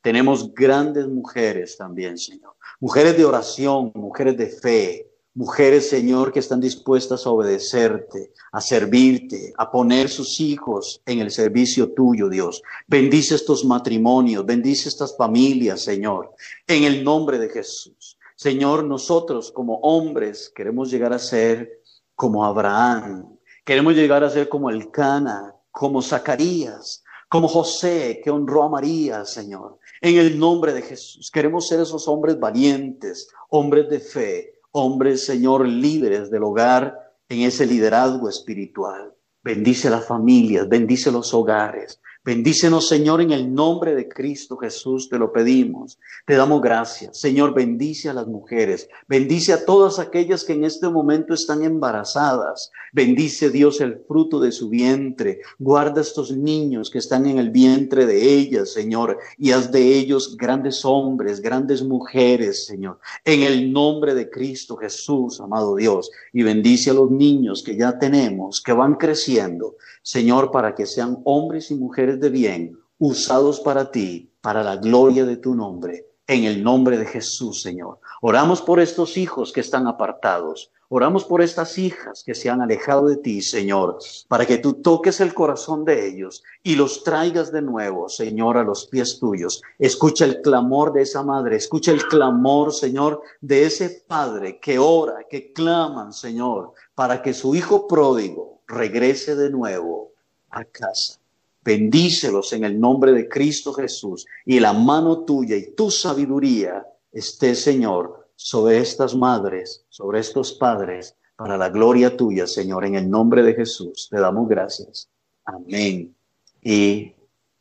tenemos 0.00 0.54
grandes 0.54 1.06
mujeres 1.06 1.76
también, 1.76 2.16
Señor. 2.16 2.54
Mujeres 2.80 3.16
de 3.16 3.24
oración, 3.24 3.92
mujeres 3.94 4.36
de 4.36 4.48
fe, 4.48 5.10
Mujeres, 5.36 5.88
Señor, 5.88 6.32
que 6.32 6.40
están 6.40 6.60
dispuestas 6.60 7.24
a 7.26 7.30
obedecerte, 7.30 8.32
a 8.50 8.60
servirte, 8.60 9.52
a 9.56 9.70
poner 9.70 10.08
sus 10.08 10.40
hijos 10.40 11.00
en 11.06 11.20
el 11.20 11.30
servicio 11.30 11.92
tuyo, 11.92 12.28
Dios. 12.28 12.60
Bendice 12.88 13.36
estos 13.36 13.64
matrimonios, 13.64 14.44
bendice 14.44 14.88
estas 14.88 15.16
familias, 15.16 15.82
Señor, 15.82 16.34
en 16.66 16.82
el 16.82 17.04
nombre 17.04 17.38
de 17.38 17.50
Jesús. 17.50 18.18
Señor, 18.34 18.82
nosotros 18.82 19.52
como 19.52 19.76
hombres 19.76 20.50
queremos 20.52 20.90
llegar 20.90 21.12
a 21.12 21.18
ser 21.20 21.82
como 22.16 22.44
Abraham, 22.44 23.36
Queremos 23.66 23.96
llegar 23.96 24.22
a 24.22 24.30
ser 24.30 24.48
como 24.48 24.70
el 24.70 24.92
Cana, 24.92 25.52
como 25.72 26.00
Zacarías, 26.00 27.02
como 27.28 27.48
José 27.48 28.20
que 28.22 28.30
honró 28.30 28.62
a 28.62 28.68
María, 28.68 29.24
Señor. 29.24 29.80
En 30.00 30.18
el 30.18 30.38
nombre 30.38 30.72
de 30.72 30.82
Jesús, 30.82 31.32
queremos 31.32 31.66
ser 31.66 31.80
esos 31.80 32.06
hombres 32.06 32.38
valientes, 32.38 33.28
hombres 33.50 33.88
de 33.88 33.98
fe, 33.98 34.55
hombres, 34.76 35.24
Señor, 35.24 35.66
líderes 35.66 36.30
del 36.30 36.42
hogar 36.42 37.14
en 37.28 37.40
ese 37.40 37.66
liderazgo 37.66 38.28
espiritual. 38.28 39.14
Bendice 39.42 39.88
las 39.88 40.06
familias, 40.06 40.68
bendice 40.68 41.10
los 41.10 41.32
hogares, 41.32 42.00
Bendícenos, 42.26 42.88
Señor, 42.88 43.20
en 43.20 43.30
el 43.30 43.54
nombre 43.54 43.94
de 43.94 44.08
Cristo 44.08 44.56
Jesús, 44.56 45.08
te 45.08 45.16
lo 45.16 45.32
pedimos. 45.32 46.00
Te 46.26 46.34
damos 46.34 46.60
gracias. 46.60 47.20
Señor, 47.20 47.54
bendice 47.54 48.08
a 48.08 48.14
las 48.14 48.26
mujeres. 48.26 48.88
Bendice 49.06 49.52
a 49.52 49.64
todas 49.64 50.00
aquellas 50.00 50.42
que 50.42 50.54
en 50.54 50.64
este 50.64 50.88
momento 50.88 51.34
están 51.34 51.62
embarazadas. 51.62 52.72
Bendice, 52.92 53.50
Dios, 53.50 53.80
el 53.80 54.00
fruto 54.08 54.40
de 54.40 54.50
su 54.50 54.68
vientre. 54.68 55.38
Guarda 55.60 56.00
estos 56.00 56.36
niños 56.36 56.90
que 56.90 56.98
están 56.98 57.26
en 57.26 57.38
el 57.38 57.50
vientre 57.50 58.06
de 58.06 58.20
ellas, 58.20 58.72
Señor, 58.72 59.18
y 59.38 59.52
haz 59.52 59.70
de 59.70 59.96
ellos 59.96 60.36
grandes 60.36 60.84
hombres, 60.84 61.40
grandes 61.40 61.84
mujeres, 61.84 62.66
Señor. 62.66 62.98
En 63.24 63.42
el 63.44 63.72
nombre 63.72 64.16
de 64.16 64.28
Cristo 64.28 64.76
Jesús, 64.76 65.40
amado 65.40 65.76
Dios. 65.76 66.10
Y 66.32 66.42
bendice 66.42 66.90
a 66.90 66.94
los 66.94 67.08
niños 67.08 67.62
que 67.62 67.76
ya 67.76 67.96
tenemos, 67.96 68.60
que 68.60 68.72
van 68.72 68.96
creciendo. 68.96 69.76
Señor, 70.02 70.50
para 70.50 70.74
que 70.74 70.86
sean 70.86 71.18
hombres 71.24 71.70
y 71.70 71.76
mujeres 71.76 72.15
de 72.18 72.30
bien, 72.30 72.78
usados 72.98 73.60
para 73.60 73.90
ti, 73.90 74.30
para 74.40 74.62
la 74.62 74.76
gloria 74.76 75.24
de 75.24 75.36
tu 75.36 75.54
nombre, 75.54 76.06
en 76.26 76.44
el 76.44 76.62
nombre 76.62 76.98
de 76.98 77.06
Jesús, 77.06 77.62
Señor. 77.62 78.00
Oramos 78.20 78.62
por 78.62 78.80
estos 78.80 79.16
hijos 79.16 79.52
que 79.52 79.60
están 79.60 79.86
apartados. 79.86 80.70
Oramos 80.88 81.24
por 81.24 81.42
estas 81.42 81.78
hijas 81.78 82.22
que 82.24 82.34
se 82.34 82.48
han 82.48 82.60
alejado 82.62 83.08
de 83.08 83.16
ti, 83.16 83.42
Señor, 83.42 83.98
para 84.28 84.46
que 84.46 84.58
tú 84.58 84.74
toques 84.74 85.20
el 85.20 85.34
corazón 85.34 85.84
de 85.84 86.06
ellos 86.06 86.44
y 86.62 86.76
los 86.76 87.02
traigas 87.02 87.50
de 87.50 87.60
nuevo, 87.60 88.08
Señor, 88.08 88.56
a 88.56 88.62
los 88.62 88.86
pies 88.86 89.18
tuyos. 89.18 89.62
Escucha 89.80 90.24
el 90.24 90.40
clamor 90.42 90.92
de 90.92 91.02
esa 91.02 91.24
madre, 91.24 91.56
escucha 91.56 91.90
el 91.90 92.06
clamor, 92.06 92.72
Señor, 92.72 93.20
de 93.40 93.64
ese 93.64 94.04
padre 94.06 94.60
que 94.60 94.78
ora, 94.78 95.24
que 95.28 95.52
claman, 95.52 96.12
Señor, 96.12 96.72
para 96.94 97.20
que 97.20 97.34
su 97.34 97.56
hijo 97.56 97.88
pródigo 97.88 98.60
regrese 98.68 99.34
de 99.34 99.50
nuevo 99.50 100.12
a 100.50 100.64
casa. 100.64 101.18
Bendícelos 101.66 102.52
en 102.52 102.62
el 102.62 102.78
nombre 102.78 103.10
de 103.10 103.28
Cristo 103.28 103.72
Jesús 103.72 104.24
y 104.44 104.60
la 104.60 104.72
mano 104.72 105.24
tuya 105.24 105.56
y 105.56 105.74
tu 105.74 105.90
sabiduría 105.90 106.86
esté, 107.10 107.56
Señor, 107.56 108.28
sobre 108.36 108.78
estas 108.78 109.16
madres, 109.16 109.84
sobre 109.88 110.20
estos 110.20 110.52
padres, 110.52 111.16
para 111.34 111.58
la 111.58 111.68
gloria 111.68 112.16
tuya, 112.16 112.46
Señor, 112.46 112.84
en 112.84 112.94
el 112.94 113.10
nombre 113.10 113.42
de 113.42 113.54
Jesús. 113.54 114.06
Te 114.08 114.20
damos 114.20 114.48
gracias. 114.48 115.10
Amén 115.44 116.14
y 116.62 117.12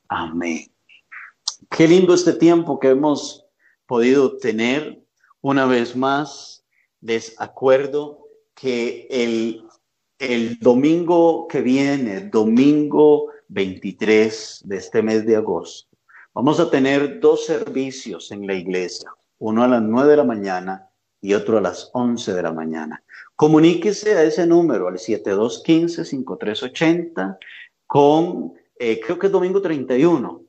amén. 0.08 0.72
Qué 1.72 1.88
lindo 1.88 2.14
este 2.14 2.34
tiempo 2.34 2.80
que 2.80 2.90
hemos 2.90 3.44
podido 3.88 4.38
tener. 4.38 5.02
Una 5.42 5.66
vez 5.66 5.96
más, 5.96 6.64
les 7.02 7.34
acuerdo 7.42 8.28
que 8.54 9.08
el 9.10 9.66
el 10.20 10.60
domingo 10.60 11.48
que 11.48 11.62
viene, 11.62 12.22
domingo 12.22 13.32
23 13.56 14.62
de 14.66 14.76
este 14.76 15.02
mes 15.02 15.26
de 15.26 15.38
agosto, 15.38 15.98
vamos 16.34 16.60
a 16.60 16.70
tener 16.70 17.22
dos 17.22 17.46
servicios 17.46 18.30
en 18.32 18.46
la 18.46 18.54
iglesia, 18.54 19.10
uno 19.40 19.64
a 19.64 19.70
las 19.70 19.82
9 19.82 20.10
de 20.10 20.18
la 20.18 20.26
mañana 20.26 20.90
y 21.22 21.34
otro 21.34 21.58
a 21.58 21.62
las 21.62 21.90
11 21.94 22.34
de 22.34 22.44
la 22.44 22.52
mañana. 22.52 23.02
Comuníquese 23.38 24.18
a 24.18 24.24
ese 24.24 24.46
número, 24.46 24.90
al 24.90 24.96
7215-5380, 24.96 27.38
con, 27.88 28.56
eh, 28.78 29.00
creo 29.00 29.18
que 29.18 29.28
es 29.28 29.32
domingo 29.32 29.62
31, 29.62 30.44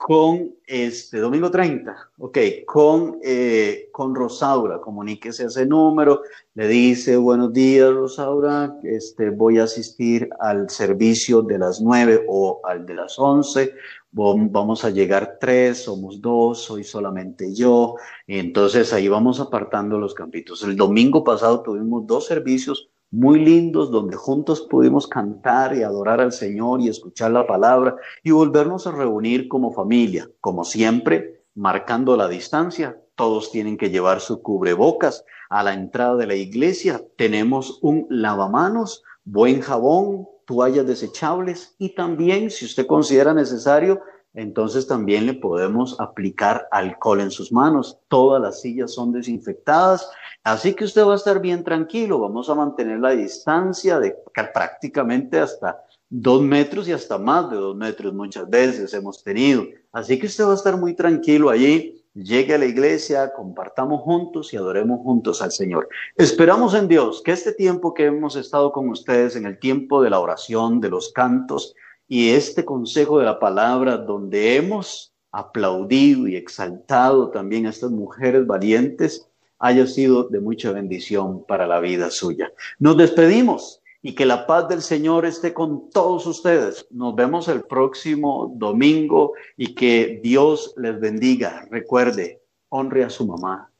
con 0.00 0.54
este 0.66 1.18
domingo 1.18 1.50
30, 1.50 1.94
ok, 2.16 2.38
con, 2.64 3.18
eh, 3.22 3.90
con 3.92 4.14
Rosaura, 4.14 4.80
comuníquese 4.80 5.44
ese 5.44 5.66
número, 5.66 6.22
le 6.54 6.68
dice, 6.68 7.18
buenos 7.18 7.52
días 7.52 7.92
Rosaura, 7.92 8.78
este, 8.82 9.28
voy 9.28 9.58
a 9.58 9.64
asistir 9.64 10.30
al 10.40 10.70
servicio 10.70 11.42
de 11.42 11.58
las 11.58 11.82
9 11.82 12.24
o 12.28 12.62
al 12.64 12.86
de 12.86 12.94
las 12.94 13.18
11, 13.18 13.74
vamos 14.10 14.86
a 14.86 14.90
llegar 14.90 15.36
tres, 15.38 15.84
somos 15.84 16.18
dos, 16.22 16.62
soy 16.62 16.82
solamente 16.82 17.54
yo, 17.54 17.96
entonces 18.26 18.94
ahí 18.94 19.06
vamos 19.06 19.38
apartando 19.38 19.98
los 19.98 20.14
campitos. 20.14 20.62
El 20.62 20.76
domingo 20.76 21.22
pasado 21.22 21.62
tuvimos 21.62 22.06
dos 22.06 22.26
servicios 22.26 22.88
muy 23.10 23.40
lindos 23.40 23.90
donde 23.90 24.16
juntos 24.16 24.60
pudimos 24.62 25.06
cantar 25.06 25.76
y 25.76 25.82
adorar 25.82 26.20
al 26.20 26.32
Señor 26.32 26.80
y 26.80 26.88
escuchar 26.88 27.32
la 27.32 27.46
palabra 27.46 27.96
y 28.22 28.30
volvernos 28.30 28.86
a 28.86 28.92
reunir 28.92 29.48
como 29.48 29.72
familia, 29.72 30.30
como 30.40 30.64
siempre, 30.64 31.42
marcando 31.54 32.16
la 32.16 32.28
distancia. 32.28 33.00
Todos 33.16 33.50
tienen 33.50 33.76
que 33.76 33.90
llevar 33.90 34.20
su 34.20 34.42
cubrebocas. 34.42 35.24
A 35.48 35.64
la 35.64 35.74
entrada 35.74 36.16
de 36.16 36.26
la 36.26 36.36
iglesia 36.36 37.02
tenemos 37.16 37.80
un 37.82 38.06
lavamanos, 38.08 39.02
buen 39.24 39.60
jabón, 39.60 40.28
toallas 40.46 40.86
desechables 40.86 41.74
y 41.78 41.94
también, 41.94 42.50
si 42.50 42.64
usted 42.64 42.86
considera 42.86 43.34
necesario, 43.34 44.00
entonces 44.34 44.86
también 44.86 45.26
le 45.26 45.34
podemos 45.34 45.98
aplicar 46.00 46.68
alcohol 46.70 47.20
en 47.20 47.30
sus 47.30 47.52
manos. 47.52 47.98
Todas 48.08 48.40
las 48.40 48.60
sillas 48.60 48.92
son 48.92 49.12
desinfectadas, 49.12 50.08
así 50.44 50.74
que 50.74 50.84
usted 50.84 51.04
va 51.04 51.14
a 51.14 51.16
estar 51.16 51.40
bien 51.40 51.64
tranquilo. 51.64 52.20
Vamos 52.20 52.48
a 52.48 52.54
mantener 52.54 53.00
la 53.00 53.10
distancia 53.10 53.98
de 53.98 54.16
prácticamente 54.54 55.38
hasta 55.38 55.84
dos 56.08 56.42
metros 56.42 56.88
y 56.88 56.92
hasta 56.92 57.18
más 57.18 57.50
de 57.50 57.56
dos 57.56 57.76
metros 57.76 58.14
muchas 58.14 58.48
veces 58.48 58.94
hemos 58.94 59.22
tenido. 59.22 59.64
Así 59.92 60.18
que 60.18 60.26
usted 60.26 60.44
va 60.44 60.52
a 60.52 60.56
estar 60.56 60.76
muy 60.76 60.94
tranquilo 60.94 61.50
allí. 61.50 61.96
Llegue 62.14 62.54
a 62.54 62.58
la 62.58 62.66
iglesia, 62.66 63.32
compartamos 63.32 64.02
juntos 64.02 64.52
y 64.52 64.56
adoremos 64.56 65.00
juntos 65.00 65.42
al 65.42 65.52
Señor. 65.52 65.88
Esperamos 66.16 66.74
en 66.74 66.88
Dios 66.88 67.22
que 67.24 67.30
este 67.30 67.52
tiempo 67.52 67.94
que 67.94 68.06
hemos 68.06 68.34
estado 68.34 68.72
con 68.72 68.88
ustedes 68.88 69.36
en 69.36 69.46
el 69.46 69.60
tiempo 69.60 70.02
de 70.02 70.10
la 70.10 70.18
oración, 70.18 70.80
de 70.80 70.88
los 70.88 71.12
cantos, 71.12 71.74
y 72.10 72.30
este 72.30 72.64
consejo 72.64 73.20
de 73.20 73.24
la 73.24 73.38
palabra 73.38 73.96
donde 73.96 74.56
hemos 74.56 75.12
aplaudido 75.30 76.26
y 76.26 76.34
exaltado 76.34 77.30
también 77.30 77.66
a 77.66 77.70
estas 77.70 77.92
mujeres 77.92 78.44
valientes 78.48 79.28
haya 79.60 79.86
sido 79.86 80.24
de 80.24 80.40
mucha 80.40 80.72
bendición 80.72 81.44
para 81.46 81.68
la 81.68 81.78
vida 81.78 82.10
suya. 82.10 82.52
Nos 82.80 82.96
despedimos 82.96 83.80
y 84.02 84.16
que 84.16 84.26
la 84.26 84.44
paz 84.48 84.66
del 84.66 84.82
Señor 84.82 85.24
esté 85.24 85.54
con 85.54 85.88
todos 85.90 86.26
ustedes. 86.26 86.84
Nos 86.90 87.14
vemos 87.14 87.46
el 87.46 87.62
próximo 87.62 88.52
domingo 88.56 89.34
y 89.56 89.76
que 89.76 90.18
Dios 90.20 90.74
les 90.78 90.98
bendiga. 90.98 91.64
Recuerde, 91.70 92.42
honre 92.70 93.04
a 93.04 93.10
su 93.10 93.24
mamá, 93.24 93.70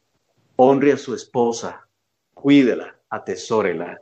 honre 0.55 0.93
a 0.93 0.99
su 0.99 1.17
esposa, 1.17 1.85
cuídela, 2.33 2.95
atesórela. 3.09 4.01